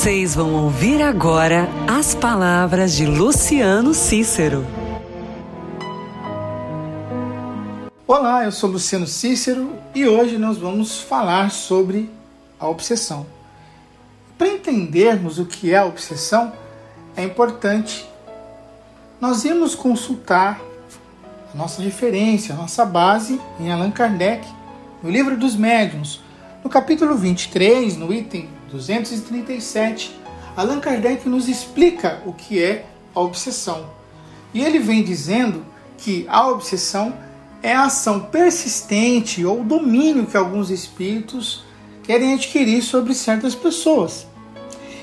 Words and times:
Vocês 0.00 0.34
vão 0.34 0.54
ouvir 0.54 1.02
agora 1.02 1.68
as 1.86 2.14
palavras 2.14 2.94
de 2.94 3.04
Luciano 3.04 3.92
Cícero. 3.92 4.66
Olá, 8.06 8.44
eu 8.44 8.50
sou 8.50 8.70
Luciano 8.70 9.06
Cícero 9.06 9.74
e 9.94 10.08
hoje 10.08 10.38
nós 10.38 10.56
vamos 10.56 11.02
falar 11.02 11.50
sobre 11.50 12.10
a 12.58 12.66
obsessão. 12.66 13.26
Para 14.38 14.48
entendermos 14.48 15.38
o 15.38 15.44
que 15.44 15.74
é 15.74 15.76
a 15.76 15.84
obsessão, 15.84 16.50
é 17.14 17.22
importante 17.22 18.08
nós 19.20 19.44
irmos 19.44 19.74
consultar 19.74 20.58
a 21.52 21.58
nossa 21.58 21.82
referência, 21.82 22.54
a 22.54 22.56
nossa 22.56 22.86
base 22.86 23.38
em 23.60 23.70
Allan 23.70 23.90
Kardec, 23.90 24.48
no 25.02 25.10
livro 25.10 25.36
dos 25.36 25.54
médiuns, 25.56 26.22
no 26.64 26.70
capítulo 26.70 27.16
23, 27.16 27.98
no 27.98 28.10
item 28.10 28.48
237, 28.70 30.14
Allan 30.56 30.80
Kardec 30.80 31.28
nos 31.28 31.48
explica 31.48 32.22
o 32.24 32.32
que 32.32 32.62
é 32.62 32.86
a 33.14 33.20
obsessão. 33.20 33.90
E 34.54 34.62
ele 34.62 34.78
vem 34.78 35.02
dizendo 35.02 35.64
que 35.98 36.26
a 36.28 36.48
obsessão 36.48 37.14
é 37.62 37.74
a 37.74 37.84
ação 37.84 38.20
persistente 38.20 39.44
ou 39.44 39.62
domínio 39.62 40.26
que 40.26 40.36
alguns 40.36 40.70
espíritos 40.70 41.64
querem 42.02 42.34
adquirir 42.34 42.82
sobre 42.82 43.14
certas 43.14 43.54
pessoas. 43.54 44.26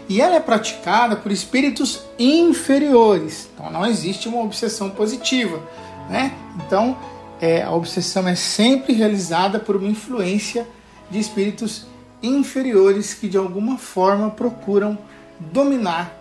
E 0.09 0.21
ela 0.21 0.35
é 0.35 0.39
praticada 0.39 1.15
por 1.15 1.31
espíritos 1.31 2.01
inferiores. 2.17 3.49
Então 3.53 3.69
não 3.69 3.85
existe 3.85 4.27
uma 4.27 4.41
obsessão 4.41 4.89
positiva. 4.89 5.61
Né? 6.09 6.33
Então 6.55 6.97
é, 7.39 7.63
a 7.63 7.71
obsessão 7.71 8.27
é 8.27 8.35
sempre 8.35 8.93
realizada 8.93 9.59
por 9.59 9.75
uma 9.75 9.89
influência 9.89 10.67
de 11.09 11.19
espíritos 11.19 11.81
inferiores 11.81 11.96
que 12.21 13.27
de 13.27 13.37
alguma 13.37 13.77
forma 13.77 14.29
procuram 14.29 14.97
dominar 15.39 16.13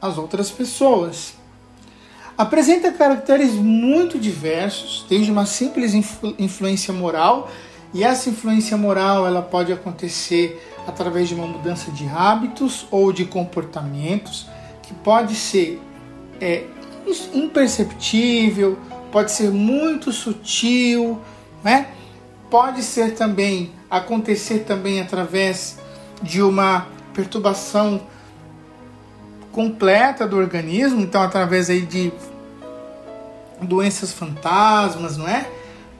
as 0.00 0.18
outras 0.18 0.50
pessoas. 0.50 1.34
Apresenta 2.36 2.90
caracteres 2.92 3.52
muito 3.52 4.18
diversos, 4.18 5.06
desde 5.08 5.30
uma 5.30 5.46
simples 5.46 5.94
influ 5.94 6.34
influência 6.38 6.92
moral, 6.92 7.50
e 7.92 8.02
essa 8.02 8.28
influência 8.28 8.76
moral 8.76 9.24
ela 9.26 9.40
pode 9.40 9.72
acontecer 9.72 10.60
através 10.86 11.28
de 11.28 11.34
uma 11.34 11.46
mudança 11.46 11.92
de 11.92 12.06
hábitos 12.08 12.86
ou 12.90 13.12
de 13.12 13.24
comportamentos, 13.24 14.48
que 14.82 14.92
pode 14.92 15.36
ser 15.36 15.80
é, 16.40 16.64
imperceptível, 17.32 18.78
pode 19.12 19.30
ser 19.30 19.50
muito 19.50 20.10
sutil, 20.12 21.20
né? 21.62 21.86
pode 22.50 22.82
ser 22.82 23.14
também 23.14 23.70
acontecer 23.98 24.60
também 24.60 25.00
através 25.00 25.78
de 26.22 26.42
uma 26.42 26.86
perturbação 27.12 28.00
completa 29.52 30.26
do 30.26 30.36
organismo, 30.36 31.00
então 31.00 31.22
através 31.22 31.70
aí 31.70 31.82
de 31.82 32.12
doenças 33.62 34.12
fantasmas, 34.12 35.16
não 35.16 35.28
é? 35.28 35.46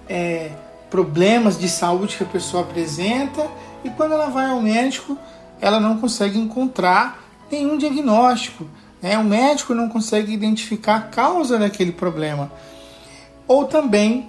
é? 0.08 0.50
Problemas 0.90 1.58
de 1.58 1.68
saúde 1.68 2.16
que 2.16 2.24
a 2.24 2.26
pessoa 2.26 2.62
apresenta 2.62 3.48
e 3.84 3.90
quando 3.90 4.12
ela 4.12 4.28
vai 4.28 4.46
ao 4.46 4.60
médico, 4.60 5.16
ela 5.60 5.78
não 5.78 5.98
consegue 5.98 6.38
encontrar 6.38 7.22
nenhum 7.50 7.76
diagnóstico, 7.78 8.66
né? 9.00 9.18
O 9.18 9.24
médico 9.24 9.74
não 9.74 9.88
consegue 9.88 10.32
identificar 10.32 10.96
a 10.96 11.00
causa 11.00 11.58
daquele 11.58 11.92
problema. 11.92 12.50
Ou 13.46 13.66
também 13.66 14.28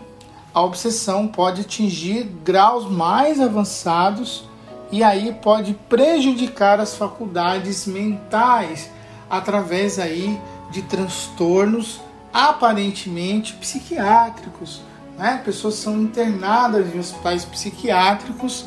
a 0.55 0.61
obsessão 0.61 1.27
pode 1.27 1.61
atingir 1.61 2.23
graus 2.41 2.89
mais 2.89 3.41
avançados 3.41 4.45
e 4.89 5.03
aí 5.03 5.33
pode 5.41 5.73
prejudicar 5.89 6.79
as 6.79 6.95
faculdades 6.95 7.85
mentais 7.85 8.89
através 9.29 9.99
aí 9.99 10.39
de 10.71 10.81
transtornos 10.83 11.99
aparentemente 12.31 13.53
psiquiátricos. 13.55 14.81
Né? 15.17 15.41
Pessoas 15.43 15.75
são 15.75 16.01
internadas 16.01 16.95
em 16.95 16.99
hospitais 16.99 17.43
psiquiátricos 17.43 18.65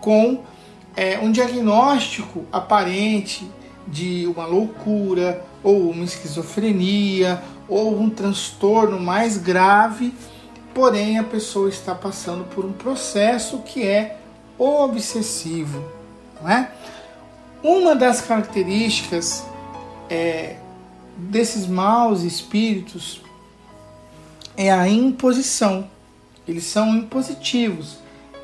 com 0.00 0.40
é, 0.96 1.18
um 1.18 1.30
diagnóstico 1.30 2.46
aparente 2.50 3.46
de 3.86 4.26
uma 4.26 4.46
loucura 4.46 5.44
ou 5.62 5.90
uma 5.90 6.04
esquizofrenia 6.04 7.42
ou 7.68 8.00
um 8.00 8.08
transtorno 8.08 8.98
mais 8.98 9.36
grave, 9.36 10.14
porém 10.76 11.18
a 11.18 11.24
pessoa 11.24 11.70
está 11.70 11.94
passando 11.94 12.44
por 12.54 12.62
um 12.62 12.72
processo 12.74 13.60
que 13.60 13.82
é 13.82 14.18
obsessivo. 14.58 15.82
Não 16.38 16.50
é? 16.50 16.70
Uma 17.62 17.96
das 17.96 18.20
características 18.20 19.42
é, 20.10 20.56
desses 21.16 21.66
maus 21.66 22.24
espíritos 22.24 23.22
é 24.54 24.70
a 24.70 24.86
imposição. 24.86 25.88
Eles 26.46 26.64
são 26.64 26.94
impositivos. 26.94 27.96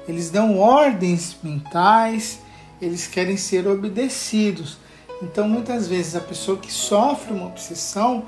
Eles 0.08 0.30
dão 0.30 0.58
ordens 0.58 1.36
mentais, 1.42 2.40
eles 2.80 3.06
querem 3.06 3.36
ser 3.36 3.68
obedecidos. 3.68 4.78
Então, 5.20 5.46
muitas 5.46 5.86
vezes, 5.86 6.16
a 6.16 6.20
pessoa 6.20 6.56
que 6.56 6.72
sofre 6.72 7.34
uma 7.34 7.48
obsessão, 7.48 8.24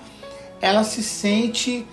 ela 0.60 0.84
se 0.84 1.02
sente 1.02 1.86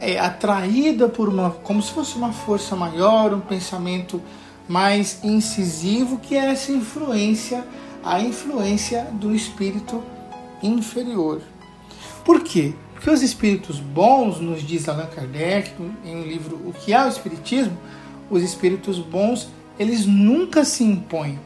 é, 0.00 0.18
atraída 0.18 1.08
por 1.08 1.28
uma, 1.28 1.50
como 1.50 1.82
se 1.82 1.90
fosse 1.90 2.16
uma 2.16 2.32
força 2.32 2.76
maior, 2.76 3.32
um 3.34 3.40
pensamento 3.40 4.20
mais 4.68 5.24
incisivo, 5.24 6.18
que 6.18 6.36
é 6.36 6.50
essa 6.50 6.70
influência, 6.72 7.64
a 8.04 8.20
influência 8.20 9.08
do 9.12 9.34
espírito 9.34 10.02
inferior. 10.62 11.40
Por 12.24 12.42
quê? 12.42 12.74
Porque 12.94 13.10
os 13.10 13.22
espíritos 13.22 13.78
bons, 13.80 14.40
nos 14.40 14.62
diz 14.62 14.88
Allan 14.88 15.06
Kardec 15.06 15.72
em 16.04 16.16
um 16.16 16.22
livro 16.22 16.56
O 16.66 16.72
que 16.72 16.92
é 16.92 17.04
o 17.04 17.08
Espiritismo, 17.08 17.76
os 18.28 18.42
espíritos 18.42 18.98
bons, 18.98 19.48
eles 19.78 20.04
nunca 20.04 20.64
se 20.64 20.84
impõem. 20.84 21.38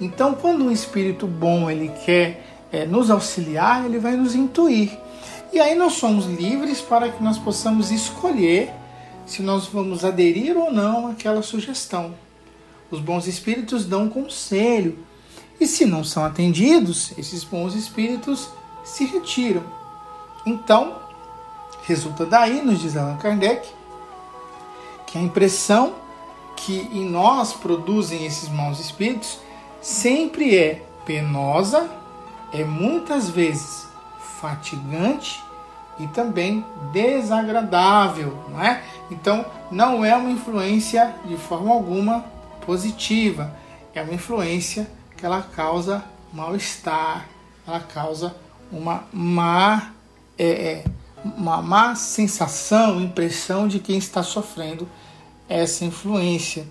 Então, 0.00 0.34
quando 0.34 0.64
um 0.64 0.70
espírito 0.70 1.26
bom 1.26 1.70
ele 1.70 1.90
quer 2.04 2.44
é, 2.72 2.84
nos 2.84 3.10
auxiliar, 3.10 3.86
ele 3.86 3.98
vai 3.98 4.16
nos 4.16 4.34
intuir. 4.34 4.90
E 5.52 5.60
aí 5.60 5.74
nós 5.74 5.92
somos 5.94 6.24
livres 6.24 6.80
para 6.80 7.10
que 7.10 7.22
nós 7.22 7.38
possamos 7.38 7.90
escolher 7.90 8.72
se 9.26 9.42
nós 9.42 9.66
vamos 9.66 10.02
aderir 10.02 10.56
ou 10.56 10.72
não 10.72 11.08
àquela 11.08 11.42
sugestão. 11.42 12.14
Os 12.90 13.00
bons 13.00 13.26
espíritos 13.26 13.84
dão 13.84 14.08
conselho. 14.08 14.98
E 15.60 15.66
se 15.66 15.84
não 15.84 16.02
são 16.02 16.24
atendidos, 16.24 17.12
esses 17.18 17.44
bons 17.44 17.74
espíritos 17.74 18.48
se 18.82 19.04
retiram. 19.04 19.62
Então, 20.46 20.96
resulta 21.84 22.24
daí, 22.24 22.62
nos 22.62 22.80
diz 22.80 22.96
Allan 22.96 23.18
Kardec, 23.18 23.68
que 25.06 25.18
a 25.18 25.20
impressão 25.20 25.94
que 26.56 26.88
em 26.92 27.04
nós 27.04 27.52
produzem 27.52 28.24
esses 28.24 28.48
maus 28.48 28.80
espíritos 28.80 29.38
sempre 29.82 30.56
é 30.56 30.82
penosa, 31.04 31.90
é 32.52 32.64
muitas 32.64 33.28
vezes 33.28 33.91
fatigante 34.42 35.40
e 36.00 36.06
também 36.08 36.66
desagradável, 36.92 38.36
não 38.48 38.60
é? 38.60 38.82
Então, 39.08 39.46
não 39.70 40.04
é 40.04 40.16
uma 40.16 40.30
influência 40.30 41.14
de 41.24 41.36
forma 41.36 41.72
alguma 41.72 42.24
positiva, 42.66 43.54
é 43.94 44.02
uma 44.02 44.12
influência 44.12 44.90
que 45.16 45.24
ela 45.24 45.42
causa 45.42 46.02
mal-estar, 46.32 47.28
ela 47.66 47.78
causa 47.78 48.34
uma 48.70 49.04
má, 49.12 49.92
é, 50.36 50.46
é, 50.46 50.84
uma 51.24 51.62
má 51.62 51.94
sensação, 51.94 53.00
impressão 53.00 53.68
de 53.68 53.78
quem 53.78 53.98
está 53.98 54.22
sofrendo 54.22 54.88
essa 55.48 55.84
influência. 55.84 56.66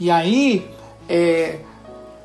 E 0.00 0.10
aí, 0.10 0.68
é, 1.08 1.60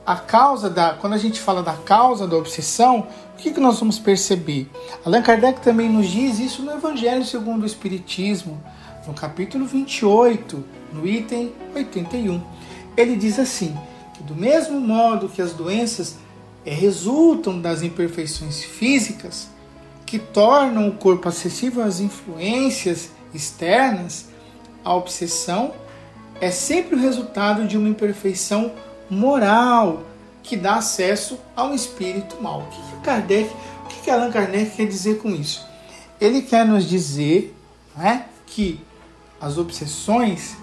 a 0.05 0.15
causa 0.15 0.69
da. 0.69 0.93
Quando 0.93 1.13
a 1.13 1.17
gente 1.17 1.39
fala 1.39 1.63
da 1.63 1.73
causa 1.73 2.27
da 2.27 2.35
obsessão, 2.35 3.07
o 3.33 3.38
que, 3.38 3.59
nós 3.59 3.80
vamos 3.80 4.00
perceber? 4.00 4.69
Allan 5.03 5.21
Kardec 5.21 5.62
também 5.62 5.89
nos 5.89 6.07
diz 6.07 6.39
isso 6.39 6.62
no 6.62 6.71
Evangelho 6.71 7.25
segundo 7.25 7.63
o 7.63 7.65
Espiritismo, 7.65 8.62
no 9.07 9.13
capítulo 9.13 9.65
28, 9.65 10.63
no 10.94 11.07
item 11.07 11.51
81. 11.75 12.41
Ele 12.95 13.15
diz 13.15 13.39
assim: 13.39 13.75
que 14.13 14.24
do 14.24 14.35
mesmo 14.35 14.80
modo 14.80 15.27
que 15.27 15.41
as 15.41 15.51
doenças 15.51 16.15
é, 16.65 16.74
resultam 16.74 17.59
das 17.59 17.81
imperfeições 17.81 18.63
físicas, 18.63 19.47
que 20.06 20.19
tornam 20.19 20.88
o 20.88 20.94
corpo 20.94 21.27
acessível 21.27 21.83
às 21.83 22.00
influências 22.00 23.09
externas, 23.33 24.27
a 24.85 24.94
obsessão 24.94 25.74
é 26.39 26.51
sempre 26.51 26.95
o 26.95 27.00
resultado 27.00 27.68
de 27.68 27.77
uma 27.77 27.89
imperfeição 27.89 28.71
moral 29.09 30.03
que 30.44 30.57
dá 30.57 30.75
acesso 30.75 31.40
a 31.56 31.63
um 31.63 31.74
espírito 31.74 32.42
mau. 32.42 32.62
O 32.62 32.66
que, 32.68 32.81
que 32.81 33.01
Kardec, 33.04 33.56
o 33.86 33.88
que, 33.88 34.01
que 34.01 34.12
Allan 34.12 34.31
Kardec 34.31 34.75
quer 34.75 34.86
dizer 34.86 35.19
com 35.19 35.30
isso? 35.30 35.66
Ele 36.19 36.42
quer 36.42 36.66
nos 36.66 36.88
dizer 36.88 37.56
né, 37.95 38.25
que 38.45 38.80
as 39.40 39.57
obsessões 39.57 40.57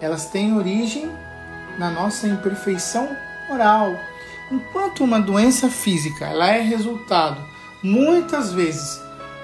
elas 0.00 0.26
têm 0.26 0.56
origem 0.56 1.10
na 1.78 1.90
nossa 1.90 2.26
imperfeição 2.26 3.08
moral. 3.48 3.94
Enquanto 4.50 5.04
uma 5.04 5.20
doença 5.20 5.68
física 5.68 6.26
ela 6.26 6.48
é 6.48 6.60
resultado 6.60 7.40
muitas 7.82 8.52
vezes 8.52 9.00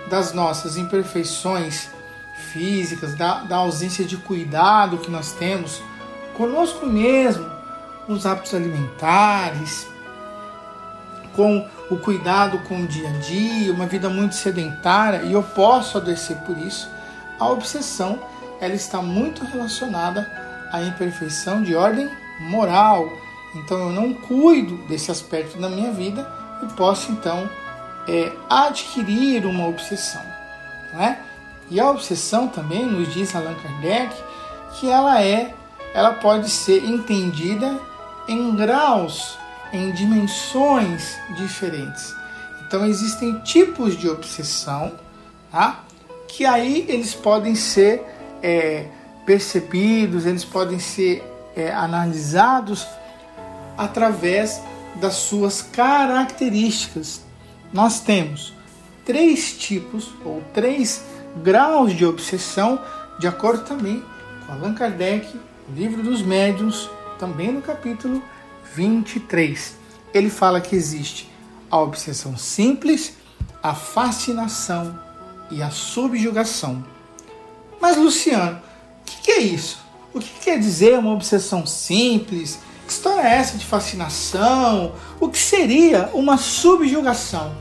das 0.09 0.33
nossas 0.33 0.77
imperfeições 0.77 1.89
físicas, 2.53 3.15
da, 3.15 3.43
da 3.43 3.57
ausência 3.57 4.05
de 4.05 4.17
cuidado 4.17 4.99
que 4.99 5.11
nós 5.11 5.33
temos 5.33 5.83
conosco 6.37 6.87
mesmo, 6.87 7.58
os 8.09 8.25
hábitos 8.27 8.55
alimentares, 8.55 9.87
com 11.37 11.65
o 11.91 11.97
cuidado 11.97 12.59
com 12.61 12.83
o 12.83 12.87
dia 12.87 13.09
a 13.09 13.13
dia, 13.19 13.73
uma 13.73 13.87
vida 13.87 14.09
muito 14.09 14.35
sedentária, 14.35 15.23
e 15.23 15.33
eu 15.33 15.43
posso 15.43 15.97
adoecer 15.97 16.37
por 16.39 16.57
isso, 16.59 16.89
a 17.39 17.49
obsessão 17.49 18.19
ela 18.61 18.75
está 18.75 19.01
muito 19.01 19.45
relacionada 19.45 20.29
à 20.73 20.83
imperfeição 20.83 21.63
de 21.63 21.75
ordem 21.75 22.11
moral. 22.41 23.09
Então 23.55 23.79
eu 23.79 23.91
não 23.91 24.13
cuido 24.13 24.77
desse 24.89 25.11
aspecto 25.11 25.59
da 25.59 25.69
minha 25.69 25.93
vida 25.93 26.29
e 26.63 26.67
posso 26.75 27.13
então 27.13 27.49
é, 28.07 28.33
adquirir 28.51 29.47
uma 29.47 29.67
obsessão. 29.69 30.23
Né? 30.93 31.21
E 31.71 31.79
a 31.79 31.91
obsessão 31.91 32.49
também 32.49 32.85
nos 32.85 33.13
diz 33.13 33.35
Allan 33.35 33.55
Kardec 33.55 34.15
que 34.75 34.91
ela 34.91 35.23
é, 35.23 35.55
ela 35.95 36.15
pode 36.15 36.51
ser 36.51 36.85
entendida 36.85 37.79
em 38.29 38.55
graus, 38.55 39.39
em 39.73 39.91
dimensões 39.93 41.17
diferentes. 41.37 42.15
Então 42.67 42.85
existem 42.85 43.41
tipos 43.41 43.97
de 43.97 44.09
obsessão, 44.09 44.93
tá? 45.51 45.85
que 46.29 46.45
aí 46.45 46.85
eles 46.89 47.15
podem 47.15 47.55
ser 47.55 48.05
é, 48.43 48.87
percebidos, 49.25 50.27
eles 50.27 50.45
podem 50.45 50.79
ser 50.79 51.25
é, 51.57 51.73
analisados 51.73 52.87
através 53.77 54.61
das 54.97 55.15
suas 55.15 55.63
características. 55.63 57.23
Nós 57.73 58.01
temos 58.01 58.53
três 59.05 59.57
tipos 59.57 60.11
ou 60.25 60.43
três 60.53 61.03
graus 61.43 61.97
de 61.97 62.05
obsessão, 62.05 62.81
de 63.19 63.27
acordo 63.27 63.65
também 63.65 64.05
com 64.47 64.53
Allan 64.53 64.75
Kardec, 64.75 65.29
Livro 65.75 66.03
dos 66.03 66.23
Médiuns, 66.23 66.91
também 67.19 67.53
no 67.53 67.61
capítulo 67.61 68.23
23. 68.75 69.77
Ele 70.15 70.31
fala 70.31 70.61
que 70.61 70.75
existe 70.75 71.31
a 71.71 71.79
obsessão 71.79 72.37
simples, 72.37 73.15
a 73.63 73.75
fascinação 73.75 74.99
e 75.51 75.63
a 75.63 75.71
subjugação. 75.71 76.85
Mas, 77.81 77.97
Luciano, 77.97 78.59
o 78.59 79.23
que 79.23 79.31
é 79.31 79.41
isso? 79.41 79.79
O 80.15 80.21
que 80.21 80.31
quer 80.41 80.59
dizer 80.59 80.99
uma 80.99 81.13
obsessão 81.13 81.67
simples? 81.67 82.59
Que 82.87 82.93
história 82.93 83.21
é 83.21 83.35
essa 83.35 83.59
de 83.59 83.67
fascinação? 83.67 84.95
O 85.21 85.29
que 85.29 85.39
seria 85.39 86.11
uma 86.15 86.39
subjugação? 86.39 87.55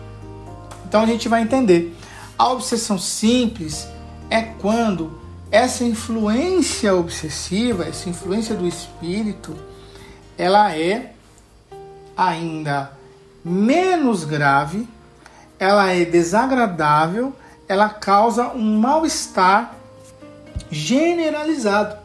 Então 0.87 1.01
a 1.01 1.05
gente 1.05 1.27
vai 1.27 1.41
entender. 1.41 1.95
A 2.37 2.49
obsessão 2.49 2.97
simples 2.97 3.87
é 4.29 4.41
quando 4.41 5.19
essa 5.51 5.83
influência 5.83 6.93
obsessiva, 6.93 7.85
essa 7.85 8.09
influência 8.09 8.55
do 8.55 8.67
espírito, 8.67 9.57
ela 10.37 10.75
é 10.75 11.13
ainda 12.15 12.91
menos 13.43 14.23
grave, 14.23 14.87
ela 15.57 15.91
é 15.91 16.03
desagradável, 16.03 17.33
ela 17.67 17.89
causa 17.89 18.49
um 18.49 18.79
mal-estar 18.79 19.75
generalizado. 20.69 21.97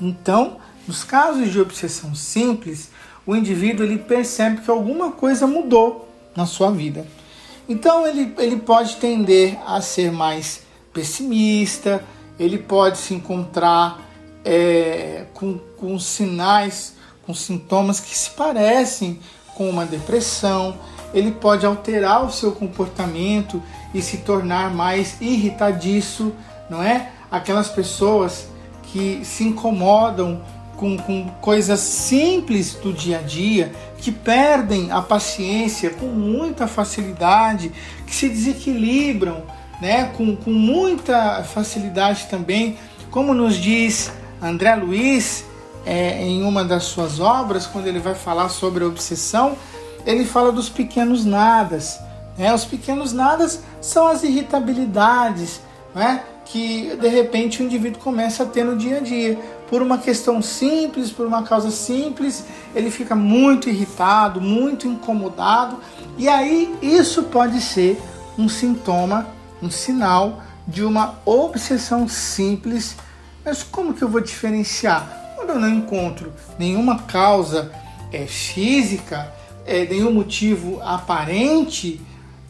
Então, 0.00 0.58
nos 0.86 1.02
casos 1.02 1.50
de 1.50 1.60
obsessão 1.60 2.14
simples, 2.14 2.90
o 3.26 3.34
indivíduo 3.34 3.84
ele 3.84 3.98
percebe 3.98 4.60
que 4.60 4.70
alguma 4.70 5.12
coisa 5.12 5.46
mudou 5.46 6.08
na 6.36 6.46
sua 6.46 6.70
vida. 6.70 7.06
Então, 7.68 8.06
ele, 8.06 8.34
ele 8.38 8.56
pode 8.56 8.96
tender 8.96 9.58
a 9.66 9.80
ser 9.80 10.12
mais 10.12 10.63
pessimista, 10.94 12.02
ele 12.38 12.56
pode 12.56 12.96
se 12.98 13.12
encontrar 13.12 14.00
é, 14.44 15.26
com, 15.34 15.58
com 15.76 15.98
sinais, 15.98 16.94
com 17.26 17.34
sintomas 17.34 18.00
que 18.00 18.16
se 18.16 18.30
parecem 18.30 19.18
com 19.54 19.68
uma 19.68 19.84
depressão, 19.84 20.76
ele 21.12 21.30
pode 21.30 21.64
alterar 21.64 22.24
o 22.24 22.30
seu 22.30 22.52
comportamento 22.52 23.62
e 23.92 24.02
se 24.02 24.18
tornar 24.18 24.74
mais 24.74 25.20
irritadiço, 25.20 26.32
não 26.68 26.82
é? 26.82 27.10
Aquelas 27.30 27.68
pessoas 27.68 28.48
que 28.84 29.24
se 29.24 29.44
incomodam 29.44 30.42
com, 30.76 30.96
com 30.98 31.28
coisas 31.40 31.80
simples 31.80 32.74
do 32.74 32.92
dia 32.92 33.18
a 33.18 33.22
dia, 33.22 33.72
que 33.98 34.10
perdem 34.10 34.90
a 34.90 35.00
paciência 35.00 35.90
com 35.90 36.06
muita 36.06 36.66
facilidade, 36.66 37.72
que 38.06 38.14
se 38.14 38.28
desequilibram 38.28 39.44
né, 39.80 40.10
com, 40.16 40.36
com 40.36 40.50
muita 40.50 41.42
facilidade 41.44 42.26
também, 42.30 42.76
como 43.10 43.34
nos 43.34 43.56
diz 43.56 44.10
André 44.42 44.74
Luiz 44.76 45.44
é, 45.86 46.22
em 46.22 46.42
uma 46.42 46.64
das 46.64 46.84
suas 46.84 47.20
obras, 47.20 47.66
quando 47.66 47.86
ele 47.86 47.98
vai 47.98 48.14
falar 48.14 48.48
sobre 48.48 48.84
a 48.84 48.86
obsessão, 48.86 49.56
ele 50.06 50.24
fala 50.24 50.52
dos 50.52 50.68
pequenos 50.68 51.24
nadas. 51.24 51.98
Né? 52.36 52.52
Os 52.52 52.64
pequenos 52.64 53.12
nadas 53.12 53.62
são 53.80 54.06
as 54.06 54.22
irritabilidades, 54.22 55.60
né? 55.94 56.22
que 56.44 56.94
de 56.96 57.08
repente 57.08 57.62
o 57.62 57.64
indivíduo 57.64 58.02
começa 58.02 58.42
a 58.42 58.46
ter 58.46 58.64
no 58.64 58.76
dia 58.76 58.98
a 58.98 59.00
dia. 59.00 59.38
por 59.70 59.80
uma 59.80 59.98
questão 59.98 60.42
simples, 60.42 61.10
por 61.10 61.26
uma 61.26 61.42
causa 61.42 61.70
simples, 61.70 62.44
ele 62.74 62.90
fica 62.90 63.14
muito 63.14 63.68
irritado, 63.68 64.40
muito 64.40 64.86
incomodado, 64.86 65.78
e 66.18 66.28
aí 66.28 66.72
isso 66.82 67.24
pode 67.24 67.60
ser 67.60 68.00
um 68.38 68.48
sintoma, 68.48 69.26
um 69.64 69.70
sinal 69.70 70.42
de 70.66 70.84
uma 70.84 71.18
obsessão 71.24 72.06
simples. 72.06 72.96
Mas 73.44 73.62
como 73.62 73.94
que 73.94 74.02
eu 74.02 74.08
vou 74.08 74.20
diferenciar? 74.20 75.34
Quando 75.36 75.50
eu 75.50 75.58
não 75.58 75.68
encontro 75.68 76.32
nenhuma 76.58 77.02
causa 77.02 77.72
é, 78.12 78.26
física, 78.26 79.32
é, 79.66 79.84
nenhum 79.86 80.12
motivo 80.12 80.80
aparente 80.82 82.00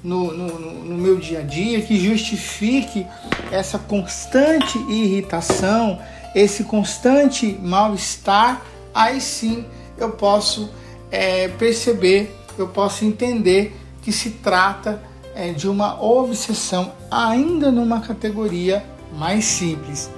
no, 0.02 0.32
no, 0.32 0.58
no 0.84 0.98
meu 0.98 1.16
dia 1.16 1.40
a 1.40 1.42
dia 1.42 1.80
que 1.80 1.98
justifique 1.98 3.06
essa 3.50 3.78
constante 3.78 4.78
irritação, 4.78 5.98
esse 6.34 6.64
constante 6.64 7.58
mal-estar, 7.62 8.60
aí 8.92 9.20
sim 9.20 9.64
eu 9.96 10.10
posso 10.10 10.70
é, 11.10 11.48
perceber, 11.48 12.36
eu 12.58 12.68
posso 12.68 13.04
entender 13.04 13.76
que 14.02 14.12
se 14.12 14.30
trata 14.30 15.02
é, 15.34 15.52
de 15.52 15.68
uma 15.68 16.02
obsessão, 16.02 16.92
ainda 17.10 17.70
numa 17.70 18.00
categoria 18.00 18.84
mais 19.12 19.44
simples. 19.44 20.10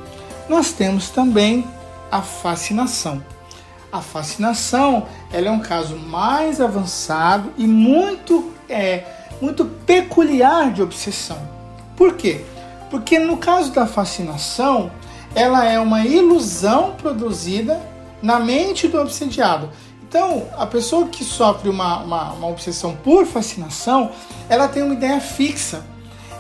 Nós 0.49 0.73
temos 0.73 1.11
também 1.11 1.67
a 2.11 2.23
fascinação. 2.23 3.23
A 3.91 4.01
fascinação 4.01 5.07
ela 5.33 5.49
é 5.49 5.51
um 5.51 5.61
caso 5.61 5.97
mais 5.97 6.61
avançado 6.61 7.53
e 7.57 7.67
muito, 7.67 8.53
é, 8.69 9.05
muito 9.41 9.65
peculiar 9.65 10.73
de 10.73 10.83
obsessão. 10.83 11.39
Por 11.97 12.15
quê? 12.15 12.45
Porque 12.91 13.19
no 13.19 13.39
caso 13.39 13.73
da 13.73 13.87
fascinação, 13.87 14.91
ela 15.35 15.65
é 15.65 15.79
uma 15.81 16.05
ilusão 16.05 16.95
produzida 16.97 17.81
na 18.23 18.39
mente 18.39 18.89
do 18.89 18.99
obsediado. 19.01 19.71
Então, 20.17 20.49
a 20.57 20.65
pessoa 20.65 21.09
que 21.09 21.23
sofre 21.23 21.69
uma, 21.69 21.99
uma, 21.99 22.33
uma, 22.33 22.49
obsessão 22.49 22.97
por 23.05 23.27
fascinação, 23.27 24.13
ela 24.49 24.67
tem 24.67 24.83
uma 24.83 24.95
ideia 24.95 25.21
fixa. 25.21 25.85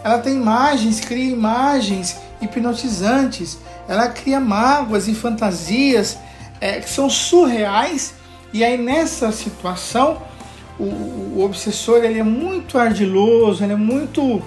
Ela 0.02 0.18
tem 0.18 0.34
imagens, 0.34 0.98
cria 0.98 1.30
imagens 1.30 2.16
hipnotizantes. 2.40 3.58
Ela 3.86 4.08
cria 4.08 4.40
mágoas 4.40 5.08
e 5.08 5.14
fantasias 5.14 6.16
é, 6.58 6.80
que 6.80 6.88
são 6.88 7.10
surreais. 7.10 8.14
E 8.50 8.64
aí, 8.64 8.78
nessa 8.78 9.30
situação, 9.30 10.22
o, 10.80 10.84
o 10.84 11.44
obsessor 11.44 12.02
ele 12.02 12.18
é 12.18 12.24
muito 12.24 12.78
ardiloso, 12.78 13.62
ele 13.62 13.74
é 13.74 13.76
muito, 13.76 14.42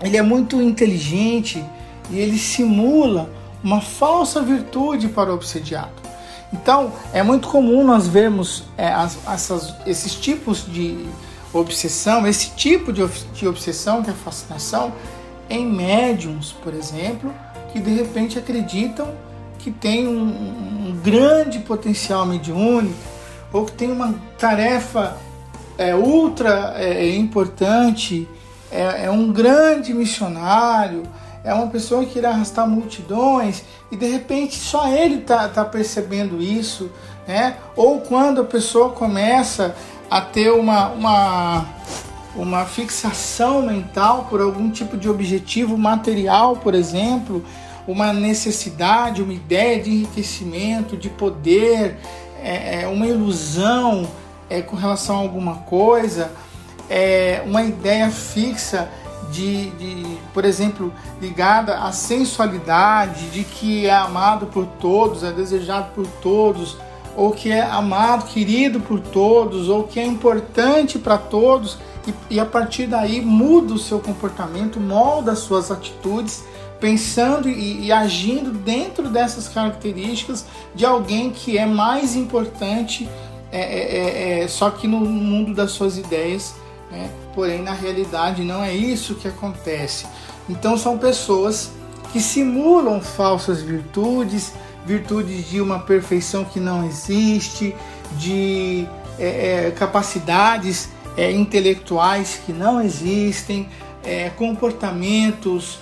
ele 0.00 0.16
é 0.16 0.22
muito 0.22 0.62
inteligente 0.62 1.64
e 2.08 2.20
ele 2.20 2.38
simula 2.38 3.28
uma 3.64 3.80
falsa 3.80 4.40
virtude 4.40 5.08
para 5.08 5.32
o 5.32 5.34
obsediado. 5.34 5.99
Então, 6.52 6.92
é 7.12 7.22
muito 7.22 7.48
comum 7.48 7.84
nós 7.84 8.08
vermos 8.08 8.64
é, 8.76 8.88
as, 8.88 9.18
essas, 9.26 9.74
esses 9.86 10.14
tipos 10.14 10.64
de 10.66 11.06
obsessão, 11.52 12.26
esse 12.26 12.50
tipo 12.50 12.92
de, 12.92 13.06
de 13.34 13.46
obsessão, 13.46 14.02
que 14.02 14.10
é 14.10 14.12
fascinação, 14.12 14.92
em 15.48 15.66
médiums, 15.66 16.52
por 16.52 16.74
exemplo, 16.74 17.32
que 17.72 17.80
de 17.80 17.92
repente 17.94 18.38
acreditam 18.38 19.08
que 19.58 19.70
tem 19.70 20.06
um, 20.08 20.88
um 20.88 21.00
grande 21.02 21.58
potencial 21.60 22.24
mediúnico 22.24 22.96
ou 23.52 23.64
que 23.64 23.72
tem 23.72 23.90
uma 23.90 24.14
tarefa 24.38 25.16
é, 25.76 25.94
ultra 25.94 26.74
é, 26.76 27.14
importante, 27.16 28.28
é, 28.70 29.06
é 29.06 29.10
um 29.10 29.32
grande 29.32 29.92
missionário, 29.92 31.02
é 31.42 31.54
uma 31.54 31.68
pessoa 31.68 32.04
que 32.04 32.18
irá 32.18 32.30
arrastar 32.30 32.68
multidões 32.68 33.62
e 33.90 33.96
de 33.96 34.06
repente 34.06 34.56
só 34.56 34.88
ele 34.88 35.16
está 35.16 35.48
tá 35.48 35.64
percebendo 35.64 36.42
isso, 36.42 36.90
né? 37.26 37.56
Ou 37.74 38.00
quando 38.00 38.42
a 38.42 38.44
pessoa 38.44 38.90
começa 38.90 39.74
a 40.10 40.20
ter 40.20 40.50
uma, 40.50 40.88
uma, 40.88 41.66
uma 42.36 42.64
fixação 42.64 43.62
mental 43.62 44.26
por 44.28 44.40
algum 44.40 44.70
tipo 44.70 44.96
de 44.96 45.08
objetivo 45.08 45.78
material, 45.78 46.56
por 46.56 46.74
exemplo, 46.74 47.44
uma 47.86 48.12
necessidade, 48.12 49.22
uma 49.22 49.32
ideia 49.32 49.82
de 49.82 49.90
enriquecimento, 49.90 50.96
de 50.96 51.08
poder, 51.08 51.96
é, 52.42 52.82
é 52.82 52.86
uma 52.86 53.06
ilusão 53.06 54.06
é, 54.48 54.60
com 54.60 54.76
relação 54.76 55.16
a 55.16 55.20
alguma 55.20 55.56
coisa, 55.58 56.32
é, 56.88 57.42
uma 57.46 57.62
ideia 57.62 58.10
fixa 58.10 58.90
de, 59.30 59.70
de, 59.70 60.18
por 60.34 60.44
exemplo, 60.44 60.92
ligada 61.20 61.78
à 61.78 61.92
sensualidade, 61.92 63.30
de 63.30 63.44
que 63.44 63.86
é 63.86 63.94
amado 63.94 64.46
por 64.46 64.66
todos, 64.66 65.22
é 65.22 65.30
desejado 65.30 65.92
por 65.94 66.06
todos, 66.06 66.76
ou 67.16 67.30
que 67.30 67.50
é 67.50 67.62
amado, 67.62 68.26
querido 68.26 68.80
por 68.80 69.00
todos, 69.00 69.68
ou 69.68 69.84
que 69.84 70.00
é 70.00 70.04
importante 70.04 70.98
para 70.98 71.16
todos, 71.16 71.78
e, 72.06 72.34
e, 72.34 72.40
a 72.40 72.46
partir 72.46 72.86
daí 72.86 73.20
muda 73.20 73.74
o 73.74 73.78
seu 73.78 74.00
comportamento, 74.00 74.80
molda 74.80 75.32
as 75.32 75.40
suas 75.40 75.70
atitudes, 75.70 76.44
pensando 76.80 77.48
e, 77.48 77.86
e 77.86 77.92
agindo 77.92 78.52
dentro 78.52 79.08
dessas 79.08 79.48
características 79.48 80.46
de 80.74 80.86
alguém 80.86 81.30
que 81.30 81.58
é 81.58 81.66
mais 81.66 82.16
importante, 82.16 83.08
é, 83.52 83.60
é, 83.60 84.40
é, 84.40 84.44
é 84.44 84.48
só 84.48 84.70
que 84.70 84.88
no 84.88 84.98
mundo 85.00 85.52
das 85.54 85.72
suas 85.72 85.98
ideias 85.98 86.54
né? 86.90 87.10
porém 87.34 87.62
na 87.62 87.72
realidade 87.72 88.42
não 88.42 88.62
é 88.62 88.74
isso 88.74 89.14
que 89.14 89.28
acontece. 89.28 90.06
Então 90.48 90.76
são 90.76 90.98
pessoas 90.98 91.70
que 92.12 92.20
simulam 92.20 93.00
falsas 93.00 93.62
virtudes, 93.62 94.52
virtudes 94.84 95.48
de 95.48 95.60
uma 95.60 95.78
perfeição 95.78 96.44
que 96.44 96.58
não 96.58 96.86
existe, 96.86 97.74
de 98.18 98.86
é, 99.18 99.66
é, 99.66 99.70
capacidades 99.70 100.88
é, 101.16 101.30
intelectuais 101.30 102.40
que 102.44 102.52
não 102.52 102.80
existem, 102.80 103.68
é, 104.02 104.30
comportamentos 104.30 105.78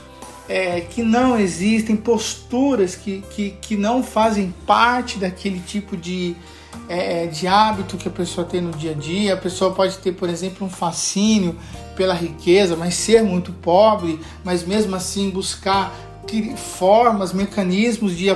é, 0.49 0.81
que 0.81 1.03
não 1.03 1.39
existem, 1.39 1.95
posturas 1.95 2.95
que, 2.95 3.23
que, 3.31 3.51
que 3.61 3.77
não 3.77 4.03
fazem 4.03 4.55
parte 4.67 5.19
daquele 5.19 5.61
tipo 5.61 5.97
de, 5.97 6.35
é, 6.89 7.25
é, 7.25 7.27
de 7.27 7.47
hábito 7.47 7.97
que 7.97 8.09
a 8.09 8.11
pessoa 8.11 8.47
tem 8.47 8.61
no 8.61 8.71
dia 8.71 8.93
a 8.93 8.95
dia. 8.95 9.35
A 9.35 9.37
pessoa 9.37 9.73
pode 9.75 9.99
ter, 9.99 10.13
por 10.13 10.29
exemplo, 10.29 10.67
um 10.67 10.71
fascínio 10.71 11.57
pela 11.95 12.15
riqueza, 12.15 12.77
mas 12.77 12.95
ser 12.95 13.23
muito 13.23 13.53
pobre, 13.53 14.19
mas 14.45 14.65
mesmo 14.65 14.97
assim 14.97 15.31
buscar 15.31 15.95
formas, 16.57 17.33
mecanismos 17.33 18.17
de, 18.17 18.27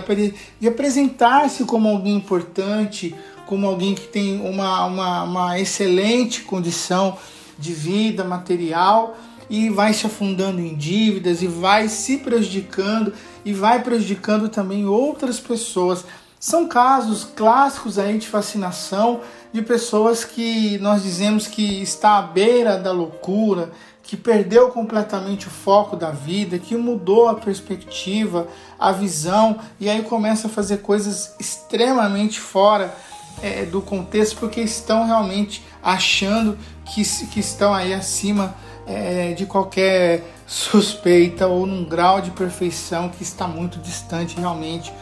de 0.59 0.69
apresentar-se 0.69 1.65
como 1.65 1.89
alguém 1.89 2.15
importante, 2.15 3.15
como 3.47 3.67
alguém 3.67 3.95
que 3.95 4.09
tem 4.09 4.41
uma, 4.41 4.87
uma, 4.87 5.23
uma 5.25 5.61
excelente 5.61 6.43
condição 6.43 7.19
de 7.59 7.73
vida 7.73 8.25
material 8.25 9.17
e 9.51 9.69
vai 9.69 9.93
se 9.93 10.07
afundando 10.07 10.61
em 10.61 10.75
dívidas 10.75 11.43
e 11.43 11.47
vai 11.47 11.89
se 11.89 12.17
prejudicando 12.17 13.13
e 13.45 13.53
vai 13.53 13.83
prejudicando 13.83 14.49
também 14.49 14.87
outras 14.87 15.39
pessoas. 15.39 16.05
São 16.43 16.67
casos 16.67 17.23
clássicos 17.23 18.01
aí 18.01 18.19
de 18.19 18.27
fascinação 18.27 19.21
de 19.53 19.63
pessoas 19.63 20.25
que 20.25 20.77
nós 20.79 21.05
dizemos 21.05 21.47
que 21.47 21.81
está 21.81 22.19
à 22.19 22.23
beira 22.23 22.77
da 22.77 22.91
loucura, 22.91 23.71
que 24.03 24.17
perdeu 24.17 24.69
completamente 24.71 25.47
o 25.47 25.51
foco 25.53 25.95
da 25.95 26.11
vida, 26.11 26.59
que 26.59 26.77
mudou 26.77 27.29
a 27.29 27.37
perspectiva, 27.37 28.49
a 28.77 28.91
visão 28.91 29.57
e 29.79 29.89
aí 29.89 30.03
começa 30.03 30.49
a 30.49 30.51
fazer 30.51 30.79
coisas 30.79 31.33
extremamente 31.39 32.41
fora 32.41 32.93
é, 33.41 33.65
do 33.65 33.81
contexto 33.81 34.37
porque 34.39 34.63
estão 34.63 35.07
realmente 35.07 35.65
achando 35.81 36.59
que, 36.87 37.05
que 37.29 37.39
estão 37.39 37.73
aí 37.73 37.95
acima 37.95 38.53
é, 38.85 39.33
de 39.33 39.47
qualquer 39.47 40.25
suspeita 40.45 41.47
ou 41.47 41.69
num 41.69 41.85
grau 41.85 42.21
de 42.21 42.33
perfeição 42.33 43.11
que 43.11 43.23
está 43.23 43.47
muito 43.47 43.79
distante 43.79 44.37
realmente 44.37 44.93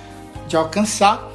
de 0.51 0.57
alcançar. 0.57 1.31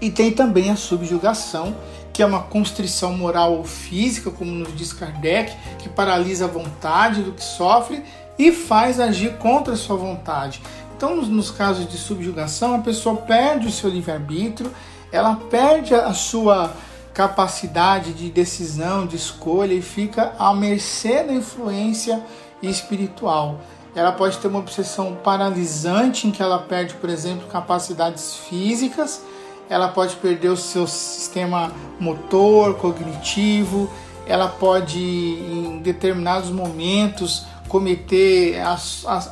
E 0.00 0.10
tem 0.10 0.30
também 0.30 0.70
a 0.70 0.76
subjugação, 0.76 1.74
que 2.12 2.22
é 2.22 2.26
uma 2.26 2.42
constrição 2.42 3.16
moral 3.16 3.54
ou 3.54 3.64
física, 3.64 4.30
como 4.30 4.50
nos 4.50 4.76
diz 4.76 4.92
Kardec, 4.92 5.52
que 5.78 5.88
paralisa 5.88 6.44
a 6.44 6.48
vontade 6.48 7.22
do 7.22 7.32
que 7.32 7.42
sofre 7.42 8.04
e 8.38 8.52
faz 8.52 9.00
agir 9.00 9.36
contra 9.38 9.74
a 9.74 9.76
sua 9.76 9.96
vontade. 9.96 10.62
Então, 10.96 11.16
nos, 11.16 11.50
casos 11.50 11.88
de 11.88 11.96
subjugação, 11.96 12.74
a 12.74 12.78
pessoa 12.78 13.16
perde 13.16 13.66
o 13.66 13.72
seu 13.72 13.88
livre-arbítrio, 13.88 14.70
ela 15.10 15.34
perde 15.50 15.94
a 15.94 16.12
sua 16.12 16.72
capacidade 17.14 18.12
de 18.12 18.30
decisão, 18.30 19.06
de 19.06 19.16
escolha 19.16 19.72
e 19.72 19.82
fica 19.82 20.32
à 20.38 20.54
mercê 20.54 21.22
da 21.24 21.32
influência 21.32 22.22
espiritual 22.62 23.60
ela 23.94 24.12
pode 24.12 24.38
ter 24.38 24.48
uma 24.48 24.60
obsessão 24.60 25.16
paralisante 25.22 26.26
em 26.26 26.30
que 26.30 26.42
ela 26.42 26.58
perde, 26.58 26.94
por 26.94 27.10
exemplo, 27.10 27.46
capacidades 27.48 28.36
físicas, 28.36 29.22
ela 29.68 29.88
pode 29.88 30.16
perder 30.16 30.48
o 30.48 30.56
seu 30.56 30.86
sistema 30.86 31.72
motor, 31.98 32.74
cognitivo, 32.74 33.90
ela 34.26 34.48
pode, 34.48 35.00
em 35.00 35.78
determinados 35.78 36.50
momentos, 36.50 37.44
cometer 37.68 38.60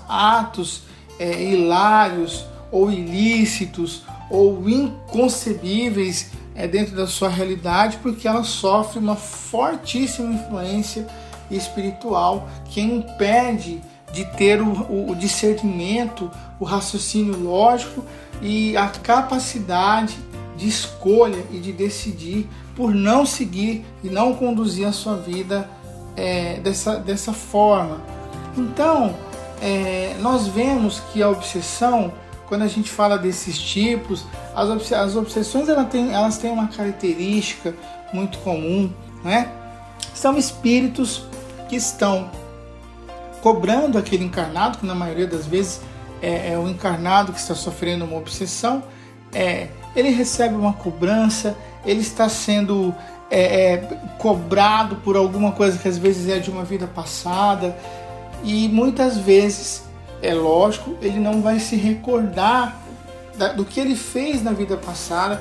atos 0.08 0.82
é, 1.18 1.42
hilários 1.42 2.44
ou 2.70 2.90
ilícitos 2.90 4.02
ou 4.30 4.68
inconcebíveis 4.68 6.30
é, 6.54 6.66
dentro 6.66 6.94
da 6.94 7.06
sua 7.06 7.28
realidade, 7.28 7.98
porque 8.02 8.26
ela 8.26 8.44
sofre 8.44 8.98
uma 8.98 9.16
fortíssima 9.16 10.32
influência 10.34 11.06
espiritual 11.50 12.48
que 12.66 12.80
impede 12.80 13.80
de 14.12 14.24
ter 14.36 14.60
o, 14.60 15.10
o 15.10 15.14
discernimento, 15.14 16.30
o 16.58 16.64
raciocínio 16.64 17.36
lógico 17.38 18.04
e 18.40 18.76
a 18.76 18.88
capacidade 18.88 20.16
de 20.56 20.68
escolha 20.68 21.44
e 21.52 21.58
de 21.58 21.72
decidir 21.72 22.48
por 22.74 22.94
não 22.94 23.24
seguir 23.24 23.84
e 24.02 24.08
não 24.08 24.34
conduzir 24.34 24.86
a 24.86 24.92
sua 24.92 25.16
vida 25.16 25.68
é, 26.16 26.58
dessa, 26.60 26.96
dessa 26.96 27.32
forma. 27.32 28.00
Então, 28.56 29.14
é, 29.60 30.16
nós 30.20 30.48
vemos 30.48 31.00
que 31.12 31.22
a 31.22 31.28
obsessão, 31.28 32.12
quando 32.48 32.62
a 32.62 32.68
gente 32.68 32.90
fala 32.90 33.16
desses 33.16 33.58
tipos, 33.58 34.24
as, 34.54 34.68
obs 34.68 34.92
as 34.92 35.16
obsessões 35.16 35.68
elas 35.68 35.88
têm, 35.88 36.12
elas 36.12 36.38
têm 36.38 36.50
uma 36.50 36.68
característica 36.68 37.74
muito 38.12 38.38
comum, 38.38 38.90
né? 39.22 39.52
São 40.14 40.36
espíritos 40.36 41.24
que 41.68 41.76
estão 41.76 42.30
cobrando 43.42 43.98
aquele 43.98 44.24
encarnado, 44.24 44.78
que 44.78 44.86
na 44.86 44.94
maioria 44.94 45.26
das 45.26 45.46
vezes 45.46 45.80
é, 46.20 46.52
é 46.52 46.58
o 46.58 46.68
encarnado 46.68 47.32
que 47.32 47.38
está 47.38 47.54
sofrendo 47.54 48.04
uma 48.04 48.16
obsessão, 48.16 48.82
é, 49.32 49.68
ele 49.94 50.10
recebe 50.10 50.54
uma 50.54 50.72
cobrança, 50.72 51.56
ele 51.84 52.00
está 52.00 52.28
sendo 52.28 52.94
é, 53.30 53.72
é, 53.72 53.76
cobrado 54.18 54.96
por 54.96 55.16
alguma 55.16 55.52
coisa 55.52 55.78
que 55.78 55.88
às 55.88 55.98
vezes 55.98 56.28
é 56.28 56.38
de 56.38 56.50
uma 56.50 56.64
vida 56.64 56.86
passada 56.86 57.76
e 58.42 58.68
muitas 58.68 59.18
vezes, 59.18 59.84
é 60.22 60.32
lógico, 60.32 60.96
ele 61.02 61.18
não 61.18 61.42
vai 61.42 61.58
se 61.58 61.76
recordar 61.76 62.76
da, 63.36 63.52
do 63.52 63.64
que 63.64 63.78
ele 63.80 63.94
fez 63.94 64.42
na 64.42 64.52
vida 64.52 64.76
passada 64.76 65.40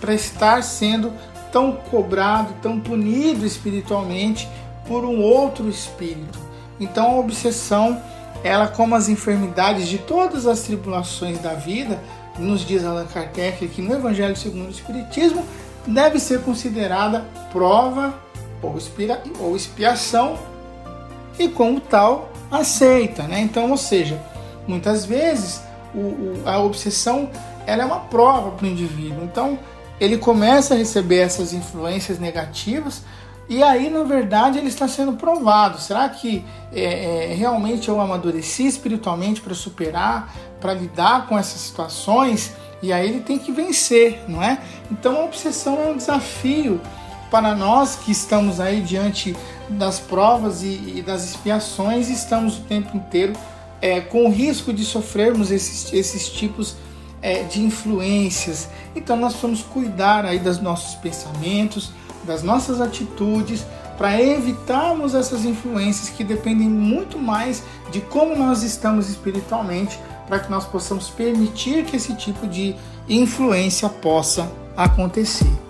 para 0.00 0.14
estar 0.14 0.62
sendo 0.62 1.12
tão 1.52 1.72
cobrado, 1.72 2.54
tão 2.62 2.78
punido 2.78 3.46
espiritualmente 3.46 4.48
por 4.86 5.04
um 5.04 5.20
outro 5.20 5.68
espírito. 5.68 6.49
Então 6.80 7.12
a 7.12 7.18
obsessão, 7.18 8.00
ela 8.42 8.66
como 8.66 8.94
as 8.94 9.08
enfermidades 9.08 9.86
de 9.86 9.98
todas 9.98 10.46
as 10.46 10.62
tribulações 10.62 11.38
da 11.38 11.54
vida, 11.54 12.00
nos 12.38 12.64
diz 12.64 12.84
Allan 12.84 13.06
Kardec 13.06 13.64
aqui 13.64 13.82
no 13.82 13.94
Evangelho 13.94 14.34
segundo 14.34 14.68
o 14.68 14.70
Espiritismo, 14.70 15.44
deve 15.86 16.18
ser 16.18 16.40
considerada 16.42 17.24
prova 17.52 18.14
ou, 18.62 18.76
expira, 18.76 19.22
ou 19.38 19.54
expiação 19.54 20.38
e 21.38 21.48
como 21.48 21.80
tal 21.80 22.30
aceita, 22.50 23.24
né? 23.24 23.40
Então, 23.40 23.70
ou 23.70 23.76
seja, 23.76 24.20
muitas 24.66 25.04
vezes 25.04 25.62
o, 25.94 25.98
o, 25.98 26.42
a 26.44 26.58
obsessão 26.58 27.30
ela 27.66 27.82
é 27.82 27.86
uma 27.86 28.00
prova 28.00 28.50
para 28.52 28.66
o 28.66 28.68
indivíduo. 28.68 29.24
Então, 29.24 29.58
ele 30.00 30.16
começa 30.16 30.74
a 30.74 30.76
receber 30.76 31.18
essas 31.18 31.52
influências 31.52 32.18
negativas 32.18 33.02
e 33.50 33.64
aí, 33.64 33.90
na 33.90 34.04
verdade, 34.04 34.58
ele 34.58 34.68
está 34.68 34.86
sendo 34.86 35.14
provado. 35.14 35.80
Será 35.80 36.08
que 36.08 36.44
é, 36.72 37.32
é, 37.32 37.34
realmente 37.34 37.88
eu 37.88 38.00
amadureci 38.00 38.64
espiritualmente 38.64 39.40
para 39.40 39.54
superar, 39.54 40.32
para 40.60 40.72
lidar 40.72 41.26
com 41.26 41.36
essas 41.36 41.60
situações? 41.60 42.52
E 42.80 42.92
aí 42.92 43.08
ele 43.08 43.20
tem 43.20 43.40
que 43.40 43.50
vencer, 43.50 44.22
não 44.28 44.40
é? 44.40 44.60
Então 44.88 45.16
a 45.20 45.24
obsessão 45.24 45.82
é 45.82 45.90
um 45.90 45.96
desafio 45.96 46.80
para 47.28 47.52
nós 47.56 47.96
que 47.96 48.12
estamos 48.12 48.60
aí 48.60 48.80
diante 48.82 49.36
das 49.68 49.98
provas 49.98 50.62
e, 50.62 50.98
e 50.98 51.02
das 51.02 51.24
expiações, 51.24 52.08
estamos 52.08 52.56
o 52.56 52.60
tempo 52.62 52.96
inteiro 52.96 53.32
é, 53.82 54.00
com 54.00 54.26
o 54.26 54.30
risco 54.30 54.72
de 54.72 54.84
sofrermos 54.84 55.50
esses, 55.50 55.92
esses 55.92 56.28
tipos 56.28 56.76
é, 57.20 57.42
de 57.42 57.60
influências. 57.60 58.68
Então 58.94 59.16
nós 59.16 59.34
vamos 59.34 59.60
cuidar 59.62 60.24
aí 60.24 60.38
dos 60.38 60.60
nossos 60.60 60.94
pensamentos, 60.96 61.90
das 62.30 62.44
nossas 62.44 62.80
atitudes, 62.80 63.66
para 63.98 64.22
evitarmos 64.22 65.14
essas 65.16 65.44
influências 65.44 66.10
que 66.10 66.22
dependem 66.22 66.68
muito 66.68 67.18
mais 67.18 67.64
de 67.90 68.00
como 68.00 68.36
nós 68.36 68.62
estamos 68.62 69.08
espiritualmente, 69.08 69.98
para 70.28 70.38
que 70.38 70.48
nós 70.48 70.64
possamos 70.64 71.10
permitir 71.10 71.84
que 71.84 71.96
esse 71.96 72.14
tipo 72.14 72.46
de 72.46 72.76
influência 73.08 73.88
possa 73.88 74.48
acontecer. 74.76 75.69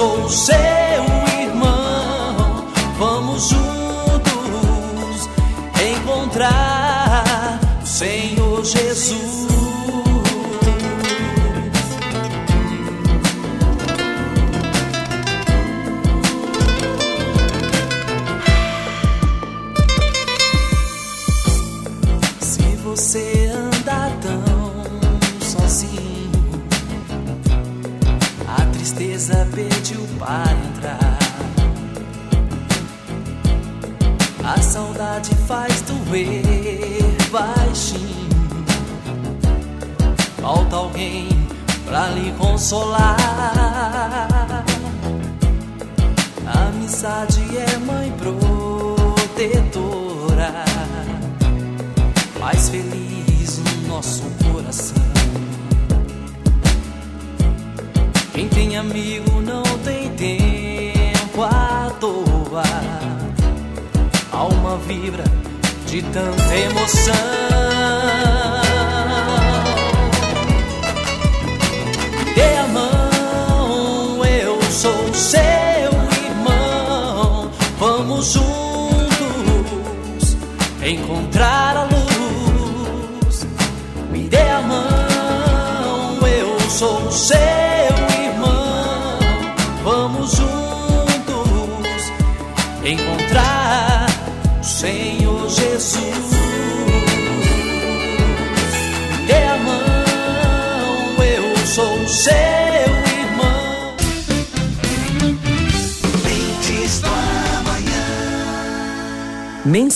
sou 0.00 0.28
seu 0.30 0.56
irmão. 1.42 2.64
Vamos 2.98 3.50
juntos 3.50 5.28
encontrar 5.94 7.60
o 7.82 7.86
Senhor 7.86 8.64
Jesus. 8.64 9.59
saudade 35.20 35.34
faz 35.46 35.82
doer 35.82 36.42
baixinho. 37.30 38.30
Falta 40.40 40.76
alguém 40.76 41.28
pra 41.84 42.08
lhe 42.10 42.32
consolar. 42.32 43.16
A 46.46 46.68
amizade 46.68 47.40
é 47.56 47.78
mãe 47.78 48.12
protetora, 49.12 49.84
mais 52.40 52.68
feliz 52.68 53.58
no 53.58 53.88
nosso 53.88 54.22
coração. 54.44 55.02
Quem 58.32 58.48
tem 58.48 58.76
amigo 58.76 59.40
não 59.40 59.62
tem 59.84 60.08
tempo 60.10 60.39
de 65.86 66.00
tanta 66.02 66.56
emoção. 66.56 67.14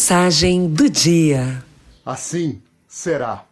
Mensagem 0.04 0.68
do 0.68 0.90
dia. 0.90 1.64
Assim 2.04 2.60
será. 2.86 3.46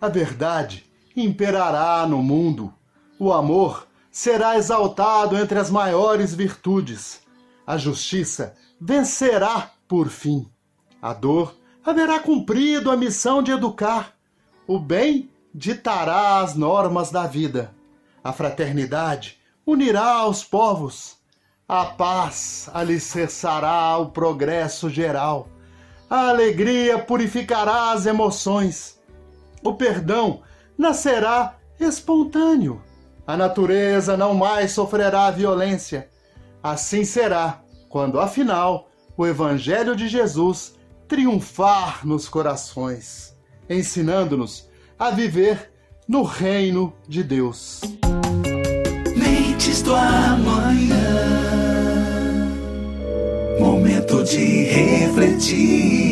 A 0.00 0.08
verdade 0.08 0.86
imperará 1.14 2.06
no 2.06 2.22
mundo. 2.22 2.72
O 3.18 3.30
amor 3.30 3.86
será 4.10 4.56
exaltado 4.56 5.36
entre 5.36 5.58
as 5.58 5.70
maiores 5.70 6.34
virtudes. 6.34 7.20
A 7.66 7.76
justiça 7.76 8.56
vencerá 8.80 9.70
por 9.86 10.08
fim. 10.08 10.50
A 11.02 11.12
dor 11.12 11.54
haverá 11.84 12.20
cumprido 12.20 12.90
a 12.90 12.96
missão 12.96 13.42
de 13.42 13.52
educar. 13.52 14.14
O 14.66 14.78
bem 14.78 15.28
ditará 15.54 16.40
as 16.40 16.54
normas 16.54 17.10
da 17.10 17.26
vida. 17.26 17.70
A 18.24 18.32
fraternidade 18.32 19.38
unirá 19.66 20.26
os 20.26 20.42
povos. 20.42 21.18
A 21.68 21.84
paz 21.84 22.70
alicerçará 22.72 23.98
o 23.98 24.06
progresso 24.06 24.88
geral. 24.88 25.50
A 26.08 26.28
alegria 26.28 26.98
purificará 26.98 27.92
as 27.92 28.06
emoções. 28.06 28.98
O 29.62 29.74
perdão 29.74 30.42
nascerá 30.78 31.56
espontâneo. 31.80 32.80
A 33.26 33.36
natureza 33.36 34.16
não 34.16 34.34
mais 34.34 34.70
sofrerá 34.70 35.30
violência. 35.30 36.08
Assim 36.62 37.04
será 37.04 37.60
quando, 37.88 38.20
afinal, 38.20 38.88
o 39.16 39.26
Evangelho 39.26 39.96
de 39.96 40.06
Jesus 40.06 40.76
triunfar 41.08 42.06
nos 42.06 42.28
corações, 42.28 43.34
ensinando-nos 43.68 44.68
a 44.98 45.10
viver 45.10 45.72
no 46.06 46.22
reino 46.22 46.92
de 47.08 47.22
Deus. 47.22 47.80
Mentes 49.16 49.82
do 49.82 49.94
amanhã. 49.94 51.45
De 54.28 54.64
refletir. 54.64 56.02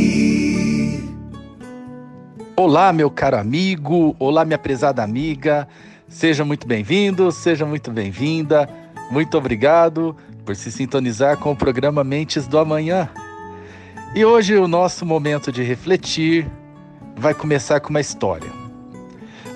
Olá, 2.54 2.92
meu 2.92 3.10
caro 3.10 3.36
amigo, 3.36 4.14
olá, 4.20 4.44
minha 4.44 4.56
prezada 4.56 5.02
amiga. 5.02 5.66
Seja 6.06 6.44
muito 6.44 6.64
bem-vindo, 6.64 7.32
seja 7.32 7.66
muito 7.66 7.90
bem-vinda. 7.90 8.68
Muito 9.10 9.36
obrigado 9.36 10.16
por 10.44 10.54
se 10.54 10.70
sintonizar 10.70 11.38
com 11.38 11.50
o 11.50 11.56
programa 11.56 12.04
Mentes 12.04 12.46
do 12.46 12.56
Amanhã. 12.56 13.10
E 14.14 14.24
hoje 14.24 14.54
o 14.54 14.68
nosso 14.68 15.04
momento 15.04 15.50
de 15.50 15.64
refletir 15.64 16.46
vai 17.16 17.34
começar 17.34 17.80
com 17.80 17.90
uma 17.90 18.00
história. 18.00 18.52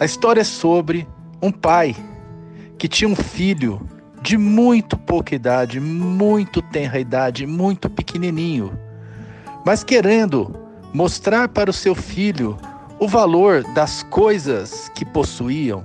A 0.01 0.05
história 0.05 0.41
é 0.41 0.45
sobre 0.45 1.07
um 1.41 1.53
pai 1.53 1.95
que 2.77 2.89
tinha 2.89 3.09
um 3.09 3.15
filho 3.15 3.81
de 4.23 4.37
muito 4.37 4.97
pouca 4.97 5.35
idade, 5.35 5.81
muito 5.81 6.61
tenra 6.61 6.99
idade, 6.99 7.47
muito 7.47 7.89
pequenininho, 7.89 8.79
mas 9.65 9.85
querendo 9.85 10.55
mostrar 10.93 11.49
para 11.49 11.71
o 11.71 11.73
seu 11.73 11.95
filho 11.95 12.57
o 12.99 13.07
valor 13.07 13.63
das 13.75 14.03
coisas 14.05 14.91
que 14.95 15.05
possuíam, 15.05 15.85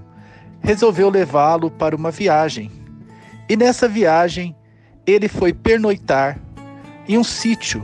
resolveu 0.61 1.09
levá-lo 1.09 1.69
para 1.69 1.95
uma 1.95 2.09
viagem. 2.09 2.71
E 3.47 3.55
nessa 3.55 3.87
viagem, 3.87 4.55
ele 5.05 5.27
foi 5.27 5.53
pernoitar 5.53 6.39
em 7.07 7.17
um 7.17 7.23
sítio 7.23 7.83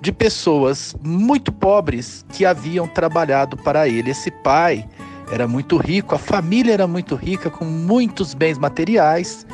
de 0.00 0.10
pessoas 0.10 0.96
muito 1.04 1.52
pobres 1.52 2.24
que 2.30 2.44
haviam 2.44 2.88
trabalhado 2.88 3.56
para 3.56 3.88
ele. 3.88 4.10
Esse 4.10 4.30
pai 4.30 4.88
era 5.30 5.46
muito 5.46 5.76
rico, 5.76 6.14
a 6.14 6.18
família 6.18 6.72
era 6.72 6.86
muito 6.86 7.14
rica, 7.14 7.50
com 7.50 7.64
muitos 7.64 8.32
bens 8.32 8.58
materiais, 8.58 9.46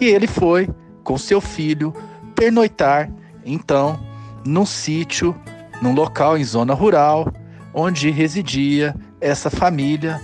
e 0.00 0.06
ele 0.06 0.26
foi 0.26 0.68
com 1.02 1.18
seu 1.18 1.40
filho 1.40 1.94
pernoitar, 2.34 3.10
então, 3.44 3.98
num 4.44 4.66
sítio, 4.66 5.34
num 5.80 5.94
local 5.94 6.36
em 6.36 6.44
zona 6.44 6.74
rural, 6.74 7.32
onde 7.74 8.10
residia 8.10 8.94
essa 9.20 9.50
família, 9.50 10.20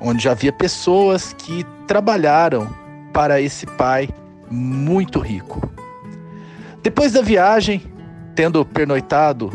onde 0.00 0.28
havia 0.28 0.52
pessoas 0.52 1.32
que 1.32 1.64
trabalharam 1.86 2.68
para 3.12 3.40
esse 3.40 3.66
pai 3.66 4.08
muito 4.50 5.18
rico. 5.18 5.70
Depois 6.82 7.12
da 7.12 7.22
viagem, 7.22 7.82
tendo 8.34 8.64
pernoitado 8.64 9.50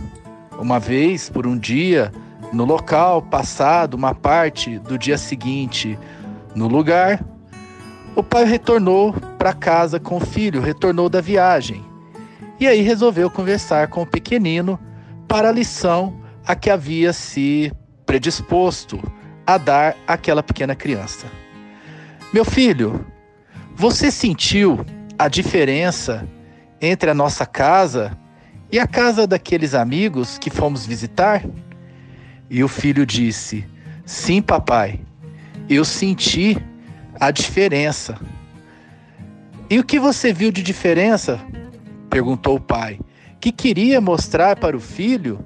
uma 0.59 0.79
vez 0.79 1.29
por 1.29 1.45
um 1.45 1.57
dia 1.57 2.11
no 2.51 2.65
local, 2.65 3.21
passado 3.21 3.93
uma 3.93 4.15
parte 4.15 4.79
do 4.79 4.97
dia 4.97 5.17
seguinte 5.17 5.97
no 6.55 6.67
lugar, 6.67 7.23
o 8.19 8.23
pai 8.23 8.43
retornou 8.43 9.13
para 9.37 9.53
casa 9.53 9.97
com 9.97 10.17
o 10.17 10.19
filho, 10.19 10.59
retornou 10.59 11.07
da 11.07 11.21
viagem. 11.21 11.85
E 12.59 12.67
aí 12.67 12.81
resolveu 12.81 13.31
conversar 13.31 13.87
com 13.87 14.01
o 14.01 14.05
pequenino 14.05 14.77
para 15.25 15.47
a 15.47 15.51
lição 15.53 16.19
a 16.45 16.53
que 16.53 16.69
havia 16.69 17.13
se 17.13 17.71
predisposto 18.05 19.01
a 19.47 19.57
dar 19.57 19.95
àquela 20.05 20.43
pequena 20.43 20.75
criança. 20.75 21.27
Meu 22.33 22.43
filho, 22.43 23.05
você 23.73 24.11
sentiu 24.11 24.85
a 25.17 25.29
diferença 25.29 26.27
entre 26.81 27.09
a 27.09 27.13
nossa 27.13 27.45
casa 27.45 28.17
e 28.69 28.77
a 28.77 28.85
casa 28.85 29.25
daqueles 29.25 29.73
amigos 29.73 30.37
que 30.37 30.49
fomos 30.49 30.85
visitar? 30.85 31.41
E 32.49 32.61
o 32.65 32.67
filho 32.67 33.05
disse: 33.05 33.65
Sim, 34.05 34.41
papai, 34.41 34.99
eu 35.69 35.85
senti 35.85 36.57
a 37.19 37.31
diferença. 37.31 38.19
E 39.69 39.77
o 39.79 39.83
que 39.83 39.99
você 39.99 40.31
viu 40.33 40.51
de 40.51 40.63
diferença? 40.63 41.39
perguntou 42.09 42.55
o 42.55 42.59
pai, 42.59 42.99
que 43.39 43.51
queria 43.51 44.01
mostrar 44.01 44.55
para 44.55 44.75
o 44.75 44.79
filho 44.79 45.39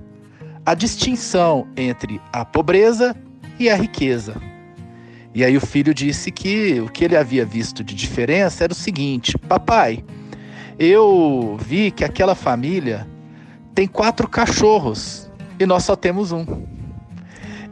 a 0.66 0.74
distinção 0.74 1.68
entre 1.76 2.22
a 2.32 2.46
pobreza 2.46 3.14
e 3.60 3.70
a 3.70 3.76
riqueza. 3.76 4.36
E 5.36 5.44
aí 5.44 5.58
o 5.58 5.62
filho 5.62 5.94
disse 5.94 6.32
que 6.32 6.80
o 6.80 6.90
que 6.90 7.04
ele 7.04 7.18
havia 7.18 7.46
visto 7.46 7.84
de 7.84 7.94
diferença 7.94 8.64
era 8.64 8.72
o 8.72 8.76
seguinte: 8.76 9.38
Papai, 9.38 10.06
eu 10.80 11.58
vi 11.60 11.92
que 11.92 12.06
aquela 12.06 12.36
família 12.36 13.08
tem 13.76 13.88
quatro 13.88 14.28
cachorros 14.28 15.30
e 15.60 15.66
nós 15.66 15.84
só 15.84 15.96
temos 15.96 16.32
um. 16.32 16.46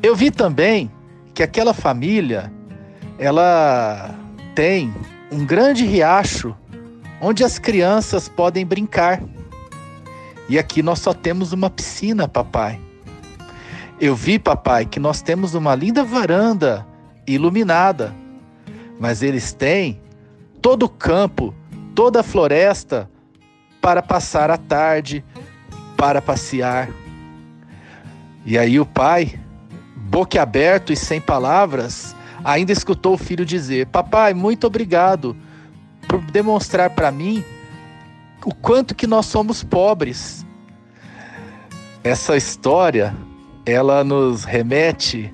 Eu 0.04 0.16
vi 0.16 0.32
também 0.32 0.92
que 1.34 1.44
aquela 1.44 1.74
família 1.74 2.52
ela 3.22 4.16
tem 4.56 4.92
um 5.32 5.46
grande 5.46 5.86
riacho 5.86 6.58
onde 7.22 7.44
as 7.44 7.60
crianças 7.60 8.28
podem 8.28 8.66
brincar. 8.66 9.22
E 10.50 10.58
aqui 10.58 10.82
nós 10.82 10.98
só 10.98 11.14
temos 11.14 11.54
uma 11.54 11.70
piscina, 11.70 12.28
papai. 12.28 12.80
Eu 14.00 14.16
vi, 14.16 14.40
papai, 14.40 14.88
que 14.88 15.00
nós 15.00 15.22
temos 15.22 15.54
uma 15.54 15.76
linda 15.76 16.04
varanda 16.04 16.84
iluminada, 17.28 18.12
mas 19.00 19.22
eles 19.22 19.54
têm 19.54 20.02
todo 20.60 20.88
o 20.88 20.90
campo, 20.90 21.54
toda 21.94 22.22
a 22.22 22.24
floresta 22.24 23.08
para 23.80 24.02
passar 24.02 24.50
a 24.50 24.58
tarde, 24.58 25.24
para 25.96 26.24
passear. 26.24 26.90
E 28.44 28.58
aí 28.58 28.80
o 28.80 28.86
pai, 28.86 29.40
boquiaberto 29.96 30.92
e 30.92 30.96
sem 30.96 31.22
palavras, 31.22 32.16
ainda 32.44 32.72
escutou 32.72 33.14
o 33.14 33.18
filho 33.18 33.46
dizer: 33.46 33.88
Papai, 33.88 34.34
muito 34.34 34.68
obrigado 34.68 35.36
por 36.08 36.22
demonstrar 36.32 36.90
para 36.92 37.12
mim 37.12 37.44
o 38.46 38.54
quanto 38.54 38.96
que 38.96 39.08
nós 39.08 39.26
somos 39.26 39.64
pobres. 39.64 40.46
Essa 42.04 42.36
história, 42.36 43.16
ela 43.66 44.04
nos 44.04 44.44
remete 44.44 45.32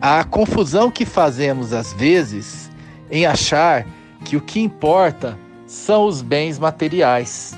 à 0.00 0.24
confusão 0.24 0.90
que 0.90 1.04
fazemos 1.04 1.72
às 1.72 1.92
vezes 1.92 2.70
em 3.10 3.26
achar 3.26 3.86
que 4.24 4.36
o 4.36 4.40
que 4.40 4.60
importa 4.60 5.38
são 5.66 6.06
os 6.06 6.22
bens 6.22 6.58
materiais. 6.58 7.56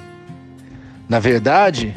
Na 1.08 1.18
verdade, 1.18 1.94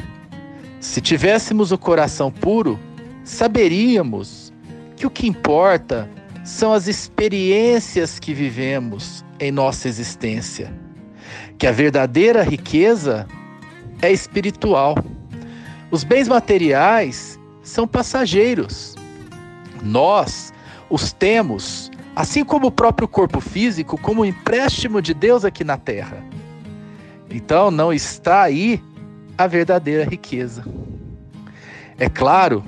se 0.80 1.00
tivéssemos 1.00 1.72
o 1.72 1.78
coração 1.78 2.30
puro, 2.30 2.78
saberíamos 3.24 4.52
que 4.96 5.06
o 5.06 5.10
que 5.10 5.26
importa 5.26 6.08
são 6.44 6.72
as 6.72 6.88
experiências 6.88 8.18
que 8.18 8.34
vivemos 8.34 9.24
em 9.38 9.52
nossa 9.52 9.88
existência. 9.88 10.72
Que 11.58 11.66
a 11.66 11.72
verdadeira 11.72 12.42
riqueza 12.42 13.26
é 14.00 14.10
espiritual. 14.10 14.96
Os 15.90 16.02
bens 16.02 16.26
materiais 16.26 17.38
são 17.62 17.86
passageiros. 17.86 18.96
Nós 19.82 20.52
os 20.90 21.12
temos, 21.12 21.90
assim 22.16 22.44
como 22.44 22.66
o 22.68 22.72
próprio 22.72 23.06
corpo 23.06 23.40
físico, 23.40 23.96
como 23.98 24.22
um 24.22 24.24
empréstimo 24.24 25.00
de 25.00 25.14
Deus 25.14 25.44
aqui 25.44 25.62
na 25.64 25.76
terra. 25.76 26.22
Então 27.30 27.70
não 27.70 27.92
está 27.92 28.42
aí 28.42 28.82
a 29.38 29.46
verdadeira 29.46 30.04
riqueza. 30.04 30.64
É 31.98 32.08
claro 32.08 32.64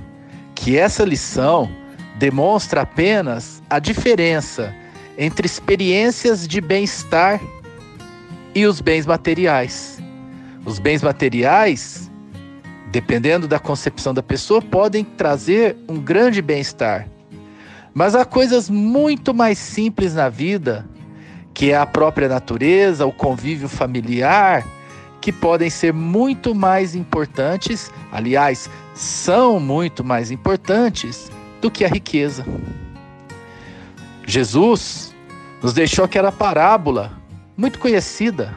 que 0.55 0.79
essa 0.79 1.05
lição 1.05 1.69
demonstra 2.15 2.83
apenas 2.83 3.63
a 3.69 3.79
diferença 3.79 4.75
entre 5.17 5.47
experiências 5.47 6.47
de 6.47 6.61
bem-estar 6.61 7.41
e 8.55 8.67
os 8.67 8.81
bens 8.81 9.07
materiais. 9.07 9.99
Os 10.65 10.79
bens 10.79 11.03
materiais 11.03 12.11
dependendo 12.95 13.49
da 13.49 13.59
concepção 13.59 14.15
da 14.15 14.23
pessoa, 14.23 14.63
podem 14.63 15.03
trazer 15.03 15.77
um 15.89 15.99
grande 15.99 16.41
bem-estar. 16.41 17.09
Mas 17.93 18.15
há 18.15 18.25
coisas 18.25 18.71
muito 18.71 19.35
mais 19.35 19.59
simples 19.59 20.15
na 20.15 20.29
vida, 20.29 20.89
que 21.53 21.73
é 21.73 21.77
a 21.77 21.87
própria 21.87 22.29
natureza, 22.29 23.05
o 23.05 23.11
convívio 23.11 23.69
familiar, 23.69 24.65
que 25.21 25.33
podem 25.33 25.69
ser 25.69 25.93
muito 25.93 26.55
mais 26.55 26.95
importantes, 26.95 27.91
aliás, 28.13 28.71
são 28.95 29.59
muito 29.59 30.05
mais 30.05 30.31
importantes 30.31 31.33
do 31.65 31.71
que 31.71 31.83
a 31.83 31.89
riqueza. 31.89 32.45
Jesus 34.27 35.15
nos 35.63 35.73
deixou 35.73 36.05
aquela 36.05 36.31
parábola 36.31 37.19
muito 37.57 37.79
conhecida, 37.79 38.55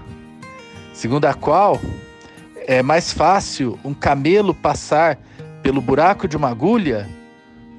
segundo 0.93 1.23
a 1.23 1.33
qual 1.33 1.79
é 2.67 2.83
mais 2.83 3.13
fácil 3.13 3.79
um 3.81 3.93
camelo 3.93 4.53
passar 4.53 5.17
pelo 5.63 5.79
buraco 5.79 6.27
de 6.27 6.35
uma 6.35 6.49
agulha 6.49 7.09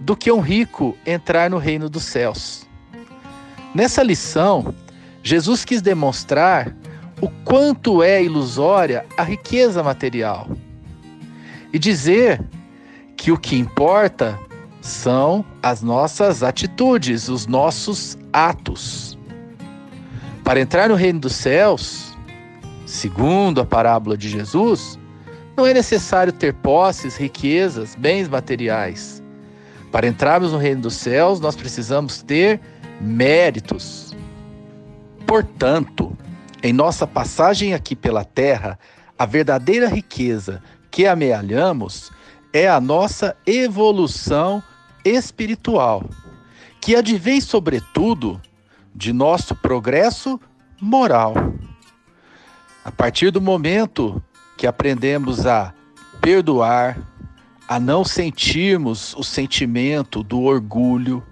do 0.00 0.16
que 0.16 0.32
um 0.32 0.40
rico 0.40 0.96
entrar 1.04 1.50
no 1.50 1.58
reino 1.58 1.90
dos 1.90 2.04
céus. 2.04 2.66
Nessa 3.74 4.02
lição, 4.02 4.74
Jesus 5.22 5.62
quis 5.62 5.82
demonstrar 5.82 6.74
o 7.20 7.28
quanto 7.44 8.02
é 8.02 8.22
ilusória 8.22 9.04
a 9.14 9.24
riqueza 9.24 9.82
material 9.82 10.48
e 11.70 11.78
dizer 11.78 12.42
que 13.14 13.30
o 13.30 13.36
que 13.36 13.58
importa 13.58 14.47
são 14.88 15.44
as 15.62 15.82
nossas 15.82 16.42
atitudes, 16.42 17.28
os 17.28 17.46
nossos 17.46 18.18
atos. 18.32 19.18
Para 20.42 20.60
entrar 20.60 20.88
no 20.88 20.94
reino 20.94 21.20
dos 21.20 21.34
céus, 21.34 22.16
segundo 22.86 23.60
a 23.60 23.66
parábola 23.66 24.16
de 24.16 24.28
Jesus, 24.28 24.98
não 25.56 25.66
é 25.66 25.74
necessário 25.74 26.32
ter 26.32 26.54
posses, 26.54 27.16
riquezas, 27.16 27.94
bens 27.94 28.28
materiais. 28.28 29.22
Para 29.92 30.06
entrarmos 30.06 30.52
no 30.52 30.58
reino 30.58 30.82
dos 30.82 30.94
céus, 30.94 31.40
nós 31.40 31.56
precisamos 31.56 32.22
ter 32.22 32.60
méritos. 33.00 34.14
Portanto, 35.26 36.16
em 36.62 36.72
nossa 36.72 37.06
passagem 37.06 37.74
aqui 37.74 37.94
pela 37.94 38.24
terra, 38.24 38.78
a 39.18 39.26
verdadeira 39.26 39.88
riqueza 39.88 40.62
que 40.90 41.06
amealhamos 41.06 42.10
é 42.52 42.68
a 42.68 42.80
nossa 42.80 43.36
evolução 43.46 44.62
espiritual, 45.14 46.04
que 46.80 46.94
advém, 46.94 47.40
sobretudo, 47.40 48.40
de 48.94 49.12
nosso 49.12 49.54
progresso 49.54 50.40
moral. 50.80 51.34
A 52.84 52.90
partir 52.90 53.30
do 53.30 53.40
momento 53.40 54.22
que 54.56 54.66
aprendemos 54.66 55.46
a 55.46 55.72
perdoar, 56.20 56.98
a 57.68 57.78
não 57.78 58.04
sentirmos 58.04 59.14
o 59.14 59.22
sentimento 59.22 60.22
do 60.22 60.42
orgulho, 60.42 61.22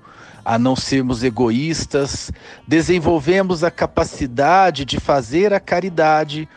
a 0.45 0.59
não 0.59 0.77
sermos 0.77 1.25
egoístas, 1.25 2.31
desenvolvemos 2.69 3.65
a 3.65 3.71
capacidade 3.71 4.85
de 4.85 5.01
fazer 5.01 5.53
a 5.53 5.59
caridade, 5.59 6.49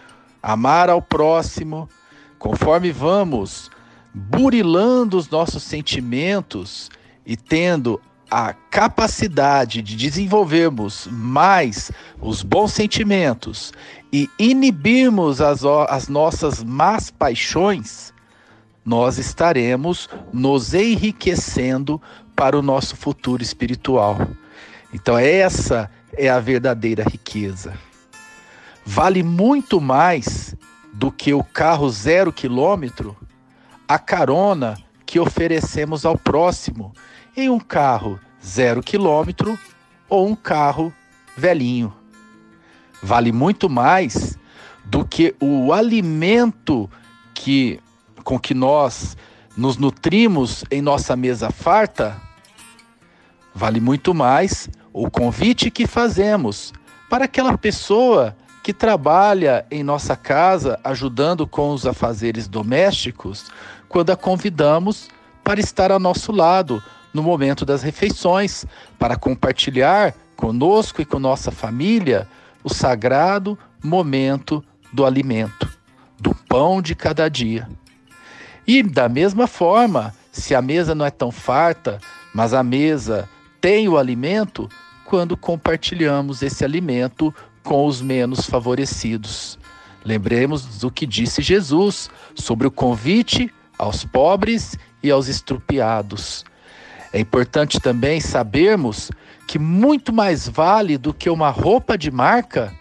amar 0.44 0.90
ao 0.90 1.02
próximo, 1.02 1.90
conforme 2.38 2.92
vamos 2.92 3.72
burilando 4.14 5.18
os 5.18 5.30
nossos 5.30 5.64
sentimentos 5.64 6.90
e 7.30 7.38
tendo 7.38 8.02
a 8.32 8.54
capacidade 8.54 9.84
de 9.84 9.96
desenvolvermos 9.96 11.08
mais 11.12 11.92
os 12.20 12.42
bons 12.42 12.74
sentimentos 12.74 13.72
e 14.12 14.28
inibirmos 14.40 15.40
as, 15.40 15.64
as 15.64 16.08
nossas 16.08 16.64
más 16.64 17.12
paixões, 17.12 18.12
nós 18.84 19.20
estaremos 19.20 20.10
nos 20.34 20.74
enriquecendo 20.74 22.02
para 22.36 22.58
o 22.58 22.64
nosso 22.64 22.96
futuro 22.96 23.44
espiritual. 23.44 24.28
Então, 24.92 25.16
essa 25.16 25.88
é 26.18 26.30
a 26.30 26.40
verdadeira 26.40 27.04
riqueza. 27.04 27.76
Vale 28.84 29.22
muito 29.22 29.80
mais 29.80 30.56
do 30.92 31.12
que 31.12 31.32
o 31.32 31.44
carro 31.44 31.92
zero 31.92 32.34
quilômetro 32.34 33.16
a 33.88 34.00
carona 34.00 34.76
que 35.06 35.20
oferecemos 35.20 36.08
ao 36.08 36.18
próximo 36.18 36.92
em 37.36 37.50
um 37.50 37.60
carro 37.60 38.20
zero 38.46 38.82
quilômetro 38.82 39.58
ou 40.08 40.28
um 40.28 40.36
carro 40.36 40.94
velhinho. 41.36 41.94
Vale 43.02 43.32
muito 43.32 43.70
mais 43.70 44.38
do 44.86 45.06
que 45.06 45.36
o 45.40 45.72
alimento 45.72 46.90
que 47.34 47.80
com 48.24 48.40
que 48.40 48.54
nós 48.54 49.16
nos 49.56 49.78
nutrimos 49.78 50.64
em 50.70 50.82
nossa 50.82 51.16
mesa 51.16 51.50
farta 51.50 52.30
Vale 53.60 53.82
muito 53.82 54.14
mais 54.14 54.70
o 54.94 55.12
convite 55.12 55.70
que 55.70 55.86
fazemos 55.88 56.72
para 57.10 57.26
aquela 57.26 57.58
pessoa 57.58 58.34
que 58.64 58.74
trabalha 58.74 59.66
em 59.72 59.84
nossa 59.84 60.16
casa 60.16 60.80
ajudando 60.82 61.48
com 61.48 61.72
os 61.72 61.86
afazeres 61.86 62.48
domésticos, 62.48 63.52
quando 63.90 64.12
a 64.12 64.16
convidamos 64.16 65.10
para 65.44 65.60
estar 65.60 65.92
ao 65.92 66.00
nosso 66.00 66.32
lado 66.32 66.82
no 67.14 67.24
momento 67.24 67.66
das 67.66 67.82
refeições, 67.82 68.66
para 68.98 69.16
compartilhar 69.16 70.14
conosco 70.36 71.02
e 71.02 71.06
com 71.06 71.20
nossa 71.20 71.52
família 71.52 72.28
o 72.64 72.70
sagrado 72.74 73.58
momento 73.84 74.64
do 74.92 75.06
alimento, 75.06 75.70
do 76.20 76.34
pão 76.34 76.82
de 76.82 76.96
cada 76.96 77.30
dia. 77.30 77.68
E 78.68 78.84
da 78.84 79.10
mesma 79.10 79.48
forma, 79.48 80.14
se 80.32 80.54
a 80.54 80.62
mesa 80.62 80.94
não 80.94 81.06
é 81.06 81.12
tão 81.12 81.32
farta, 81.32 82.00
mas 82.34 82.54
a 82.54 82.64
mesa 82.64 83.28
tem 83.60 83.88
o 83.90 83.98
alimento 83.98 84.70
quando 85.06 85.36
compartilhamos 85.36 86.42
esse 86.42 86.64
alimento 86.64 87.34
com 87.64 87.86
os 87.86 88.02
menos 88.02 88.46
favorecidos. 88.46 89.58
Lembremos 90.06 90.80
do 90.80 90.92
que 90.92 91.06
disse 91.06 91.42
Jesus 91.42 92.10
sobre 92.36 92.68
o 92.68 92.72
convite 92.72 93.52
aos 93.78 94.06
pobres 94.06 94.78
e 95.02 95.10
aos 95.10 95.28
estrupiados. 95.28 96.46
É 97.12 97.20
importante 97.20 97.80
também 97.80 98.22
sabermos 98.22 99.12
que 99.48 99.58
muito 99.58 100.14
mais 100.14 100.48
vale 100.48 100.98
do 100.98 101.14
que 101.14 101.30
uma 101.30 101.50
roupa 101.50 101.98
de 101.98 102.12
marca 102.12 102.74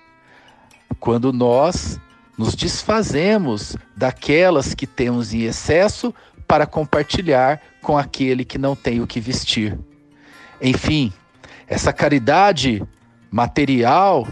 quando 1.01 1.33
nós 1.33 1.99
nos 2.37 2.55
desfazemos 2.55 3.77
daquelas 3.97 4.75
que 4.75 4.87
temos 4.87 5.33
em 5.33 5.43
excesso 5.43 6.15
para 6.47 6.67
compartilhar 6.67 7.61
com 7.83 7.97
aquele 7.97 8.45
que 8.45 8.59
não 8.59 8.77
tem 8.77 9.01
o 9.01 9.07
que 9.07 9.21
vestir. 9.21 9.79
Enfim, 10.61 11.13
essa 11.67 11.93
caridade 11.93 12.83
material 13.31 14.27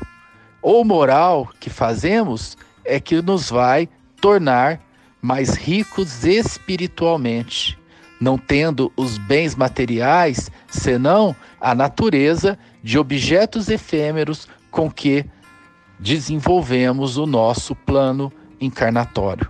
ou 0.63 0.85
moral 0.85 1.51
que 1.61 1.69
fazemos 1.69 2.57
é 2.85 2.99
que 3.01 3.21
nos 3.21 3.51
vai 3.51 3.89
tornar 4.21 4.81
mais 5.21 5.55
ricos 5.55 6.25
espiritualmente, 6.25 7.79
não 8.21 8.39
tendo 8.39 8.93
os 8.97 9.19
bens 9.19 9.55
materiais 9.55 10.51
senão 10.69 11.35
a 11.61 11.75
natureza 11.75 12.59
de 12.83 12.99
objetos 12.99 13.69
efêmeros 13.69 14.49
com 14.71 14.91
que 14.91 15.25
desenvolvemos 15.99 17.17
o 17.17 17.27
nosso 17.27 17.75
plano 17.75 18.33
encarnatório. 18.61 19.49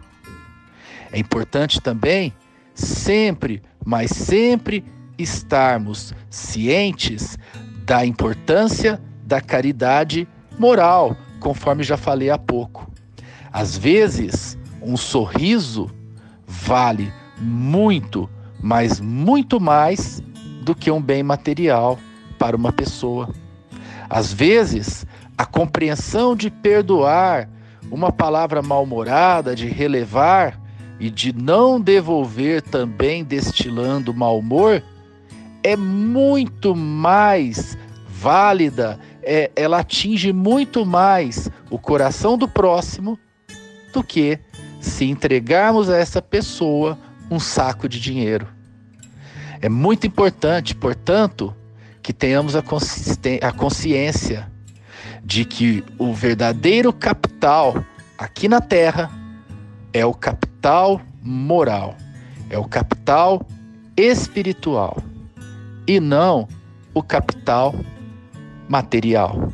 É 1.12 1.18
importante 1.18 1.80
também 1.80 2.32
sempre, 2.74 3.62
mas 3.84 4.10
sempre 4.10 4.84
estarmos 5.18 6.14
cientes 6.28 7.38
da 7.84 8.04
importância 8.04 9.00
da 9.24 9.40
caridade 9.40 10.28
moral, 10.58 11.16
conforme 11.40 11.82
já 11.82 11.96
falei 11.96 12.30
há 12.30 12.38
pouco. 12.38 12.90
Às 13.52 13.76
vezes, 13.76 14.58
um 14.82 14.96
sorriso 14.96 15.90
vale 16.46 17.12
muito, 17.38 18.28
mas 18.60 19.00
muito 19.00 19.60
mais 19.60 20.22
do 20.62 20.74
que 20.74 20.90
um 20.90 21.00
bem 21.00 21.22
material 21.22 21.98
para 22.38 22.56
uma 22.56 22.72
pessoa. 22.72 23.28
Às 24.08 24.32
vezes, 24.32 25.06
a 25.36 25.44
compreensão 25.44 26.34
de 26.34 26.50
perdoar, 26.50 27.48
uma 27.90 28.10
palavra 28.10 28.62
mal-humorada, 28.62 29.54
de 29.54 29.66
relevar 29.66 30.60
e 30.98 31.10
de 31.10 31.32
não 31.32 31.80
devolver 31.80 32.62
também 32.62 33.22
destilando 33.22 34.14
mau 34.14 34.38
humor, 34.38 34.82
é 35.62 35.76
muito 35.76 36.74
mais 36.74 37.76
válida, 38.08 38.98
é, 39.22 39.50
ela 39.54 39.80
atinge 39.80 40.32
muito 40.32 40.86
mais 40.86 41.50
o 41.70 41.78
coração 41.78 42.38
do 42.38 42.48
próximo 42.48 43.18
do 43.92 44.02
que 44.02 44.38
se 44.80 45.04
entregarmos 45.04 45.90
a 45.90 45.96
essa 45.96 46.22
pessoa 46.22 46.96
um 47.30 47.38
saco 47.38 47.88
de 47.88 48.00
dinheiro. 48.00 48.46
É 49.60 49.68
muito 49.68 50.06
importante, 50.06 50.74
portanto, 50.74 51.54
que 52.02 52.12
tenhamos 52.12 52.54
a, 52.54 52.60
a 52.60 53.52
consciência 53.52 54.50
de 55.24 55.44
que 55.44 55.82
o 55.98 56.14
verdadeiro 56.14 56.92
capital 56.92 57.84
aqui 58.16 58.48
na 58.48 58.60
Terra 58.60 59.10
é 59.92 60.04
o 60.06 60.14
capital 60.14 61.00
moral, 61.22 61.96
é 62.48 62.58
o 62.58 62.64
capital 62.64 63.44
espiritual 63.96 65.02
e 65.86 65.98
não 65.98 66.46
o 66.94 67.02
capital 67.02 67.74
material. 68.68 69.52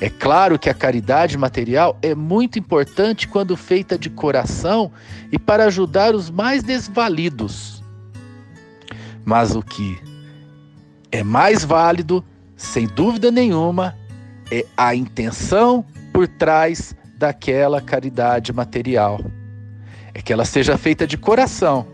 É 0.00 0.08
claro 0.08 0.58
que 0.58 0.68
a 0.68 0.74
caridade 0.74 1.38
material 1.38 1.96
é 2.02 2.14
muito 2.14 2.58
importante 2.58 3.28
quando 3.28 3.56
feita 3.56 3.98
de 3.98 4.10
coração 4.10 4.90
e 5.30 5.38
para 5.38 5.64
ajudar 5.64 6.14
os 6.14 6.30
mais 6.30 6.62
desvalidos. 6.62 7.82
Mas 9.24 9.54
o 9.54 9.62
que 9.62 9.98
é 11.10 11.22
mais 11.22 11.64
válido, 11.64 12.24
sem 12.56 12.86
dúvida 12.86 13.30
nenhuma, 13.30 13.96
é 14.50 14.66
a 14.76 14.94
intenção 14.94 15.84
por 16.12 16.28
trás 16.28 16.94
daquela 17.16 17.80
caridade 17.80 18.52
material. 18.52 19.20
É 20.12 20.20
que 20.20 20.32
ela 20.32 20.44
seja 20.44 20.76
feita 20.76 21.06
de 21.06 21.16
coração, 21.16 21.86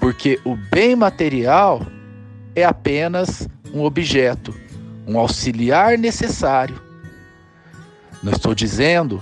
porque 0.00 0.40
o 0.44 0.56
bem 0.56 0.96
material 0.96 1.84
é 2.54 2.64
apenas 2.64 3.48
um 3.72 3.82
objeto, 3.82 4.54
um 5.10 5.18
auxiliar 5.18 5.98
necessário. 5.98 6.80
Não 8.22 8.32
estou 8.32 8.54
dizendo 8.54 9.20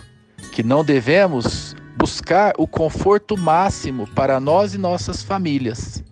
que 0.52 0.62
não 0.62 0.84
devemos 0.84 1.74
buscar 1.96 2.52
o 2.58 2.66
conforto 2.66 3.38
máximo 3.38 4.06
para 4.08 4.38
nós 4.38 4.74
e 4.74 4.78
nossas 4.78 5.22
famílias. 5.22 6.04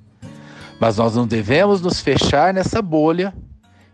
Mas 0.81 0.97
nós 0.97 1.15
não 1.15 1.27
devemos 1.27 1.83
nos 1.83 2.01
fechar 2.01 2.55
nessa 2.55 2.81
bolha 2.81 3.35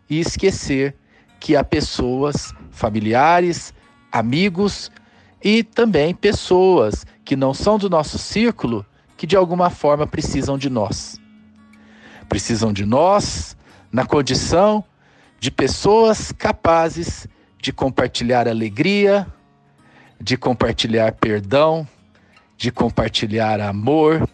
e 0.09 0.21
esquecer 0.21 0.95
que 1.41 1.57
há 1.57 1.65
pessoas, 1.65 2.55
familiares, 2.71 3.75
amigos 4.13 4.89
e 5.43 5.65
também 5.65 6.15
pessoas 6.15 7.05
que 7.25 7.35
não 7.35 7.53
são 7.53 7.77
do 7.77 7.91
nosso 7.91 8.19
círculo 8.19 8.87
que 9.17 9.27
de 9.27 9.37
alguma 9.37 9.69
forma 9.69 10.07
precisam 10.07 10.57
de 10.57 10.71
nós. 10.71 11.21
Precisam 12.29 12.73
de 12.73 12.87
nós 12.87 13.57
na 13.91 14.07
condição 14.07 14.85
de 15.43 15.51
pessoas 15.51 16.31
capazes 16.31 17.27
de 17.61 17.73
compartilhar 17.73 18.47
alegria, 18.47 19.27
de 20.21 20.37
compartilhar 20.37 21.11
perdão, 21.15 21.85
de 22.57 22.71
compartilhar 22.71 23.61
amor, 23.61 24.31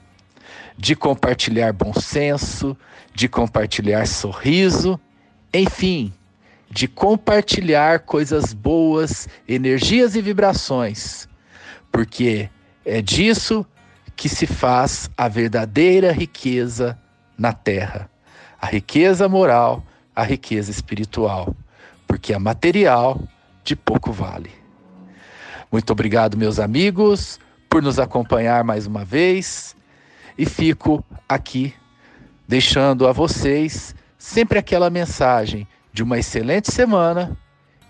de 0.76 0.94
compartilhar 0.94 1.72
bom 1.72 1.94
senso, 1.94 2.76
de 3.14 3.26
compartilhar 3.26 4.06
sorriso, 4.06 5.00
enfim, 5.50 6.12
de 6.70 6.86
compartilhar 6.86 8.00
coisas 8.00 8.52
boas, 8.52 9.26
energias 9.48 10.14
e 10.14 10.20
vibrações, 10.20 11.26
porque 11.90 12.50
é 12.84 13.00
disso 13.00 13.64
que 14.14 14.28
se 14.28 14.46
faz 14.46 15.08
a 15.16 15.26
verdadeira 15.26 16.12
riqueza 16.12 16.98
na 17.38 17.54
terra. 17.54 18.10
A 18.60 18.66
riqueza 18.66 19.26
moral, 19.26 19.82
a 20.18 20.24
riqueza 20.24 20.68
espiritual, 20.68 21.54
porque 22.04 22.34
a 22.34 22.40
material 22.40 23.20
de 23.62 23.76
pouco 23.76 24.10
vale. 24.10 24.50
Muito 25.70 25.92
obrigado, 25.92 26.36
meus 26.36 26.58
amigos, 26.58 27.38
por 27.70 27.80
nos 27.80 28.00
acompanhar 28.00 28.64
mais 28.64 28.84
uma 28.84 29.04
vez 29.04 29.76
e 30.36 30.44
fico 30.44 31.04
aqui 31.28 31.72
deixando 32.48 33.06
a 33.06 33.12
vocês 33.12 33.94
sempre 34.18 34.58
aquela 34.58 34.90
mensagem 34.90 35.68
de 35.92 36.02
uma 36.02 36.18
excelente 36.18 36.72
semana 36.72 37.38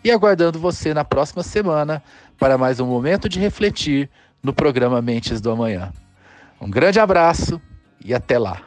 e 0.05 0.11
aguardando 0.11 0.59
você 0.59 0.93
na 0.93 1.05
próxima 1.05 1.43
semana 1.43 2.03
para 2.39 2.59
mais 2.59 2.79
um 2.79 2.87
momento 2.87 3.27
de 3.27 3.41
refletir 3.41 4.11
no 4.43 4.53
programa 4.53 5.01
Mentes 5.01 5.41
do 5.41 5.51
Amanhã. 5.51 5.95
Um 6.61 6.69
grande 6.69 7.01
abraço 7.01 7.59
e 8.05 8.13
até 8.13 8.39
lá. 8.39 8.61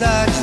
that 0.00 0.39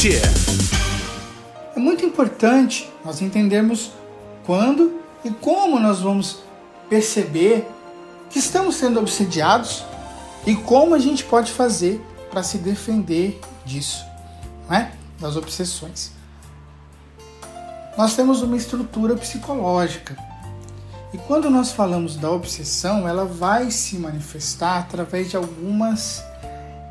ouvinte. 0.00 0.10
É 1.76 1.78
muito 1.78 2.04
importante 2.04 2.90
nós 3.04 3.20
entendermos 3.20 3.90
quando 4.46 5.00
e 5.22 5.30
como 5.30 5.78
nós 5.78 6.00
vamos 6.00 6.38
perceber 6.88 7.66
que 8.30 8.38
estamos 8.38 8.76
sendo 8.76 8.98
obsediados 8.98 9.84
e 10.46 10.54
como 10.54 10.94
a 10.94 10.98
gente 10.98 11.24
pode 11.24 11.52
fazer 11.52 12.00
para 12.30 12.42
se 12.42 12.58
defender 12.58 13.38
disso, 13.64 14.04
né? 14.68 14.92
das 15.20 15.36
obsessões. 15.36 16.12
Nós 17.98 18.16
temos 18.16 18.40
uma 18.40 18.56
estrutura 18.56 19.14
psicológica 19.16 20.16
e 21.12 21.18
quando 21.18 21.50
nós 21.50 21.72
falamos 21.72 22.16
da 22.16 22.30
obsessão, 22.30 23.06
ela 23.06 23.26
vai 23.26 23.70
se 23.70 23.98
manifestar 23.98 24.78
através 24.78 25.28
de 25.28 25.36
algumas 25.36 26.24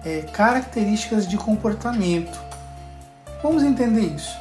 é, 0.05 0.21
características 0.33 1.27
de 1.27 1.37
comportamento. 1.37 2.48
Vamos 3.41 3.63
entender 3.63 4.01
isso. 4.01 4.37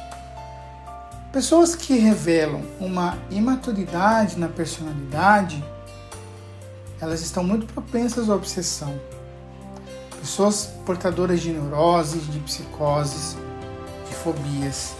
Pessoas 1.31 1.73
que 1.73 1.97
revelam 1.97 2.61
uma 2.81 3.17
imaturidade 3.31 4.37
na 4.37 4.49
personalidade, 4.49 5.63
elas 6.99 7.21
estão 7.21 7.41
muito 7.41 7.65
propensas 7.71 8.29
à 8.29 8.35
obsessão. 8.35 8.99
Pessoas 10.19 10.65
portadoras 10.85 11.39
de 11.39 11.51
neuroses, 11.51 12.27
de 12.27 12.39
psicoses, 12.39 13.37
de 14.09 14.15
fobias. 14.15 14.93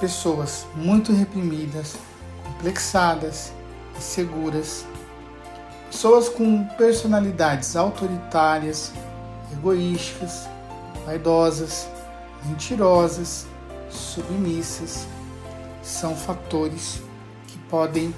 Pessoas 0.00 0.66
muito 0.74 1.12
reprimidas, 1.12 1.94
complexadas, 2.42 3.52
inseguras. 3.96 4.84
Pessoas 5.88 6.28
com 6.28 6.64
personalidades 6.76 7.76
autoritárias, 7.76 8.92
egoístas, 9.52 10.48
vaidosas, 11.06 11.86
mentirosas, 12.44 13.46
submissas, 13.90 15.06
são 15.82 16.14
fatores 16.16 17.02
que 17.46 17.58
podem 17.58 18.14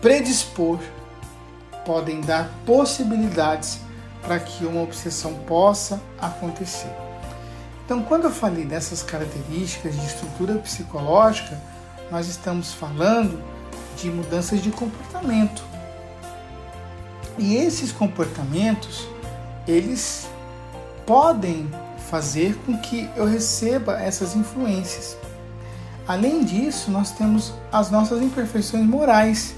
predispor, 0.00 0.78
podem 1.84 2.20
dar 2.20 2.50
possibilidades 2.66 3.80
para 4.22 4.38
que 4.38 4.64
uma 4.64 4.82
obsessão 4.82 5.34
possa 5.46 6.00
acontecer. 6.20 6.90
Então, 7.84 8.02
quando 8.02 8.24
eu 8.24 8.30
falei 8.30 8.64
dessas 8.64 9.02
características 9.02 9.98
de 9.98 10.06
estrutura 10.06 10.54
psicológica, 10.58 11.60
nós 12.10 12.28
estamos 12.28 12.72
falando 12.72 13.42
de 13.96 14.10
mudanças 14.10 14.62
de 14.62 14.70
comportamento. 14.70 15.62
E 17.38 17.56
esses 17.56 17.90
comportamentos, 17.90 19.08
eles 19.66 20.28
podem 21.06 21.70
fazer 22.10 22.56
com 22.66 22.76
que 22.78 23.08
eu 23.14 23.24
receba 23.24 24.00
essas 24.00 24.34
influências. 24.34 25.16
Além 26.08 26.44
disso, 26.44 26.90
nós 26.90 27.12
temos 27.12 27.54
as 27.70 27.90
nossas 27.90 28.20
imperfeições 28.20 28.84
morais, 28.84 29.54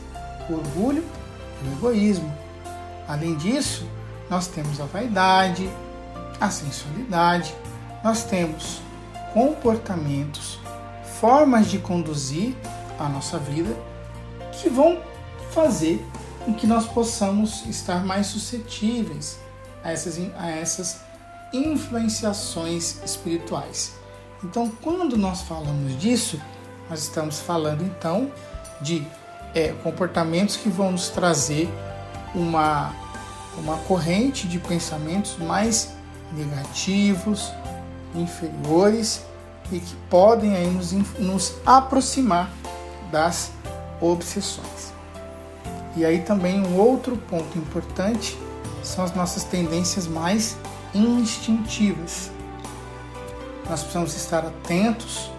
o 0.50 0.55
orgulho 0.55 1.03
e 1.62 1.68
o 1.68 1.72
egoísmo. 1.72 2.30
Além 3.09 3.34
disso, 3.36 3.88
nós 4.28 4.46
temos 4.46 4.80
a 4.80 4.84
vaidade, 4.84 5.68
a 6.38 6.50
sensualidade, 6.50 7.55
nós 8.05 8.24
temos 8.24 8.82
comportamentos, 9.32 10.59
formas 11.20 11.70
de 11.70 11.78
conduzir 11.78 12.55
a 12.98 13.09
nossa 13.09 13.38
vida 13.38 13.74
que 14.53 14.68
vão 14.68 15.00
fazer 15.53 16.05
com 16.44 16.53
que 16.53 16.66
nós 16.66 16.86
possamos 16.86 17.64
estar 17.66 18.05
mais 18.05 18.26
suscetíveis 18.26 19.38
a 19.82 19.90
essas, 19.92 20.18
a 20.38 20.50
essas 20.50 21.00
influenciações 21.53 23.03
espirituais. 23.05 23.94
Então, 24.42 24.70
quando 24.82 25.16
nós 25.16 25.42
falamos 25.42 25.98
disso, 25.98 26.40
nós 26.90 27.00
estamos 27.03 27.40
falando 27.40 27.84
então 27.84 28.30
de 28.80 29.07
é, 29.55 29.72
comportamentos 29.82 30.57
que 30.57 30.68
vão 30.68 30.92
nos 30.92 31.09
trazer 31.09 31.68
uma, 32.34 32.92
uma 33.57 33.76
corrente 33.78 34.48
de 34.48 34.59
pensamentos 34.59 35.36
mais 35.38 35.92
negativos, 36.32 37.53
inferiores 38.14 39.22
e 39.70 39.78
que 39.78 39.94
podem 40.11 40.57
aí 40.57 40.66
nos, 40.66 40.92
nos 41.18 41.55
aproximar 41.64 42.50
das 43.11 43.53
obsessões. 44.00 44.92
E 45.96 46.05
aí 46.05 46.20
também 46.20 46.61
um 46.61 46.78
outro 46.78 47.16
ponto 47.16 47.57
importante 47.59 48.36
são 48.82 49.05
as 49.05 49.14
nossas 49.14 49.44
tendências 49.44 50.07
mais 50.07 50.57
instintivas. 50.95 52.30
Nós 53.68 53.80
precisamos 53.80 54.14
estar 54.14 54.45
atentos 54.45 55.30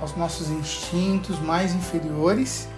aos 0.00 0.16
nossos 0.16 0.48
instintos 0.48 1.38
mais 1.40 1.74
inferiores 1.74 2.68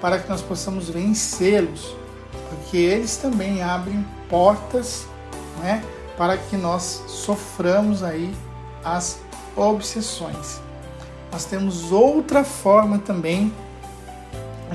para 0.00 0.18
que 0.18 0.28
nós 0.28 0.40
possamos 0.40 0.88
vencê-los, 0.88 1.94
porque 2.48 2.76
eles 2.76 3.16
também 3.16 3.62
abrem 3.62 4.04
portas 4.28 5.06
né, 5.58 5.84
para 6.16 6.36
que 6.36 6.56
nós 6.56 7.02
soframos 7.06 8.02
aí 8.02 8.34
as 8.84 9.18
obsessões. 9.56 10.60
Nós 11.30 11.44
temos 11.44 11.92
outra 11.92 12.44
forma 12.44 12.98
também 12.98 13.52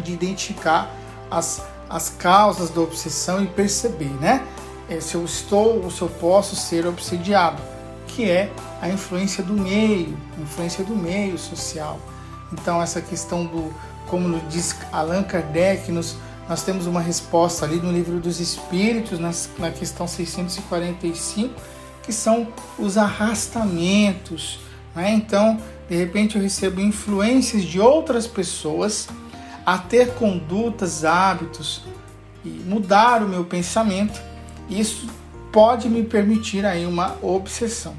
de 0.04 0.14
identificar 0.14 0.92
as, 1.30 1.62
as 1.90 2.10
causas 2.10 2.70
da 2.70 2.82
obsessão 2.82 3.44
e 3.44 3.48
perceber, 3.48 4.14
né? 4.22 4.46
É, 4.90 5.00
se 5.00 5.16
eu 5.16 5.26
estou 5.26 5.84
ou 5.84 5.90
se 5.90 6.02
eu 6.02 6.10
posso 6.10 6.56
ser 6.56 6.86
obsediado, 6.86 7.62
que 8.08 8.30
é 8.30 8.52
a 8.82 8.88
influência 8.88 9.44
do 9.44 9.54
meio, 9.54 10.18
a 10.38 10.42
influência 10.42 10.84
do 10.84 10.96
meio 10.96 11.38
social. 11.38 12.00
Então 12.54 12.82
essa 12.82 13.02
questão 13.02 13.46
do, 13.46 13.74
como 14.08 14.40
diz 14.48 14.76
Allan 14.92 15.24
Kardec, 15.24 15.92
nos, 15.92 16.16
nós 16.48 16.64
temos 16.64 16.86
uma 16.86 17.02
resposta 17.02 17.66
ali 17.66 17.78
no 17.78 17.92
livro 17.92 18.20
dos 18.20 18.40
Espíritos, 18.40 19.20
na, 19.20 19.32
na 19.58 19.72
questão 19.72 20.08
645, 20.08 21.54
que 22.04 22.14
são 22.14 22.48
os 22.78 22.98
arrastamentos. 22.98 24.60
Né? 24.96 25.12
Então, 25.12 25.60
de 25.90 25.96
repente 25.96 26.36
eu 26.36 26.42
recebo 26.42 26.80
influências 26.80 27.64
de 27.64 27.80
outras 27.80 28.28
pessoas 28.28 29.08
a 29.66 29.80
ter 29.80 30.14
condutas, 30.14 31.04
hábitos 31.04 31.82
e 32.46 32.50
mudar 32.50 33.24
o 33.24 33.28
meu 33.28 33.44
pensamento 33.44 34.22
isso 34.70 35.08
pode 35.52 35.90
me 35.90 36.04
permitir 36.04 36.66
aí 36.66 36.86
uma 36.86 37.18
obsessão. 37.22 37.96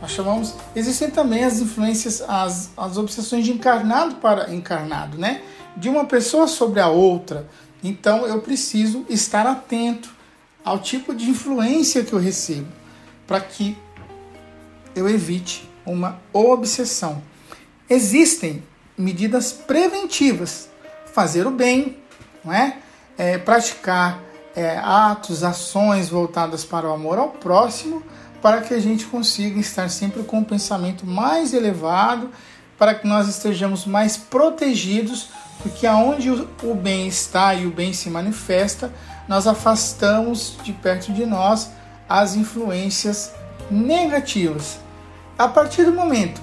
Nós 0.00 0.10
chamamos, 0.10 0.54
existem 0.74 1.10
também 1.10 1.44
as 1.44 1.60
influências, 1.60 2.20
as, 2.22 2.70
as 2.76 2.96
obsessões 2.96 3.44
de 3.44 3.52
encarnado 3.52 4.16
para 4.16 4.52
encarnado, 4.52 5.16
né? 5.18 5.42
De 5.76 5.88
uma 5.88 6.04
pessoa 6.04 6.46
sobre 6.46 6.80
a 6.80 6.88
outra. 6.88 7.48
Então 7.82 8.26
eu 8.26 8.40
preciso 8.40 9.06
estar 9.08 9.46
atento 9.46 10.14
ao 10.64 10.78
tipo 10.78 11.14
de 11.14 11.30
influência 11.30 12.04
que 12.04 12.12
eu 12.12 12.18
recebo 12.18 12.66
para 13.26 13.40
que 13.40 13.76
eu 14.94 15.08
evite 15.08 15.68
uma 15.84 16.20
obsessão. 16.32 17.22
Existem 17.88 18.62
medidas 18.96 19.52
preventivas, 19.52 20.68
fazer 21.12 21.46
o 21.46 21.50
bem, 21.50 21.98
não 22.44 22.52
é? 22.52 22.78
é 23.16 23.38
praticar 23.38 24.20
é, 24.56 24.78
atos, 24.78 25.44
ações 25.44 26.08
voltadas 26.08 26.64
para 26.64 26.88
o 26.88 26.92
amor 26.92 27.18
ao 27.18 27.28
próximo, 27.28 28.02
para 28.40 28.62
que 28.62 28.72
a 28.72 28.80
gente 28.80 29.04
consiga 29.04 29.60
estar 29.60 29.90
sempre 29.90 30.22
com 30.22 30.38
um 30.38 30.44
pensamento 30.44 31.06
mais 31.06 31.52
elevado, 31.52 32.30
para 32.78 32.94
que 32.94 33.06
nós 33.06 33.28
estejamos 33.28 33.84
mais 33.84 34.16
protegidos, 34.16 35.28
porque 35.62 35.86
aonde 35.86 36.30
o 36.30 36.74
bem 36.74 37.06
está 37.06 37.54
e 37.54 37.66
o 37.66 37.70
bem 37.70 37.92
se 37.92 38.08
manifesta, 38.08 38.92
nós 39.28 39.46
afastamos 39.46 40.56
de 40.62 40.72
perto 40.72 41.12
de 41.12 41.26
nós 41.26 41.70
as 42.08 42.34
influências 42.34 43.32
negativas. 43.70 44.78
A 45.38 45.48
partir 45.48 45.84
do 45.84 45.92
momento 45.92 46.40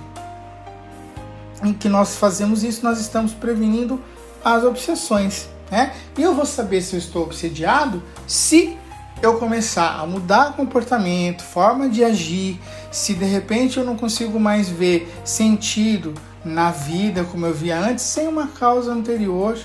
em 1.64 1.74
que 1.74 1.88
nós 1.88 2.16
fazemos 2.16 2.64
isso, 2.64 2.84
nós 2.84 3.00
estamos 3.00 3.34
prevenindo 3.34 4.02
as 4.44 4.64
obsessões. 4.64 5.48
Né? 5.72 5.94
E 6.18 6.22
eu 6.22 6.36
vou 6.36 6.46
saber 6.46 6.82
se 6.82 6.96
eu 6.96 7.00
estou 7.00 7.24
obsediado 7.24 8.04
se 8.28 8.78
eu 9.22 9.40
começar 9.40 10.00
a 10.00 10.06
mudar 10.06 10.54
comportamento, 10.54 11.44
forma 11.44 11.88
de 11.88 12.04
agir, 12.04 12.60
se 12.92 13.14
de 13.14 13.26
repente 13.26 13.78
eu 13.78 13.86
não 13.86 13.96
consigo 13.96 14.40
mais 14.40 14.68
ver 14.68 15.10
sentido 15.24 16.14
na 16.44 16.72
vida 16.72 17.24
como 17.24 17.46
eu 17.46 17.54
via 17.54 17.80
antes, 17.80 18.04
sem 18.04 18.28
uma 18.28 18.48
causa 18.48 18.92
anterior, 18.92 19.58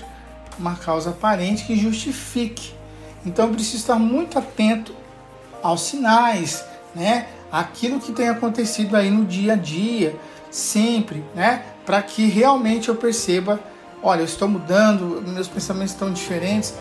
uma 0.57 0.75
causa 0.75 1.09
aparente 1.09 1.65
que 1.65 1.75
justifique. 1.75 2.73
Então 3.25 3.47
eu 3.47 3.53
preciso 3.53 3.77
estar 3.77 3.99
muito 3.99 4.39
atento 4.39 4.93
aos 5.61 5.81
sinais, 5.81 6.63
né? 6.95 7.27
Aquilo 7.51 7.99
que 7.99 8.13
tem 8.13 8.29
acontecido 8.29 8.95
aí 8.95 9.09
no 9.09 9.25
dia 9.25 9.53
a 9.53 9.55
dia, 9.55 10.15
sempre, 10.49 11.23
né? 11.35 11.63
Para 11.85 12.01
que 12.01 12.27
realmente 12.27 12.87
eu 12.87 12.95
perceba, 12.95 13.59
olha, 14.01 14.21
eu 14.21 14.25
estou 14.25 14.47
mudando, 14.47 15.21
meus 15.27 15.47
pensamentos 15.47 15.93
estão 15.93 16.11
diferentes. 16.11 16.73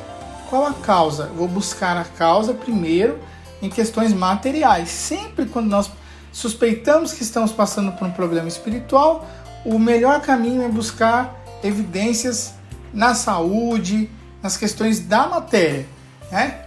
Qual 0.49 0.67
a 0.67 0.73
causa? 0.73 1.27
vou 1.27 1.47
buscar 1.47 1.97
a 1.97 2.05
causa 2.05 2.55
primeiro 2.55 3.19
em 3.61 3.69
questões 3.69 4.13
materiais. 4.13 4.89
Sempre 4.89 5.47
quando 5.47 5.69
nós 5.69 5.91
suspeitamos 6.33 7.13
que 7.13 7.23
estamos 7.23 7.53
passando 7.53 7.93
por 7.93 8.07
um 8.07 8.11
problema 8.11 8.49
espiritual, 8.49 9.27
o 9.65 9.79
melhor 9.79 10.21
caminho 10.21 10.63
é 10.63 10.69
buscar 10.69 11.35
evidências 11.63 12.55
na 12.93 13.15
saúde, 13.15 14.11
nas 14.43 14.57
questões 14.57 15.01
da 15.01 15.27
matéria. 15.27 15.87
Né? 16.31 16.63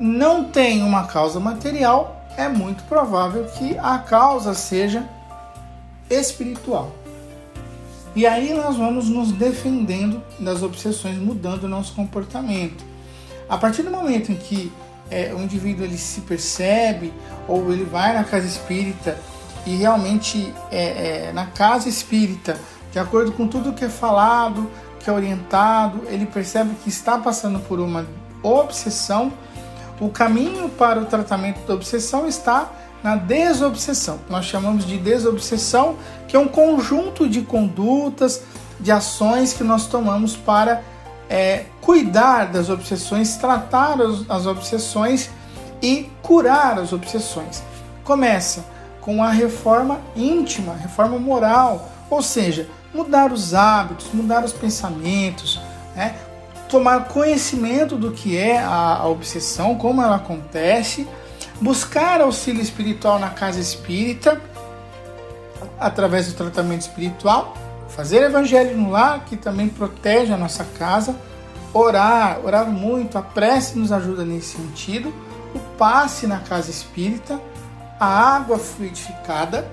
Não 0.00 0.44
tem 0.44 0.82
uma 0.82 1.06
causa 1.06 1.38
material, 1.38 2.26
é 2.36 2.48
muito 2.48 2.82
provável 2.84 3.44
que 3.44 3.78
a 3.78 3.98
causa 3.98 4.54
seja 4.54 5.08
espiritual. 6.10 7.01
E 8.14 8.26
aí 8.26 8.52
nós 8.52 8.76
vamos 8.76 9.08
nos 9.08 9.32
defendendo 9.32 10.22
das 10.38 10.62
obsessões, 10.62 11.16
mudando 11.16 11.64
o 11.64 11.68
nosso 11.68 11.94
comportamento. 11.94 12.84
A 13.48 13.56
partir 13.56 13.82
do 13.82 13.90
momento 13.90 14.30
em 14.30 14.36
que 14.36 14.70
é, 15.10 15.32
o 15.34 15.40
indivíduo 15.40 15.84
ele 15.84 15.96
se 15.96 16.20
percebe 16.22 17.12
ou 17.48 17.72
ele 17.72 17.84
vai 17.84 18.14
na 18.14 18.24
casa 18.24 18.46
espírita 18.46 19.18
e 19.66 19.76
realmente 19.76 20.52
é, 20.70 21.28
é, 21.28 21.32
na 21.32 21.46
casa 21.46 21.88
espírita, 21.88 22.58
de 22.90 22.98
acordo 22.98 23.32
com 23.32 23.46
tudo 23.46 23.72
que 23.72 23.84
é 23.84 23.88
falado, 23.88 24.70
que 25.00 25.08
é 25.08 25.12
orientado, 25.12 26.02
ele 26.08 26.26
percebe 26.26 26.74
que 26.82 26.88
está 26.88 27.18
passando 27.18 27.60
por 27.60 27.80
uma 27.80 28.06
obsessão. 28.42 29.32
O 30.00 30.08
caminho 30.08 30.68
para 30.68 31.00
o 31.00 31.06
tratamento 31.06 31.66
da 31.66 31.74
obsessão 31.74 32.26
está 32.26 32.70
na 33.02 33.16
desobsessão. 33.16 34.20
Nós 34.28 34.44
chamamos 34.44 34.86
de 34.86 34.98
desobsessão, 34.98 35.96
que 36.28 36.36
é 36.36 36.38
um 36.38 36.48
conjunto 36.48 37.28
de 37.28 37.42
condutas, 37.42 38.42
de 38.78 38.90
ações 38.90 39.52
que 39.52 39.64
nós 39.64 39.86
tomamos 39.86 40.36
para 40.36 40.82
é, 41.28 41.64
cuidar 41.80 42.46
das 42.46 42.68
obsessões, 42.68 43.36
tratar 43.36 44.00
as, 44.00 44.28
as 44.28 44.46
obsessões 44.46 45.30
e 45.80 46.10
curar 46.22 46.78
as 46.78 46.92
obsessões. 46.92 47.62
Começa 48.04 48.64
com 49.00 49.22
a 49.22 49.30
reforma 49.30 50.00
íntima, 50.14 50.74
reforma 50.74 51.18
moral, 51.18 51.90
ou 52.08 52.22
seja, 52.22 52.68
mudar 52.94 53.32
os 53.32 53.54
hábitos, 53.54 54.08
mudar 54.12 54.44
os 54.44 54.52
pensamentos, 54.52 55.60
né? 55.96 56.14
tomar 56.68 57.08
conhecimento 57.08 57.96
do 57.96 58.12
que 58.12 58.36
é 58.36 58.58
a, 58.58 58.98
a 58.98 59.08
obsessão, 59.08 59.74
como 59.74 60.02
ela 60.02 60.16
acontece, 60.16 61.06
buscar 61.60 62.20
auxílio 62.20 62.62
espiritual 62.62 63.18
na 63.18 63.30
casa 63.30 63.60
espírita, 63.60 64.40
através 65.78 66.28
do 66.28 66.34
tratamento 66.34 66.82
espiritual, 66.82 67.56
fazer 67.88 68.22
evangelho 68.22 68.76
no 68.76 68.90
lar, 68.90 69.24
que 69.24 69.36
também 69.36 69.68
protege 69.68 70.32
a 70.32 70.36
nossa 70.36 70.64
casa, 70.64 71.14
orar, 71.72 72.40
orar 72.44 72.66
muito, 72.66 73.18
a 73.18 73.22
prece 73.22 73.78
nos 73.78 73.92
ajuda 73.92 74.24
nesse 74.24 74.56
sentido, 74.56 75.12
o 75.54 75.58
passe 75.76 76.26
na 76.26 76.38
casa 76.38 76.70
espírita, 76.70 77.40
a 78.00 78.06
água 78.06 78.58
fluidificada 78.58 79.70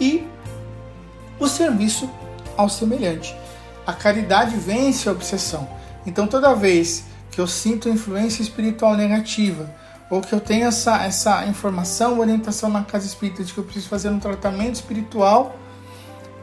e 0.00 0.26
o 1.38 1.46
serviço 1.46 2.10
ao 2.56 2.68
semelhante. 2.68 3.34
A 3.86 3.92
caridade 3.92 4.56
vence 4.56 5.08
a 5.08 5.12
obsessão. 5.12 5.68
Então, 6.06 6.26
toda 6.26 6.54
vez 6.54 7.04
que 7.30 7.40
eu 7.40 7.46
sinto 7.46 7.88
influência 7.88 8.42
espiritual 8.42 8.94
negativa, 8.94 9.70
ou 10.10 10.20
que 10.20 10.32
eu 10.32 10.40
tenho 10.40 10.66
essa, 10.66 11.02
essa 11.04 11.46
informação, 11.46 12.18
orientação 12.18 12.68
na 12.68 12.82
casa 12.82 13.06
espírita 13.06 13.42
de 13.44 13.52
que 13.52 13.58
eu 13.58 13.64
preciso 13.64 13.88
fazer 13.88 14.10
um 14.10 14.18
tratamento 14.18 14.74
espiritual, 14.74 15.56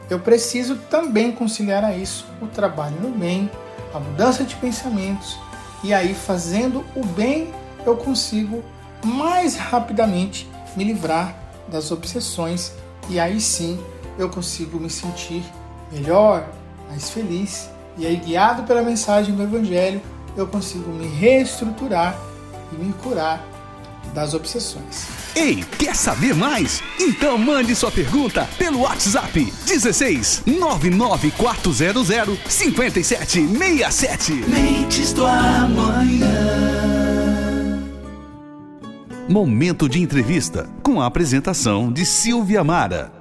eu 0.08 0.18
preciso 0.18 0.76
também 0.76 1.30
conciliar 1.30 1.84
a 1.84 1.96
isso 1.96 2.26
o 2.42 2.46
trabalho 2.46 2.96
no 3.00 3.10
bem, 3.10 3.50
a 3.94 4.00
mudança 4.00 4.42
de 4.42 4.56
pensamentos, 4.56 5.38
e 5.84 5.94
aí 5.94 6.14
fazendo 6.14 6.84
o 6.96 7.04
bem 7.04 7.52
eu 7.86 7.96
consigo 7.96 8.62
mais 9.04 9.56
rapidamente 9.56 10.50
me 10.76 10.84
livrar 10.84 11.34
das 11.68 11.90
obsessões 11.90 12.72
e 13.08 13.18
aí 13.18 13.40
sim 13.40 13.82
eu 14.18 14.28
consigo 14.28 14.78
me 14.78 14.90
sentir 14.90 15.42
melhor, 15.90 16.46
mais 16.88 17.10
feliz. 17.10 17.70
E 17.96 18.06
aí, 18.06 18.16
guiado 18.16 18.62
pela 18.64 18.82
mensagem 18.82 19.34
do 19.34 19.42
Evangelho, 19.42 20.00
eu 20.36 20.46
consigo 20.46 20.90
me 20.90 21.06
reestruturar 21.06 22.16
e 22.72 22.76
me 22.76 22.92
curar 22.94 23.44
das 24.14 24.34
obsessões. 24.34 25.06
Ei, 25.34 25.64
quer 25.78 25.94
saber 25.94 26.34
mais? 26.34 26.82
Então 26.98 27.38
mande 27.38 27.74
sua 27.74 27.90
pergunta 27.90 28.48
pelo 28.58 28.80
WhatsApp 28.80 29.52
16 29.66 30.42
99400 30.46 32.08
5767. 32.48 34.32
Mentes 34.32 35.12
do 35.12 35.24
amanhã. 35.26 36.80
Momento 39.28 39.88
de 39.88 40.02
entrevista 40.02 40.68
com 40.82 41.00
a 41.00 41.06
apresentação 41.06 41.92
de 41.92 42.04
Silvia 42.04 42.64
Mara. 42.64 43.12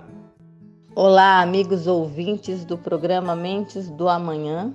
Olá, 0.96 1.40
amigos 1.40 1.86
ouvintes 1.86 2.66
do 2.66 2.78
programa 2.78 3.36
Mentes 3.36 3.88
do 3.90 4.10
Amanhã. 4.10 4.74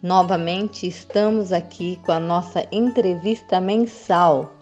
Novamente 0.00 0.86
estamos 0.86 1.52
aqui 1.52 1.98
com 2.06 2.12
a 2.12 2.20
nossa 2.20 2.66
entrevista 2.70 3.60
mensal 3.60 4.59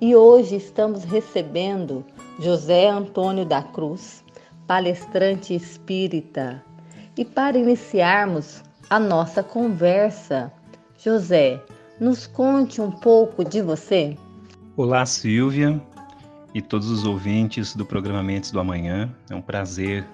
e 0.00 0.14
hoje 0.14 0.56
estamos 0.56 1.02
recebendo 1.02 2.04
José 2.38 2.88
Antônio 2.88 3.44
da 3.44 3.62
Cruz, 3.62 4.24
palestrante 4.66 5.54
espírita. 5.54 6.62
E 7.16 7.24
para 7.24 7.58
iniciarmos 7.58 8.62
a 8.88 9.00
nossa 9.00 9.42
conversa, 9.42 10.52
José, 10.96 11.60
nos 11.98 12.28
conte 12.28 12.80
um 12.80 12.92
pouco 12.92 13.44
de 13.44 13.60
você. 13.60 14.16
Olá, 14.76 15.04
Silvia 15.04 15.80
e 16.54 16.62
todos 16.62 16.88
os 16.90 17.04
ouvintes 17.04 17.74
do 17.74 17.84
programa 17.84 18.22
Mentes 18.22 18.52
do 18.52 18.60
Amanhã. 18.60 19.12
É 19.28 19.34
um 19.34 19.42
prazer 19.42 20.06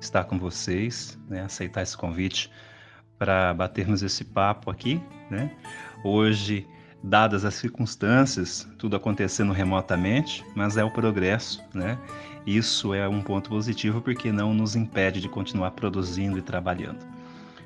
estar 0.00 0.24
com 0.24 0.36
vocês, 0.36 1.16
né, 1.28 1.42
aceitar 1.42 1.82
esse 1.82 1.96
convite 1.96 2.50
para 3.16 3.54
batermos 3.54 4.02
esse 4.02 4.24
papo 4.24 4.68
aqui. 4.68 5.00
Né? 5.30 5.52
Hoje, 6.02 6.66
dadas 7.02 7.44
as 7.44 7.54
circunstâncias, 7.54 8.68
tudo 8.78 8.96
acontecendo 8.96 9.52
remotamente, 9.52 10.44
mas 10.54 10.76
é 10.76 10.84
o 10.84 10.90
progresso. 10.90 11.62
Né? 11.72 11.98
Isso 12.46 12.94
é 12.94 13.08
um 13.08 13.22
ponto 13.22 13.50
positivo 13.50 14.00
porque 14.00 14.30
não 14.32 14.54
nos 14.54 14.76
impede 14.76 15.20
de 15.20 15.28
continuar 15.28 15.72
produzindo 15.72 16.38
e 16.38 16.42
trabalhando. 16.42 17.04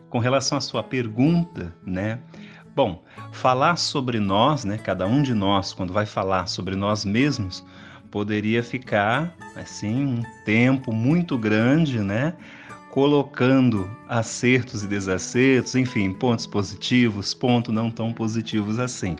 Com 0.08 0.18
relação 0.18 0.58
à 0.58 0.60
sua 0.60 0.82
pergunta, 0.82 1.72
né? 1.84 2.18
Bom, 2.74 3.04
falar 3.32 3.76
sobre 3.76 4.18
nós, 4.18 4.64
né, 4.64 4.78
cada 4.78 5.06
um 5.06 5.22
de 5.22 5.34
nós, 5.34 5.72
quando 5.72 5.92
vai 5.92 6.06
falar 6.06 6.46
sobre 6.46 6.76
nós 6.76 7.04
mesmos, 7.04 7.64
poderia 8.10 8.62
ficar 8.62 9.34
assim 9.56 10.04
um 10.04 10.22
tempo 10.44 10.92
muito 10.92 11.36
grande, 11.36 12.00
né, 12.00 12.34
colocando 12.90 13.90
acertos 14.08 14.82
e 14.82 14.86
desacertos, 14.86 15.74
enfim, 15.74 16.12
pontos 16.12 16.46
positivos, 16.46 17.32
pontos 17.32 17.72
não 17.74 17.90
tão 17.90 18.12
positivos 18.12 18.78
assim. 18.78 19.16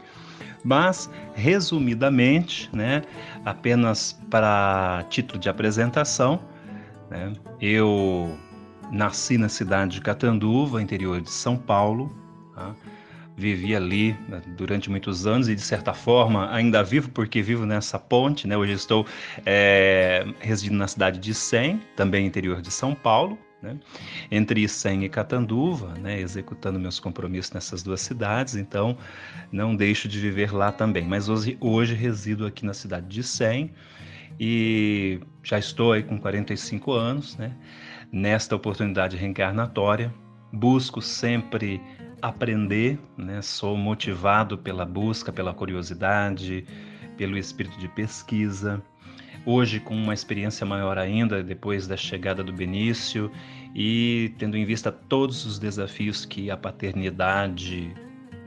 Mas, 0.63 1.11
resumidamente, 1.35 2.69
né, 2.73 3.03
apenas 3.45 4.13
para 4.29 5.05
título 5.09 5.39
de 5.39 5.49
apresentação, 5.49 6.41
né, 7.09 7.33
eu 7.61 8.37
nasci 8.91 9.39
na 9.39 9.49
cidade 9.49 9.95
de 9.95 10.01
Catanduva, 10.01 10.83
interior 10.83 11.21
de 11.21 11.31
São 11.31 11.57
Paulo. 11.57 12.15
Tá? 12.55 12.75
vivi 13.37 13.75
ali 13.75 14.15
né, 14.29 14.43
durante 14.49 14.91
muitos 14.91 15.27
anos 15.27 15.49
e 15.49 15.55
de 15.55 15.63
certa 15.63 15.95
forma 15.95 16.53
ainda 16.53 16.85
vivo 16.85 17.09
porque 17.09 17.41
vivo 17.41 17.65
nessa 17.65 17.99
ponte, 17.99 18.47
né? 18.47 18.55
Hoje 18.55 18.73
estou 18.73 19.07
é, 19.47 20.27
residindo 20.41 20.77
na 20.77 20.87
cidade 20.87 21.19
de 21.19 21.33
Sem, 21.33 21.81
também 21.97 22.27
interior 22.27 22.61
de 22.61 22.71
São 22.71 22.95
Paulo, 22.95 23.39
né? 23.63 23.79
entre 24.31 24.67
Sem 24.69 25.05
e 25.05 25.09
Catanduva, 25.09 25.95
né? 25.95 26.21
executando 26.21 26.79
meus 26.79 26.99
compromissos 26.99 27.53
nessas 27.53 27.83
duas 27.83 28.01
cidades, 28.01 28.55
então 28.55 28.97
não 29.53 29.75
deixo 29.75 30.09
de 30.09 30.19
viver 30.19 30.53
lá 30.53 30.73
também. 30.73 31.07
Mas 31.07 31.29
hoje, 31.29 31.57
hoje 31.61 31.95
resido 31.95 32.47
aqui 32.47 32.65
na 32.65 32.75
cidade 32.75 33.07
de 33.07 33.23
Sem 33.23 33.73
e 34.39 35.21
já 35.43 35.59
estou 35.59 35.93
aí 35.93 36.03
com 36.03 36.19
45 36.19 36.93
anos, 36.93 37.37
né? 37.37 37.55
nesta 38.13 38.57
oportunidade 38.57 39.17
reencarnatória, 39.17 40.13
busco 40.53 41.01
sempre 41.01 41.81
aprender, 42.23 42.99
né? 43.17 43.41
sou 43.43 43.77
motivado 43.77 44.59
pela 44.59 44.85
busca, 44.85 45.33
pela 45.33 45.55
curiosidade, 45.55 46.65
pelo 47.17 47.37
espírito 47.37 47.79
de 47.79 47.89
pesquisa. 47.89 48.83
Hoje, 49.45 49.81
com 49.81 49.95
uma 49.95 50.13
experiência 50.13 50.67
maior 50.67 50.99
ainda, 50.99 51.43
depois 51.43 51.87
da 51.87 51.97
chegada 51.97 52.45
do 52.45 52.53
Benício 52.53 53.31
e 53.75 54.33
tendo 54.39 54.57
em 54.57 54.65
vista 54.65 54.93
todos 54.93 55.47
os 55.47 55.59
desafios 55.59 56.25
que 56.25 56.51
a 56.51 56.57
paternidade 56.57 57.95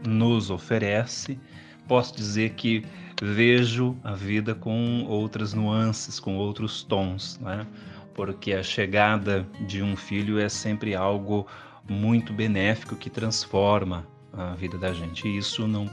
nos 0.05 0.51
oferece, 0.51 1.39
posso 1.87 2.15
dizer 2.15 2.51
que 2.51 2.85
vejo 3.21 3.97
a 4.03 4.13
vida 4.13 4.53
com 4.53 5.05
outras 5.07 5.53
nuances, 5.53 6.19
com 6.19 6.37
outros 6.37 6.83
tons, 6.83 7.39
né? 7.39 7.65
porque 8.13 8.53
a 8.53 8.63
chegada 8.63 9.47
de 9.67 9.81
um 9.81 9.95
filho 9.95 10.39
é 10.39 10.47
sempre 10.47 10.95
algo 10.95 11.47
muito 11.89 12.31
benéfico 12.31 12.95
que 12.95 13.09
transforma 13.09 14.07
a 14.31 14.53
vida 14.55 14.77
da 14.77 14.93
gente. 14.93 15.27
E 15.27 15.37
isso 15.37 15.67
não 15.67 15.89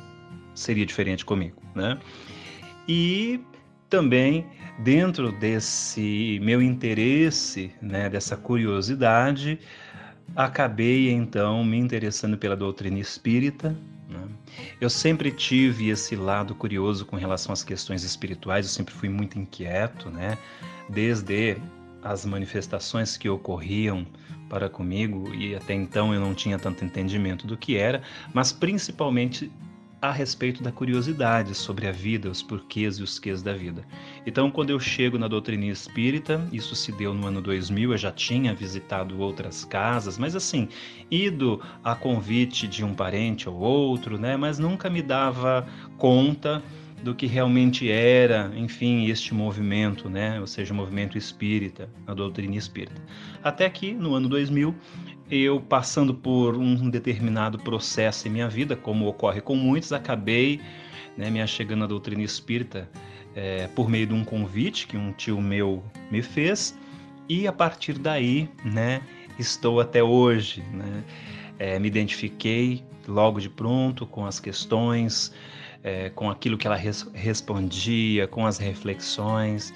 seria 0.55 0.85
diferente 0.85 1.25
comigo, 1.25 1.63
né? 1.75 1.99
E 2.87 3.41
também 3.89 4.47
dentro 4.83 5.31
desse 5.33 6.39
meu 6.43 6.63
interesse, 6.63 7.71
né, 7.81 8.09
dessa 8.09 8.37
curiosidade, 8.37 9.59
acabei 10.35 11.11
então 11.11 11.65
me 11.65 11.77
interessando 11.77 12.39
pela 12.39 12.57
doutrina 12.57 12.99
espírita. 12.99 13.77
Né? 14.09 14.21
Eu 14.81 14.89
sempre 14.89 15.31
tive 15.31 15.91
esse 15.91 16.17
lado 16.17 16.55
curioso 16.55 17.05
com 17.05 17.17
relação 17.17 17.53
às 17.53 17.63
questões 17.63 18.03
espirituais, 18.03 18.67
eu 18.67 18.73
sempre 18.73 18.95
fui 18.95 19.09
muito 19.09 19.39
inquieto, 19.39 20.11
né? 20.11 20.37
Desde 20.89 21.57
as 22.03 22.25
manifestações 22.25 23.17
que 23.17 23.29
ocorriam 23.29 24.07
para 24.49 24.69
comigo 24.69 25.33
e 25.35 25.55
até 25.55 25.75
então 25.75 26.13
eu 26.13 26.21
não 26.21 26.35
tinha 26.35 26.59
tanto 26.59 26.85
entendimento 26.85 27.47
do 27.47 27.57
que 27.57 27.77
era, 27.77 28.03
mas 28.33 28.53
principalmente 28.53 29.51
a 30.03 30.11
respeito 30.11 30.63
da 30.63 30.73
curiosidade 30.73 31.55
sobre 31.55 31.87
a 31.87 31.93
vida, 31.93 32.31
os 32.31 32.43
porquês 32.43 32.97
e 32.97 33.03
os 33.03 33.19
quês 33.19 33.43
da 33.43 33.53
vida. 33.53 33.85
Então, 34.27 34.51
quando 34.51 34.71
eu 34.71 34.79
chego 34.79 35.19
na 35.19 35.27
doutrina 35.27 35.65
espírita, 35.67 36.47
isso 36.53 36.75
se 36.75 36.93
deu 36.93 37.15
no 37.15 37.27
ano 37.27 37.41
2000, 37.41 37.93
eu 37.93 37.99
já 37.99 38.13
tinha 38.13 38.55
visitado 38.55 39.19
outras 39.21 39.65
casas, 39.65 40.19
mas 40.19 40.37
assim, 40.37 40.69
ido 41.11 41.61
a 41.83 41.95
convite 41.95 42.69
de 42.69 42.85
um 42.85 42.95
parente 42.95 43.49
ou 43.49 43.57
outro, 43.57 44.19
né, 44.19 44.37
mas 44.37 44.59
nunca 44.59 44.91
me 44.91 45.01
dava 45.01 45.67
conta 45.97 46.63
do 47.03 47.15
que 47.15 47.27
realmente 47.27 47.91
era, 47.91 48.53
enfim, 48.55 49.07
este 49.07 49.33
movimento, 49.33 50.09
né? 50.09 50.39
ou 50.39 50.47
seja, 50.47 50.73
o 50.73 50.77
movimento 50.77 51.17
espírita, 51.17 51.89
a 52.07 52.15
doutrina 52.15 52.57
espírita. 52.57 53.01
Até 53.43 53.69
que, 53.71 53.93
no 53.93 54.15
ano 54.15 54.29
2000, 54.29 54.75
eu 55.31 55.61
passando 55.61 56.13
por 56.13 56.57
um 56.57 56.91
determinado 56.91 57.59
processo 57.59 58.29
em 58.29 58.31
minha 58.31 58.49
vida, 58.49 58.77
como 58.77 59.07
ocorre 59.07 59.41
com 59.41 59.57
muitos, 59.57 59.93
acabei 59.93 60.61
né, 61.17 61.31
me 61.31 61.41
achegando 61.41 61.85
à 61.85 61.87
doutrina 61.87 62.23
espírita 62.23 62.91
é, 63.35 63.69
por 63.69 63.89
meio 63.89 64.07
de 64.07 64.15
um 64.15 64.25
convite 64.25 64.87
que 64.87 64.97
um 64.97 65.13
tio 65.13 65.41
meu 65.41 65.83
me 66.11 66.23
fez, 66.23 66.77
e 67.29 67.47
a 67.47 67.53
partir 67.53 67.99
daí, 67.99 68.49
né, 68.65 69.03
estou 69.39 69.81
até 69.81 70.03
hoje, 70.03 70.63
né? 70.73 71.05
É, 71.59 71.79
me 71.79 71.89
identifiquei 71.89 72.83
logo 73.07 73.39
de 73.39 73.49
pronto 73.49 74.07
com 74.07 74.25
as 74.25 74.41
questões, 74.41 75.33
é, 75.83 76.09
com 76.11 76.31
aquilo 76.31 76.57
que 76.57 76.67
ela 76.67 76.77
res 76.77 77.09
respondia, 77.13 78.27
com 78.27 78.47
as 78.47 78.59
reflexões. 78.59 79.73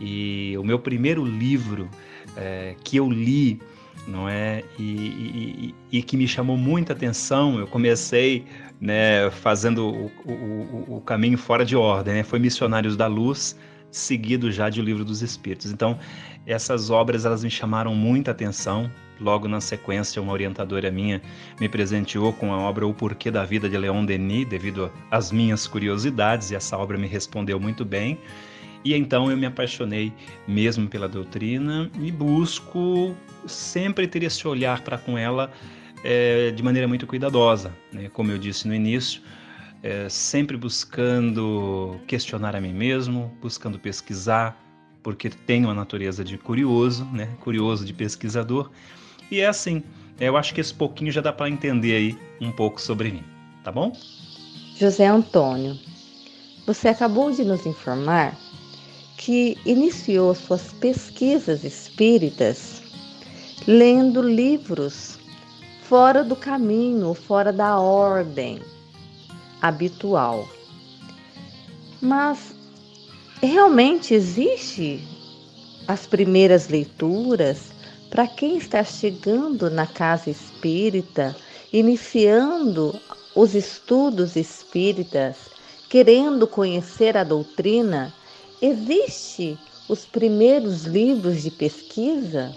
E 0.00 0.56
o 0.58 0.64
meu 0.64 0.78
primeiro 0.78 1.24
livro 1.24 1.88
é, 2.36 2.74
que 2.82 2.96
eu 2.96 3.10
li, 3.10 3.60
não 4.06 4.28
é, 4.28 4.64
e, 4.78 4.82
e, 4.82 5.74
e, 5.92 6.02
que 6.02 6.16
me 6.16 6.26
chamou 6.26 6.56
muita 6.56 6.94
atenção, 6.94 7.58
eu 7.58 7.66
comecei 7.66 8.46
né, 8.80 9.30
fazendo 9.30 9.88
o, 9.88 10.10
o, 10.24 10.96
o 10.96 11.00
caminho 11.00 11.36
fora 11.36 11.64
de 11.64 11.76
ordem, 11.76 12.14
né, 12.14 12.22
foi 12.22 12.38
Missionários 12.38 12.96
da 12.96 13.06
Luz, 13.06 13.58
seguido 13.90 14.52
já 14.52 14.68
de 14.68 14.80
O 14.80 14.84
Livro 14.84 15.04
dos 15.04 15.22
Espíritos. 15.22 15.72
Então, 15.72 15.98
essas 16.46 16.90
obras 16.90 17.24
elas 17.24 17.42
me 17.42 17.50
chamaram 17.50 17.94
muita 17.94 18.30
atenção, 18.30 18.90
Logo 19.20 19.48
na 19.48 19.60
sequência, 19.60 20.22
uma 20.22 20.32
orientadora 20.32 20.90
minha 20.90 21.20
me 21.60 21.68
presenteou 21.68 22.32
com 22.32 22.52
a 22.52 22.58
obra 22.58 22.86
O 22.86 22.94
Porquê 22.94 23.30
da 23.30 23.44
Vida 23.44 23.68
de 23.68 23.76
Leon 23.76 24.04
Denis, 24.04 24.46
devido 24.46 24.90
às 25.10 25.32
minhas 25.32 25.66
curiosidades, 25.66 26.50
e 26.50 26.54
essa 26.54 26.76
obra 26.78 26.96
me 26.96 27.08
respondeu 27.08 27.58
muito 27.58 27.84
bem. 27.84 28.18
E 28.84 28.94
então 28.94 29.28
eu 29.28 29.36
me 29.36 29.44
apaixonei 29.44 30.12
mesmo 30.46 30.86
pela 30.86 31.08
doutrina 31.08 31.90
e 32.00 32.12
busco 32.12 33.14
sempre 33.44 34.06
ter 34.06 34.22
esse 34.22 34.46
olhar 34.46 34.82
para 34.82 34.96
com 34.96 35.18
ela 35.18 35.50
é, 36.04 36.50
de 36.50 36.62
maneira 36.62 36.86
muito 36.86 37.06
cuidadosa. 37.06 37.72
Né? 37.92 38.08
Como 38.12 38.30
eu 38.30 38.38
disse 38.38 38.66
no 38.66 38.74
início, 38.74 39.22
é, 39.82 40.08
sempre 40.08 40.56
buscando 40.56 41.98
questionar 42.06 42.56
a 42.56 42.60
mim 42.60 42.72
mesmo, 42.72 43.32
buscando 43.40 43.78
pesquisar, 43.78 44.60
porque 45.02 45.30
tenho 45.30 45.70
a 45.70 45.74
natureza 45.74 46.24
de 46.24 46.36
curioso, 46.36 47.04
né? 47.12 47.28
curioso 47.40 47.84
de 47.84 47.92
pesquisador, 47.92 48.70
e 49.30 49.40
é 49.40 49.46
assim, 49.46 49.82
eu 50.18 50.36
acho 50.36 50.54
que 50.54 50.60
esse 50.60 50.74
pouquinho 50.74 51.12
já 51.12 51.20
dá 51.20 51.32
para 51.32 51.48
entender 51.48 51.94
aí 51.94 52.18
um 52.40 52.50
pouco 52.50 52.80
sobre 52.80 53.10
mim, 53.10 53.22
tá 53.62 53.70
bom? 53.70 53.92
José 54.76 55.06
Antônio, 55.06 55.78
você 56.66 56.88
acabou 56.88 57.30
de 57.30 57.44
nos 57.44 57.66
informar 57.66 58.36
que 59.16 59.58
iniciou 59.66 60.34
suas 60.34 60.72
pesquisas 60.72 61.64
espíritas 61.64 62.82
lendo 63.66 64.22
livros 64.22 65.17
fora 65.88 66.22
do 66.22 66.36
caminho, 66.36 67.14
fora 67.14 67.50
da 67.50 67.78
ordem 67.78 68.60
habitual. 69.62 70.46
Mas 71.98 72.54
realmente 73.40 74.12
existe 74.12 75.02
as 75.86 76.06
primeiras 76.06 76.68
leituras 76.68 77.70
para 78.10 78.26
quem 78.26 78.58
está 78.58 78.84
chegando 78.84 79.70
na 79.70 79.86
casa 79.86 80.28
espírita, 80.28 81.34
iniciando 81.72 83.00
os 83.34 83.54
estudos 83.54 84.36
espíritas, 84.36 85.36
querendo 85.88 86.46
conhecer 86.46 87.16
a 87.16 87.24
doutrina, 87.24 88.12
existe 88.60 89.58
os 89.88 90.04
primeiros 90.04 90.84
livros 90.84 91.42
de 91.42 91.50
pesquisa? 91.50 92.54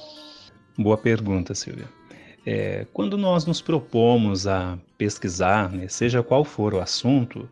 Boa 0.77 0.97
pergunta, 0.97 1.55
Silvia. 1.55 2.00
É, 2.45 2.85
quando 2.91 3.17
nós 3.17 3.45
nos 3.45 3.61
propomos 3.61 4.47
a 4.47 4.77
pesquisar, 4.97 5.71
né, 5.71 5.87
seja 5.87 6.23
qual 6.23 6.43
for 6.43 6.73
o 6.73 6.79
assunto, 6.79 7.47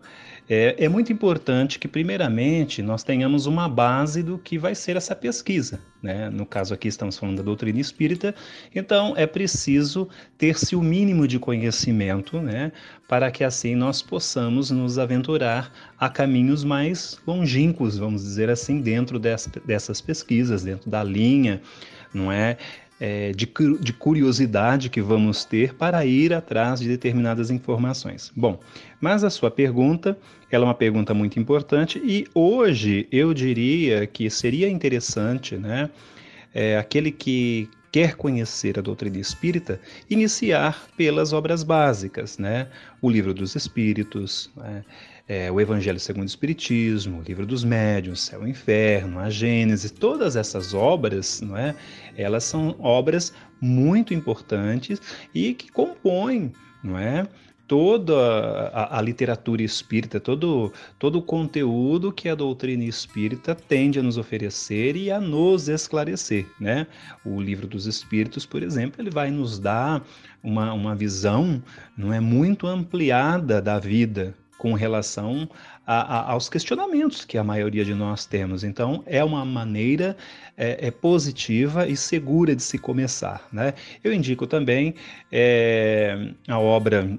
é, 0.51 0.75
é, 0.79 0.89
muito 0.89 1.13
importante 1.13 1.77
que, 1.77 1.87
primeiramente, 1.87 2.81
nós 2.81 3.03
tenhamos 3.03 3.45
uma 3.45 3.69
base 3.69 4.23
do 4.23 4.39
que 4.39 4.57
vai 4.57 4.73
ser 4.73 4.95
essa 4.95 5.15
pesquisa. 5.15 5.79
Né? 6.01 6.27
No 6.31 6.43
caso 6.43 6.73
aqui, 6.73 6.87
estamos 6.87 7.19
falando 7.19 7.37
da 7.37 7.43
doutrina 7.43 7.79
espírita, 7.79 8.33
então 8.73 9.13
é 9.15 9.27
preciso 9.27 10.09
ter-se 10.39 10.75
o 10.75 10.81
mínimo 10.81 11.27
de 11.27 11.37
conhecimento 11.37 12.41
né? 12.41 12.71
para 13.07 13.29
que 13.29 13.43
assim 13.43 13.75
nós 13.75 14.01
possamos 14.01 14.71
nos 14.71 14.97
aventurar 14.97 15.71
a 15.99 16.09
caminhos 16.09 16.63
mais 16.63 17.19
longínquos, 17.27 17.99
vamos 17.99 18.23
dizer 18.23 18.49
assim, 18.49 18.81
dentro 18.81 19.19
dessas 19.19 20.01
pesquisas, 20.01 20.63
dentro 20.63 20.89
da 20.89 21.03
linha, 21.03 21.61
não 22.11 22.31
é? 22.31 22.57
É, 22.99 23.31
de, 23.31 23.49
de 23.79 23.93
curiosidade 23.93 24.89
que 24.89 25.01
vamos 25.01 25.45
ter 25.45 25.73
para 25.73 26.05
ir 26.05 26.33
atrás 26.33 26.79
de 26.79 26.87
determinadas 26.87 27.49
informações. 27.49 28.31
Bom, 28.35 28.59
mas 28.99 29.23
a 29.23 29.29
sua 29.29 29.49
pergunta, 29.49 30.17
ela 30.51 30.65
é 30.65 30.67
uma 30.67 30.73
pergunta 30.73 31.13
muito 31.13 31.39
importante 31.39 32.01
e 32.03 32.27
hoje 32.33 33.07
eu 33.11 33.33
diria 33.33 34.05
que 34.05 34.29
seria 34.29 34.69
interessante, 34.69 35.55
né, 35.55 35.89
é, 36.53 36.77
aquele 36.77 37.11
que 37.11 37.69
quer 37.91 38.15
conhecer 38.15 38.77
a 38.77 38.81
doutrina 38.81 39.17
espírita, 39.17 39.79
iniciar 40.09 40.87
pelas 40.95 41.33
obras 41.33 41.63
básicas, 41.63 42.37
né? 42.37 42.67
O 43.01 43.09
livro 43.09 43.33
dos 43.33 43.55
Espíritos, 43.55 44.51
né? 44.55 44.83
É, 45.29 45.51
o 45.51 45.61
Evangelho 45.61 45.99
segundo 45.99 46.23
o 46.23 46.25
Espiritismo, 46.25 47.19
o 47.19 47.21
Livro 47.21 47.45
dos 47.45 47.63
Médiuns, 47.63 48.21
Céu 48.21 48.47
e 48.47 48.49
Inferno, 48.49 49.19
a 49.19 49.29
Gênese, 49.29 49.93
todas 49.93 50.35
essas 50.35 50.73
obras, 50.73 51.39
não 51.39 51.55
é? 51.55 51.75
Elas 52.17 52.43
são 52.43 52.75
obras 52.79 53.31
muito 53.61 54.11
importantes 54.11 54.99
e 55.33 55.53
que 55.53 55.71
compõem, 55.71 56.51
não 56.83 56.97
é? 56.97 57.27
toda 57.67 58.15
a, 58.73 58.97
a, 58.97 59.01
literatura 59.01 59.61
espírita, 59.61 60.19
todo, 60.19 60.73
todo 60.97 61.19
o 61.19 61.21
conteúdo 61.21 62.11
que 62.11 62.27
a 62.27 62.33
doutrina 62.33 62.83
espírita 62.83 63.53
tende 63.53 63.99
a 63.99 64.01
nos 64.01 64.17
oferecer 64.17 64.95
e 64.95 65.11
a 65.11 65.21
nos 65.21 65.69
esclarecer. 65.69 66.47
Né? 66.59 66.87
O 67.23 67.39
livro 67.39 67.67
dos 67.67 67.85
Espíritos, 67.85 68.43
por 68.43 68.63
exemplo, 68.63 68.99
ele 68.99 69.11
vai 69.11 69.29
nos 69.29 69.59
dar 69.59 70.03
uma, 70.41 70.73
uma 70.73 70.95
visão 70.95 71.61
não 71.95 72.11
é 72.11 72.19
muito 72.19 72.65
ampliada 72.65 73.61
da 73.61 73.77
vida, 73.77 74.33
com 74.59 74.73
relação 74.73 75.49
a, 75.87 76.17
a, 76.17 76.31
aos 76.33 76.49
questionamentos 76.49 77.23
que 77.23 77.37
a 77.37 77.43
maioria 77.43 77.85
de 77.85 77.95
nós 77.95 78.25
temos. 78.25 78.63
Então, 78.63 79.01
é 79.07 79.23
uma 79.23 79.43
maneira 79.45 80.15
é, 80.55 80.87
é 80.87 80.91
positiva 80.91 81.87
e 81.87 81.95
segura 81.95 82.53
de 82.53 82.61
se 82.61 82.77
começar. 82.77 83.47
Né? 83.51 83.73
Eu 84.03 84.13
indico 84.13 84.45
também 84.45 84.93
é, 85.31 86.33
a 86.47 86.59
obra 86.59 87.17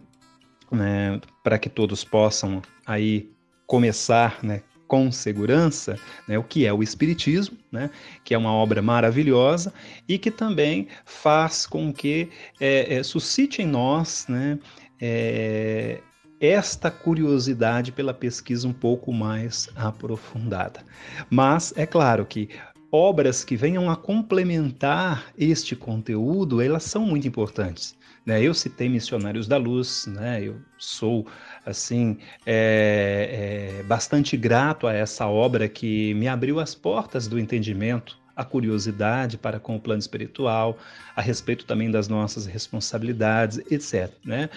né, 0.70 1.18
para 1.42 1.58
que 1.58 1.70
todos 1.70 2.04
possam 2.04 2.60
aí 2.86 3.30
começar 3.66 4.38
né, 4.44 4.62
com 4.86 5.10
segurança 5.10 5.98
né, 6.28 6.36
o 6.36 6.44
que 6.44 6.66
é 6.66 6.72
o 6.72 6.82
Espiritismo, 6.82 7.56
né, 7.72 7.88
que 8.22 8.34
é 8.34 8.38
uma 8.38 8.52
obra 8.52 8.82
maravilhosa 8.82 9.72
e 10.06 10.18
que 10.18 10.30
também 10.30 10.88
faz 11.06 11.66
com 11.66 11.90
que 11.90 12.28
é, 12.60 12.96
é, 12.96 13.02
suscite 13.02 13.62
em 13.62 13.66
nós 13.66 14.26
né, 14.28 14.58
é, 15.00 16.00
esta 16.40 16.90
curiosidade 16.90 17.92
pela 17.92 18.14
pesquisa 18.14 18.66
um 18.66 18.72
pouco 18.72 19.12
mais 19.12 19.68
aprofundada. 19.76 20.80
Mas 21.28 21.72
é 21.76 21.84
claro 21.84 22.24
que 22.24 22.48
obras 22.90 23.44
que 23.44 23.56
venham 23.56 23.90
a 23.90 23.96
complementar 23.96 25.26
este 25.38 25.76
conteúdo, 25.76 26.60
elas 26.60 26.84
são 26.84 27.02
muito 27.02 27.28
importantes. 27.28 27.96
Né? 28.24 28.42
Eu 28.42 28.54
citei 28.54 28.88
Missionários 28.88 29.46
da 29.46 29.56
Luz, 29.56 30.06
né? 30.06 30.42
eu 30.42 30.56
sou 30.78 31.26
assim 31.64 32.18
é, 32.44 33.78
é, 33.80 33.82
bastante 33.84 34.36
grato 34.36 34.86
a 34.86 34.92
essa 34.92 35.26
obra 35.26 35.68
que 35.68 36.14
me 36.14 36.26
abriu 36.26 36.58
as 36.58 36.74
portas 36.74 37.28
do 37.28 37.38
entendimento, 37.38 38.18
a 38.34 38.44
curiosidade 38.44 39.36
para 39.36 39.60
com 39.60 39.76
o 39.76 39.80
plano 39.80 40.00
espiritual, 40.00 40.78
a 41.14 41.20
respeito 41.20 41.64
também 41.64 41.90
das 41.90 42.08
nossas 42.08 42.46
responsabilidades, 42.46 43.58
etc. 43.70 44.10
Né? 44.24 44.48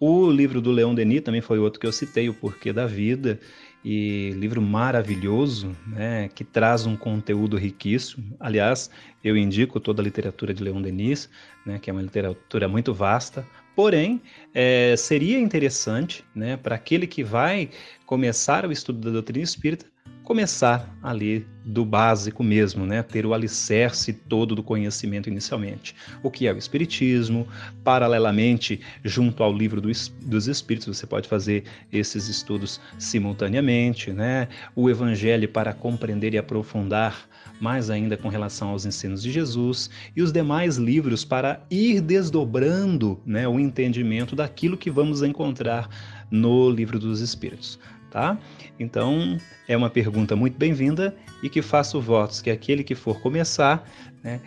O 0.00 0.30
livro 0.30 0.60
do 0.60 0.70
Leão 0.70 0.94
Denis 0.94 1.22
também 1.22 1.40
foi 1.40 1.58
outro 1.58 1.80
que 1.80 1.86
eu 1.86 1.92
citei, 1.92 2.28
O 2.28 2.34
Porquê 2.34 2.72
da 2.72 2.86
Vida, 2.86 3.40
e 3.84 4.30
livro 4.36 4.60
maravilhoso, 4.60 5.74
né, 5.86 6.28
que 6.34 6.44
traz 6.44 6.86
um 6.86 6.96
conteúdo 6.96 7.56
riquíssimo. 7.56 8.36
Aliás, 8.38 8.90
eu 9.22 9.36
indico 9.36 9.80
toda 9.80 10.02
a 10.02 10.04
literatura 10.04 10.52
de 10.52 10.62
Leon 10.62 10.82
Denis, 10.82 11.28
né, 11.64 11.78
que 11.78 11.90
é 11.90 11.92
uma 11.92 12.02
literatura 12.02 12.68
muito 12.68 12.92
vasta. 12.92 13.46
Porém, 13.74 14.20
é, 14.52 14.94
seria 14.96 15.38
interessante, 15.38 16.24
né, 16.34 16.56
para 16.56 16.74
aquele 16.74 17.06
que 17.06 17.24
vai 17.24 17.70
começar 18.04 18.66
o 18.66 18.72
estudo 18.72 19.00
da 19.00 19.10
doutrina 19.10 19.44
espírita, 19.44 19.86
começar 20.28 20.94
ali 21.02 21.46
do 21.64 21.86
básico 21.86 22.44
mesmo, 22.44 22.84
né? 22.84 23.02
Ter 23.02 23.24
o 23.24 23.32
alicerce 23.32 24.12
todo 24.12 24.54
do 24.54 24.62
conhecimento 24.62 25.30
inicialmente. 25.30 25.96
O 26.22 26.30
que 26.30 26.46
é 26.46 26.52
o 26.52 26.58
Espiritismo? 26.58 27.48
Paralelamente, 27.82 28.78
junto 29.02 29.42
ao 29.42 29.50
livro 29.50 29.80
do, 29.80 29.88
dos 30.26 30.46
Espíritos, 30.46 30.98
você 30.98 31.06
pode 31.06 31.26
fazer 31.26 31.64
esses 31.90 32.28
estudos 32.28 32.78
simultaneamente, 32.98 34.12
né? 34.12 34.48
O 34.76 34.90
Evangelho 34.90 35.48
para 35.48 35.72
compreender 35.72 36.34
e 36.34 36.38
aprofundar 36.38 37.26
mais 37.58 37.88
ainda 37.88 38.14
com 38.14 38.28
relação 38.28 38.68
aos 38.68 38.84
ensinos 38.84 39.22
de 39.22 39.32
Jesus 39.32 39.88
e 40.14 40.20
os 40.20 40.30
demais 40.30 40.76
livros 40.76 41.24
para 41.24 41.64
ir 41.70 42.02
desdobrando 42.02 43.18
né, 43.24 43.48
o 43.48 43.58
entendimento 43.58 44.36
daquilo 44.36 44.76
que 44.76 44.90
vamos 44.90 45.22
encontrar 45.22 45.88
no 46.30 46.70
livro 46.70 46.98
dos 46.98 47.20
Espíritos 47.20 47.78
tá? 48.10 48.38
Então, 48.78 49.38
é 49.66 49.76
uma 49.76 49.90
pergunta 49.90 50.34
muito 50.34 50.56
bem-vinda 50.56 51.14
e 51.42 51.48
que 51.48 51.62
faço 51.62 52.00
votos 52.00 52.40
que 52.40 52.50
aquele 52.50 52.82
que 52.82 52.94
for 52.94 53.20
começar, 53.20 53.88
né, 54.22 54.40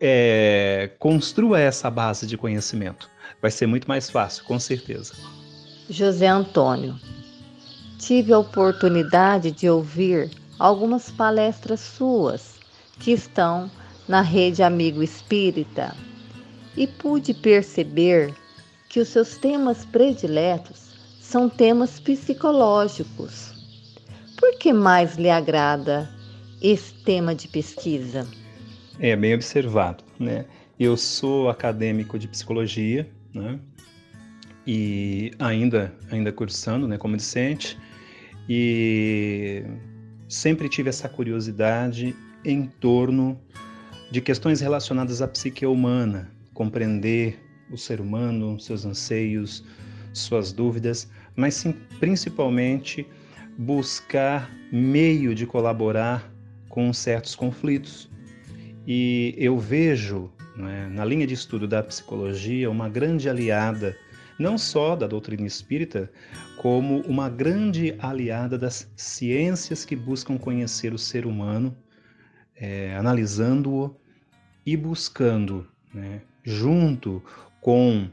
é, 0.00 0.90
construa 0.98 1.60
essa 1.60 1.90
base 1.90 2.26
de 2.26 2.36
conhecimento. 2.36 3.08
Vai 3.40 3.50
ser 3.50 3.66
muito 3.66 3.86
mais 3.86 4.10
fácil, 4.10 4.44
com 4.44 4.58
certeza. 4.58 5.14
José 5.88 6.26
Antônio, 6.26 6.96
tive 7.98 8.32
a 8.32 8.38
oportunidade 8.38 9.50
de 9.50 9.68
ouvir 9.68 10.30
algumas 10.58 11.10
palestras 11.10 11.80
suas 11.80 12.54
que 12.98 13.12
estão 13.12 13.70
na 14.08 14.20
rede 14.20 14.62
Amigo 14.62 15.02
Espírita 15.02 15.94
e 16.76 16.86
pude 16.86 17.34
perceber 17.34 18.34
que 18.88 19.00
os 19.00 19.08
seus 19.08 19.36
temas 19.36 19.84
prediletos 19.84 20.91
são 21.32 21.48
temas 21.48 21.98
psicológicos. 21.98 23.54
Por 24.38 24.58
que 24.58 24.70
mais 24.70 25.16
lhe 25.16 25.30
agrada 25.30 26.10
esse 26.60 26.92
tema 26.92 27.34
de 27.34 27.48
pesquisa? 27.48 28.28
É 29.00 29.16
bem 29.16 29.32
observado, 29.32 30.04
né? 30.20 30.44
Eu 30.78 30.94
sou 30.94 31.48
acadêmico 31.48 32.18
de 32.18 32.28
psicologia, 32.28 33.10
né? 33.32 33.58
E 34.66 35.32
ainda 35.38 35.94
ainda 36.10 36.30
cursando, 36.30 36.86
né, 36.86 36.98
como 36.98 37.16
discente, 37.16 37.78
e 38.46 39.64
sempre 40.28 40.68
tive 40.68 40.90
essa 40.90 41.08
curiosidade 41.08 42.14
em 42.44 42.66
torno 42.66 43.40
de 44.10 44.20
questões 44.20 44.60
relacionadas 44.60 45.22
à 45.22 45.28
psique 45.28 45.64
humana, 45.64 46.30
compreender 46.52 47.38
o 47.70 47.78
ser 47.78 48.02
humano, 48.02 48.60
seus 48.60 48.84
anseios, 48.84 49.64
suas 50.12 50.52
dúvidas, 50.52 51.08
mas 51.36 51.54
sim 51.54 51.72
principalmente 51.98 53.06
buscar 53.56 54.50
meio 54.70 55.34
de 55.34 55.46
colaborar 55.46 56.32
com 56.68 56.92
certos 56.92 57.34
conflitos. 57.34 58.10
E 58.86 59.34
eu 59.36 59.58
vejo 59.58 60.30
é, 60.58 60.86
na 60.88 61.04
linha 61.04 61.26
de 61.26 61.34
estudo 61.34 61.68
da 61.68 61.82
psicologia 61.82 62.70
uma 62.70 62.88
grande 62.88 63.28
aliada, 63.28 63.96
não 64.38 64.58
só 64.58 64.96
da 64.96 65.06
doutrina 65.06 65.46
espírita, 65.46 66.10
como 66.56 67.00
uma 67.02 67.28
grande 67.28 67.94
aliada 67.98 68.58
das 68.58 68.90
ciências 68.96 69.84
que 69.84 69.94
buscam 69.94 70.36
conhecer 70.38 70.92
o 70.92 70.98
ser 70.98 71.26
humano, 71.26 71.76
é, 72.56 72.94
analisando-o 72.96 73.96
e 74.64 74.76
buscando, 74.76 75.66
né, 75.92 76.22
junto 76.44 77.22
com 77.60 78.08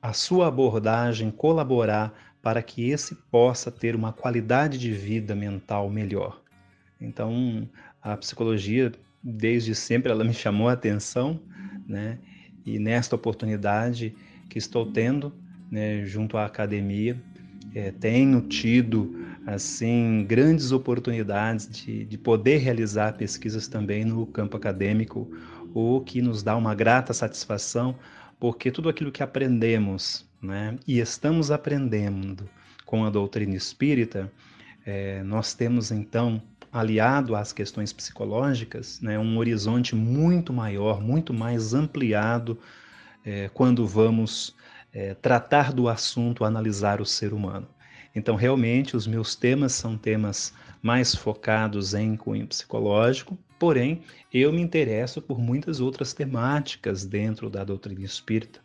a 0.00 0.12
sua 0.12 0.48
abordagem, 0.48 1.30
colaborar 1.30 2.12
para 2.44 2.62
que 2.62 2.90
esse 2.90 3.14
possa 3.14 3.70
ter 3.70 3.96
uma 3.96 4.12
qualidade 4.12 4.78
de 4.78 4.92
vida 4.92 5.34
mental 5.34 5.88
melhor. 5.88 6.42
Então, 7.00 7.66
a 8.02 8.14
psicologia, 8.18 8.92
desde 9.22 9.74
sempre, 9.74 10.12
ela 10.12 10.22
me 10.22 10.34
chamou 10.34 10.68
a 10.68 10.74
atenção, 10.74 11.40
né? 11.88 12.18
E 12.66 12.78
nesta 12.78 13.16
oportunidade 13.16 14.14
que 14.50 14.58
estou 14.58 14.92
tendo, 14.92 15.32
né, 15.70 16.04
junto 16.04 16.36
à 16.36 16.44
academia, 16.44 17.18
é, 17.74 17.90
tenho 17.90 18.42
tido 18.42 19.26
assim 19.46 20.26
grandes 20.28 20.70
oportunidades 20.70 21.66
de, 21.66 22.04
de 22.04 22.18
poder 22.18 22.58
realizar 22.58 23.14
pesquisas 23.14 23.66
também 23.68 24.04
no 24.04 24.26
campo 24.26 24.54
acadêmico, 24.54 25.30
o 25.74 26.00
que 26.02 26.20
nos 26.20 26.42
dá 26.42 26.54
uma 26.54 26.74
grata 26.74 27.14
satisfação, 27.14 27.96
porque 28.38 28.70
tudo 28.70 28.90
aquilo 28.90 29.10
que 29.10 29.22
aprendemos 29.22 30.28
né? 30.44 30.76
e 30.86 30.98
estamos 31.00 31.50
aprendendo 31.50 32.48
com 32.84 33.04
a 33.04 33.10
doutrina 33.10 33.54
espírita, 33.54 34.30
é, 34.84 35.22
nós 35.22 35.54
temos 35.54 35.90
então, 35.90 36.40
aliado 36.70 37.34
às 37.34 37.52
questões 37.52 37.92
psicológicas, 37.92 39.00
né, 39.00 39.18
um 39.18 39.38
horizonte 39.38 39.94
muito 39.94 40.52
maior, 40.52 41.00
muito 41.00 41.32
mais 41.32 41.72
ampliado 41.72 42.58
é, 43.24 43.48
quando 43.54 43.86
vamos 43.86 44.54
é, 44.92 45.14
tratar 45.14 45.72
do 45.72 45.88
assunto, 45.88 46.44
analisar 46.44 47.00
o 47.00 47.06
ser 47.06 47.32
humano. 47.32 47.66
Então, 48.14 48.36
realmente, 48.36 48.96
os 48.96 49.06
meus 49.06 49.34
temas 49.34 49.72
são 49.72 49.96
temas 49.96 50.52
mais 50.82 51.14
focados 51.14 51.94
em 51.94 52.14
cunho 52.16 52.46
psicológico, 52.46 53.36
porém, 53.58 54.02
eu 54.32 54.52
me 54.52 54.60
interesso 54.60 55.22
por 55.22 55.38
muitas 55.38 55.80
outras 55.80 56.12
temáticas 56.12 57.04
dentro 57.04 57.48
da 57.48 57.64
doutrina 57.64 58.04
espírita. 58.04 58.60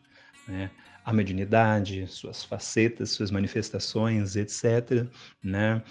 Né? 0.48 0.70
A 1.10 1.14
mediunidade, 1.14 2.06
suas 2.08 2.44
facetas, 2.44 3.10
suas 3.10 3.32
manifestações, 3.32 4.36
etc. 4.36 5.08
Né? 5.44 5.82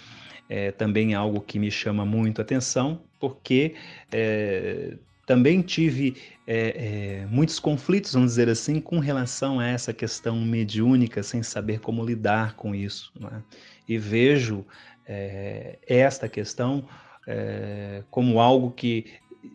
É 0.47 0.71
também 0.71 1.13
algo 1.13 1.41
que 1.41 1.59
me 1.59 1.69
chama 1.69 2.05
muito 2.05 2.41
atenção, 2.41 3.01
porque 3.19 3.75
é, 4.11 4.93
também 5.25 5.61
tive 5.61 6.15
é, 6.47 7.21
é, 7.21 7.25
muitos 7.27 7.59
conflitos, 7.59 8.13
vamos 8.13 8.31
dizer 8.31 8.47
assim, 8.47 8.79
com 8.79 8.99
relação 8.99 9.59
a 9.59 9.67
essa 9.67 9.93
questão 9.93 10.37
mediúnica, 10.37 11.21
sem 11.21 11.43
saber 11.43 11.81
como 11.81 12.05
lidar 12.05 12.55
com 12.55 12.73
isso. 12.73 13.11
Né? 13.19 13.43
E 13.87 13.97
vejo 13.97 14.65
é, 15.05 15.79
esta 15.85 16.29
questão 16.29 16.87
é, 17.27 18.03
como 18.09 18.39
algo 18.39 18.71
que 18.71 19.05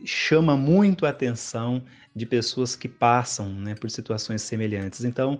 chama 0.05 0.57
muito 0.57 1.07
a 1.07 1.11
atenção 1.11 1.82
de 2.14 2.24
pessoas 2.24 2.76
que 2.76 2.89
passam 2.89 3.49
né, 3.49 3.74
por 3.74 3.91
situações 3.91 4.43
semelhantes. 4.43 5.05
Então, 5.05 5.39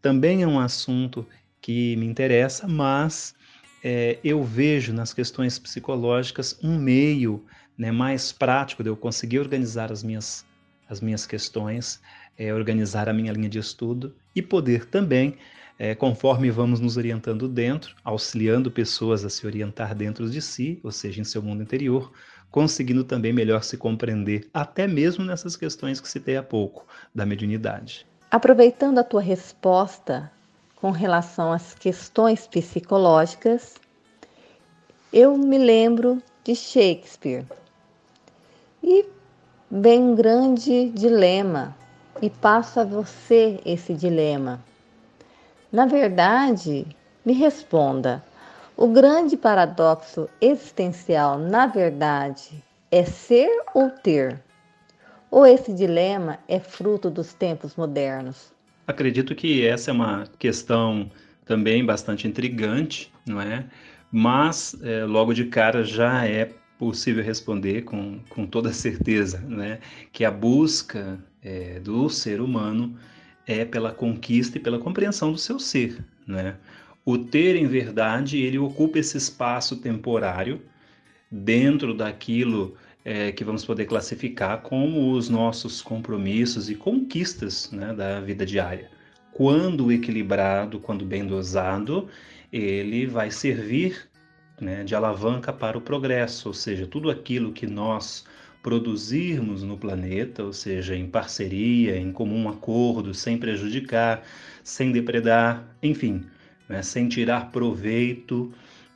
também 0.00 0.42
é 0.42 0.46
um 0.46 0.60
assunto 0.60 1.26
que 1.60 1.96
me 1.96 2.06
interessa, 2.06 2.68
mas 2.68 3.34
é, 3.82 4.18
eu 4.22 4.42
vejo 4.44 4.92
nas 4.92 5.12
questões 5.12 5.58
psicológicas 5.58 6.58
um 6.62 6.78
meio 6.78 7.44
né, 7.76 7.90
mais 7.90 8.32
prático 8.32 8.82
de 8.82 8.88
eu 8.88 8.96
conseguir 8.96 9.38
organizar 9.38 9.90
as 9.90 10.02
minhas, 10.02 10.46
as 10.88 11.00
minhas 11.00 11.26
questões, 11.26 12.00
é, 12.38 12.54
organizar 12.54 13.08
a 13.08 13.12
minha 13.12 13.32
linha 13.32 13.48
de 13.48 13.58
estudo 13.58 14.14
e 14.34 14.40
poder 14.40 14.86
também, 14.86 15.36
é, 15.78 15.94
conforme 15.94 16.50
vamos 16.50 16.80
nos 16.80 16.96
orientando 16.96 17.48
dentro, 17.48 17.94
auxiliando 18.02 18.70
pessoas 18.70 19.24
a 19.24 19.30
se 19.30 19.46
orientar 19.46 19.94
dentro 19.94 20.28
de 20.30 20.40
si, 20.40 20.80
ou 20.82 20.90
seja, 20.90 21.20
em 21.20 21.24
seu 21.24 21.42
mundo 21.42 21.62
interior, 21.62 22.12
conseguindo 22.56 23.04
também 23.04 23.34
melhor 23.34 23.62
se 23.62 23.76
compreender, 23.76 24.48
até 24.54 24.86
mesmo 24.86 25.22
nessas 25.22 25.54
questões 25.56 26.00
que 26.00 26.08
citei 26.08 26.38
há 26.38 26.42
pouco, 26.42 26.86
da 27.14 27.26
mediunidade. 27.26 28.06
Aproveitando 28.30 28.96
a 28.96 29.04
tua 29.04 29.20
resposta 29.20 30.32
com 30.76 30.90
relação 30.90 31.52
às 31.52 31.74
questões 31.74 32.46
psicológicas, 32.46 33.74
eu 35.12 35.36
me 35.36 35.58
lembro 35.58 36.22
de 36.42 36.54
Shakespeare. 36.54 37.44
E 38.82 39.04
vem 39.70 40.00
um 40.00 40.14
grande 40.14 40.88
dilema 40.94 41.76
e 42.22 42.30
passo 42.30 42.80
a 42.80 42.84
você 42.84 43.60
esse 43.66 43.92
dilema. 43.92 44.64
Na 45.70 45.84
verdade, 45.84 46.86
me 47.22 47.34
responda: 47.34 48.24
o 48.76 48.88
grande 48.88 49.36
paradoxo 49.36 50.28
existencial, 50.40 51.38
na 51.38 51.66
verdade, 51.66 52.62
é 52.90 53.04
ser 53.04 53.48
ou 53.74 53.90
ter? 53.90 54.38
Ou 55.30 55.46
esse 55.46 55.72
dilema 55.72 56.38
é 56.46 56.60
fruto 56.60 57.10
dos 57.10 57.32
tempos 57.32 57.74
modernos? 57.74 58.52
Acredito 58.86 59.34
que 59.34 59.66
essa 59.66 59.90
é 59.90 59.94
uma 59.94 60.24
questão 60.38 61.10
também 61.44 61.84
bastante 61.84 62.28
intrigante, 62.28 63.12
não 63.26 63.40
é? 63.40 63.64
Mas 64.12 64.76
é, 64.82 65.04
logo 65.04 65.32
de 65.32 65.46
cara 65.46 65.82
já 65.82 66.26
é 66.26 66.50
possível 66.78 67.24
responder 67.24 67.82
com, 67.82 68.20
com 68.28 68.46
toda 68.46 68.72
certeza, 68.72 69.38
né? 69.40 69.78
Que 70.12 70.24
a 70.24 70.30
busca 70.30 71.18
é, 71.42 71.80
do 71.80 72.08
ser 72.10 72.40
humano 72.40 72.96
é 73.46 73.64
pela 73.64 73.90
conquista 73.90 74.58
e 74.58 74.60
pela 74.60 74.78
compreensão 74.78 75.32
do 75.32 75.38
seu 75.38 75.58
ser, 75.58 76.04
né? 76.26 76.56
O 77.08 77.16
ter, 77.16 77.54
em 77.54 77.68
verdade, 77.68 78.38
ele 78.38 78.58
ocupa 78.58 78.98
esse 78.98 79.16
espaço 79.16 79.76
temporário 79.76 80.60
dentro 81.30 81.94
daquilo 81.94 82.76
é, 83.04 83.30
que 83.30 83.44
vamos 83.44 83.64
poder 83.64 83.84
classificar 83.84 84.62
como 84.62 85.12
os 85.12 85.28
nossos 85.28 85.80
compromissos 85.80 86.68
e 86.68 86.74
conquistas 86.74 87.70
né, 87.70 87.94
da 87.94 88.20
vida 88.20 88.44
diária. 88.44 88.90
Quando 89.32 89.92
equilibrado, 89.92 90.80
quando 90.80 91.04
bem 91.04 91.24
dosado, 91.24 92.08
ele 92.52 93.06
vai 93.06 93.30
servir 93.30 94.08
né, 94.60 94.82
de 94.82 94.96
alavanca 94.96 95.52
para 95.52 95.78
o 95.78 95.80
progresso, 95.80 96.48
ou 96.48 96.54
seja, 96.54 96.88
tudo 96.88 97.08
aquilo 97.08 97.52
que 97.52 97.68
nós 97.68 98.24
produzirmos 98.64 99.62
no 99.62 99.78
planeta, 99.78 100.42
ou 100.42 100.52
seja, 100.52 100.96
em 100.96 101.08
parceria, 101.08 101.96
em 101.96 102.10
comum 102.10 102.48
acordo, 102.48 103.14
sem 103.14 103.38
prejudicar, 103.38 104.24
sem 104.64 104.90
depredar, 104.90 105.76
enfim, 105.80 106.24
né, 106.68 106.82
sem 106.82 107.08
tirar 107.08 107.50
proveito, 107.50 108.52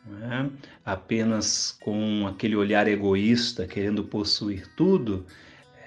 né, 0.07 0.51
apenas 0.85 1.77
com 1.81 2.27
aquele 2.27 2.57
olhar 2.57 2.89
egoísta, 2.89 3.67
querendo 3.67 4.05
possuir 4.05 4.67
tudo, 4.77 5.27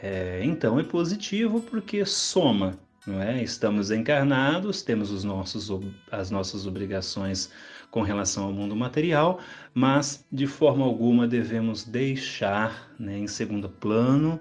é, 0.01 0.41
então 0.43 0.79
é 0.79 0.83
positivo 0.83 1.61
porque 1.61 2.05
soma. 2.05 2.77
Não 3.05 3.21
é? 3.21 3.43
Estamos 3.43 3.91
encarnados, 3.91 4.81
temos 4.81 5.11
os 5.11 5.25
nossos, 5.25 5.69
as 6.09 6.31
nossas 6.31 6.65
obrigações 6.65 7.51
com 7.91 8.01
relação 8.01 8.45
ao 8.45 8.53
mundo 8.53 8.75
material, 8.75 9.39
mas 9.73 10.25
de 10.31 10.47
forma 10.47 10.85
alguma 10.85 11.27
devemos 11.27 11.83
deixar 11.83 12.89
né, 12.97 13.17
em 13.19 13.27
segundo 13.27 13.67
plano 13.67 14.39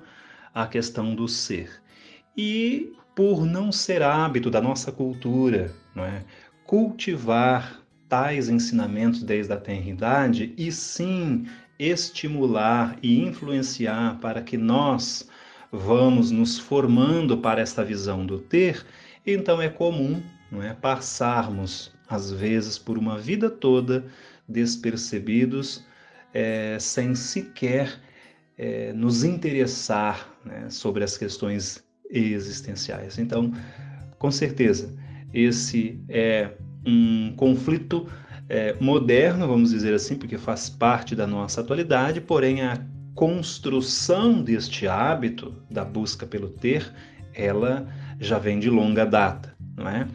a 0.54 0.66
questão 0.66 1.14
do 1.14 1.26
ser. 1.26 1.82
E 2.36 2.92
por 3.16 3.44
não 3.44 3.72
ser 3.72 4.00
hábito 4.00 4.48
da 4.48 4.60
nossa 4.60 4.92
cultura, 4.92 5.74
não 5.94 6.04
é? 6.04 6.24
Cultivar 6.72 7.82
tais 8.08 8.48
ensinamentos 8.48 9.22
desde 9.22 9.52
a 9.52 9.58
tenridade 9.58 10.54
e 10.56 10.72
sim 10.72 11.44
estimular 11.78 12.96
e 13.02 13.20
influenciar 13.20 14.18
para 14.20 14.40
que 14.40 14.56
nós 14.56 15.28
vamos 15.70 16.30
nos 16.30 16.58
formando 16.58 17.36
para 17.36 17.60
esta 17.60 17.84
visão 17.84 18.24
do 18.24 18.38
ter, 18.38 18.86
então 19.26 19.60
é 19.60 19.68
comum 19.68 20.22
não 20.50 20.62
é, 20.62 20.72
passarmos 20.72 21.92
às 22.08 22.32
vezes 22.32 22.78
por 22.78 22.96
uma 22.96 23.18
vida 23.18 23.50
toda 23.50 24.06
despercebidos, 24.48 25.84
é, 26.32 26.78
sem 26.80 27.14
sequer 27.14 28.00
é, 28.56 28.94
nos 28.94 29.24
interessar 29.24 30.26
né, 30.42 30.70
sobre 30.70 31.04
as 31.04 31.18
questões 31.18 31.84
existenciais. 32.08 33.18
Então, 33.18 33.52
com 34.18 34.30
certeza, 34.30 35.01
esse 35.32 36.00
é 36.08 36.50
um 36.86 37.32
conflito 37.36 38.06
é, 38.48 38.74
moderno, 38.80 39.46
vamos 39.46 39.70
dizer 39.70 39.94
assim, 39.94 40.16
porque 40.16 40.36
faz 40.36 40.68
parte 40.68 41.14
da 41.14 41.26
nossa 41.26 41.60
atualidade, 41.60 42.20
porém 42.20 42.62
a 42.62 42.78
construção 43.14 44.42
deste 44.42 44.86
hábito 44.86 45.54
da 45.70 45.84
busca 45.84 46.26
pelo 46.26 46.48
ter, 46.48 46.92
ela 47.34 47.86
já 48.20 48.38
vem 48.38 48.58
de 48.58 48.68
longa 48.68 49.04
data, 49.04 49.54
não 49.76 49.88
é? 49.88 50.06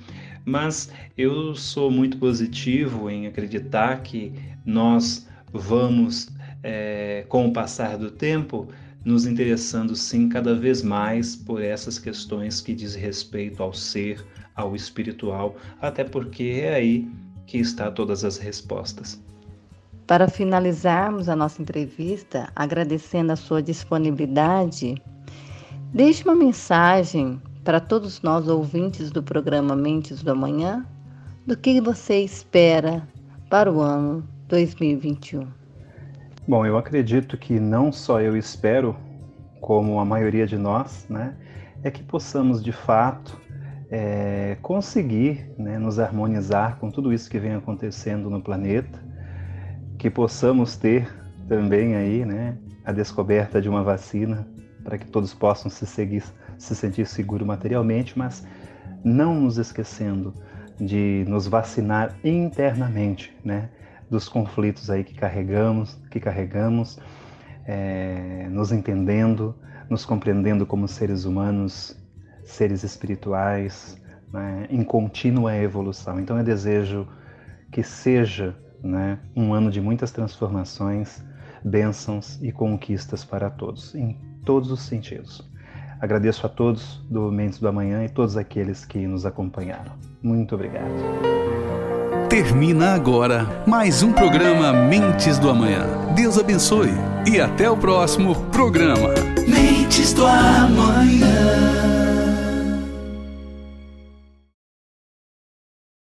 mas 0.47 0.89
eu 1.17 1.53
sou 1.55 1.91
muito 1.91 2.17
positivo 2.17 3.09
em 3.09 3.27
acreditar 3.27 4.01
que 4.01 4.31
nós 4.65 5.27
vamos, 5.51 6.29
é, 6.63 7.25
com 7.27 7.47
o 7.47 7.51
passar 7.51 7.97
do 7.97 8.09
tempo, 8.09 8.69
nos 9.03 9.25
interessando 9.25 9.93
sim 9.93 10.29
cada 10.29 10.55
vez 10.55 10.81
mais 10.81 11.35
por 11.35 11.61
essas 11.61 11.99
questões 11.99 12.61
que 12.61 12.73
diz 12.73 12.95
respeito 12.95 13.61
ao 13.61 13.73
ser, 13.73 14.25
ao 14.57 14.75
espiritual, 14.75 15.55
até 15.79 16.03
porque 16.03 16.61
é 16.63 16.73
aí 16.73 17.07
que 17.45 17.59
está 17.59 17.89
todas 17.89 18.25
as 18.25 18.37
respostas. 18.37 19.21
Para 20.07 20.27
finalizarmos 20.27 21.29
a 21.29 21.35
nossa 21.35 21.61
entrevista, 21.61 22.49
agradecendo 22.55 23.31
a 23.31 23.35
sua 23.35 23.61
disponibilidade, 23.61 25.01
deixe 25.93 26.23
uma 26.23 26.35
mensagem 26.35 27.41
para 27.63 27.79
todos 27.79 28.21
nós 28.21 28.47
ouvintes 28.47 29.11
do 29.11 29.21
programa 29.21 29.75
Mentes 29.75 30.23
do 30.23 30.31
Amanhã, 30.31 30.85
do 31.45 31.55
que 31.55 31.79
você 31.79 32.21
espera 32.21 33.07
para 33.49 33.71
o 33.71 33.81
ano 33.81 34.27
2021? 34.47 35.47
Bom, 36.47 36.65
eu 36.65 36.77
acredito 36.77 37.37
que 37.37 37.59
não 37.59 37.91
só 37.91 38.21
eu 38.21 38.37
espero, 38.37 38.95
como 39.59 39.99
a 39.99 40.05
maioria 40.05 40.47
de 40.47 40.57
nós, 40.57 41.05
né, 41.09 41.35
é 41.83 41.91
que 41.91 42.01
possamos 42.01 42.63
de 42.63 42.71
fato 42.71 43.37
é, 43.89 44.57
conseguir 44.61 45.49
né, 45.57 45.77
nos 45.77 45.99
harmonizar 45.99 46.77
com 46.77 46.91
tudo 46.91 47.13
isso 47.13 47.29
que 47.29 47.39
vem 47.39 47.53
acontecendo 47.53 48.29
no 48.29 48.41
planeta, 48.41 48.99
que 49.97 50.09
possamos 50.09 50.75
ter 50.75 51.09
também 51.47 51.95
aí, 51.95 52.25
né, 52.25 52.57
a 52.83 52.91
descoberta 52.91 53.61
de 53.61 53.69
uma 53.69 53.83
vacina 53.83 54.47
para 54.83 54.97
que 54.97 55.05
todos 55.05 55.33
possam 55.33 55.69
se 55.69 55.85
seguir 55.85 56.23
se 56.57 56.75
sentir 56.75 57.05
seguro 57.05 57.45
materialmente, 57.45 58.17
mas 58.17 58.45
não 59.03 59.35
nos 59.39 59.57
esquecendo 59.57 60.33
de 60.79 61.23
nos 61.27 61.47
vacinar 61.47 62.15
internamente, 62.23 63.35
né, 63.43 63.69
dos 64.09 64.27
conflitos 64.29 64.89
aí 64.89 65.03
que 65.03 65.13
carregamos, 65.13 65.99
que 66.09 66.19
carregamos, 66.19 66.99
é, 67.65 68.47
nos 68.49 68.71
entendendo, 68.71 69.55
nos 69.89 70.05
compreendendo 70.05 70.65
como 70.65 70.87
seres 70.87 71.25
humanos, 71.25 71.96
seres 72.47 72.83
espirituais, 72.83 74.01
né, 74.31 74.67
em 74.69 74.83
contínua 74.83 75.55
evolução. 75.55 76.19
Então 76.19 76.37
eu 76.37 76.43
desejo 76.43 77.07
que 77.71 77.83
seja 77.83 78.55
né, 78.81 79.19
um 79.35 79.53
ano 79.53 79.69
de 79.69 79.81
muitas 79.81 80.11
transformações, 80.11 81.23
bênçãos 81.63 82.39
e 82.41 82.51
conquistas 82.51 83.23
para 83.23 83.49
todos, 83.49 83.93
em 83.95 84.17
todos 84.45 84.71
os 84.71 84.81
sentidos. 84.81 85.47
Agradeço 85.99 86.45
a 86.45 86.49
todos 86.49 87.03
do 87.09 87.31
Mentes 87.31 87.59
do 87.59 87.67
Amanhã 87.67 88.03
e 88.05 88.09
todos 88.09 88.37
aqueles 88.37 88.85
que 88.85 89.05
nos 89.07 89.25
acompanharam. 89.25 89.93
Muito 90.21 90.53
obrigado. 90.55 90.91
Termina 92.29 92.93
agora 92.93 93.63
mais 93.65 94.03
um 94.03 94.13
programa 94.13 94.71
Mentes 94.73 95.39
do 95.39 95.49
Amanhã. 95.49 96.13
Deus 96.13 96.37
abençoe 96.37 96.91
e 97.25 97.41
até 97.41 97.69
o 97.69 97.75
próximo 97.75 98.35
programa. 98.51 99.09
Mentes 99.47 100.13
do 100.13 100.25
Amanhã. 100.25 102.06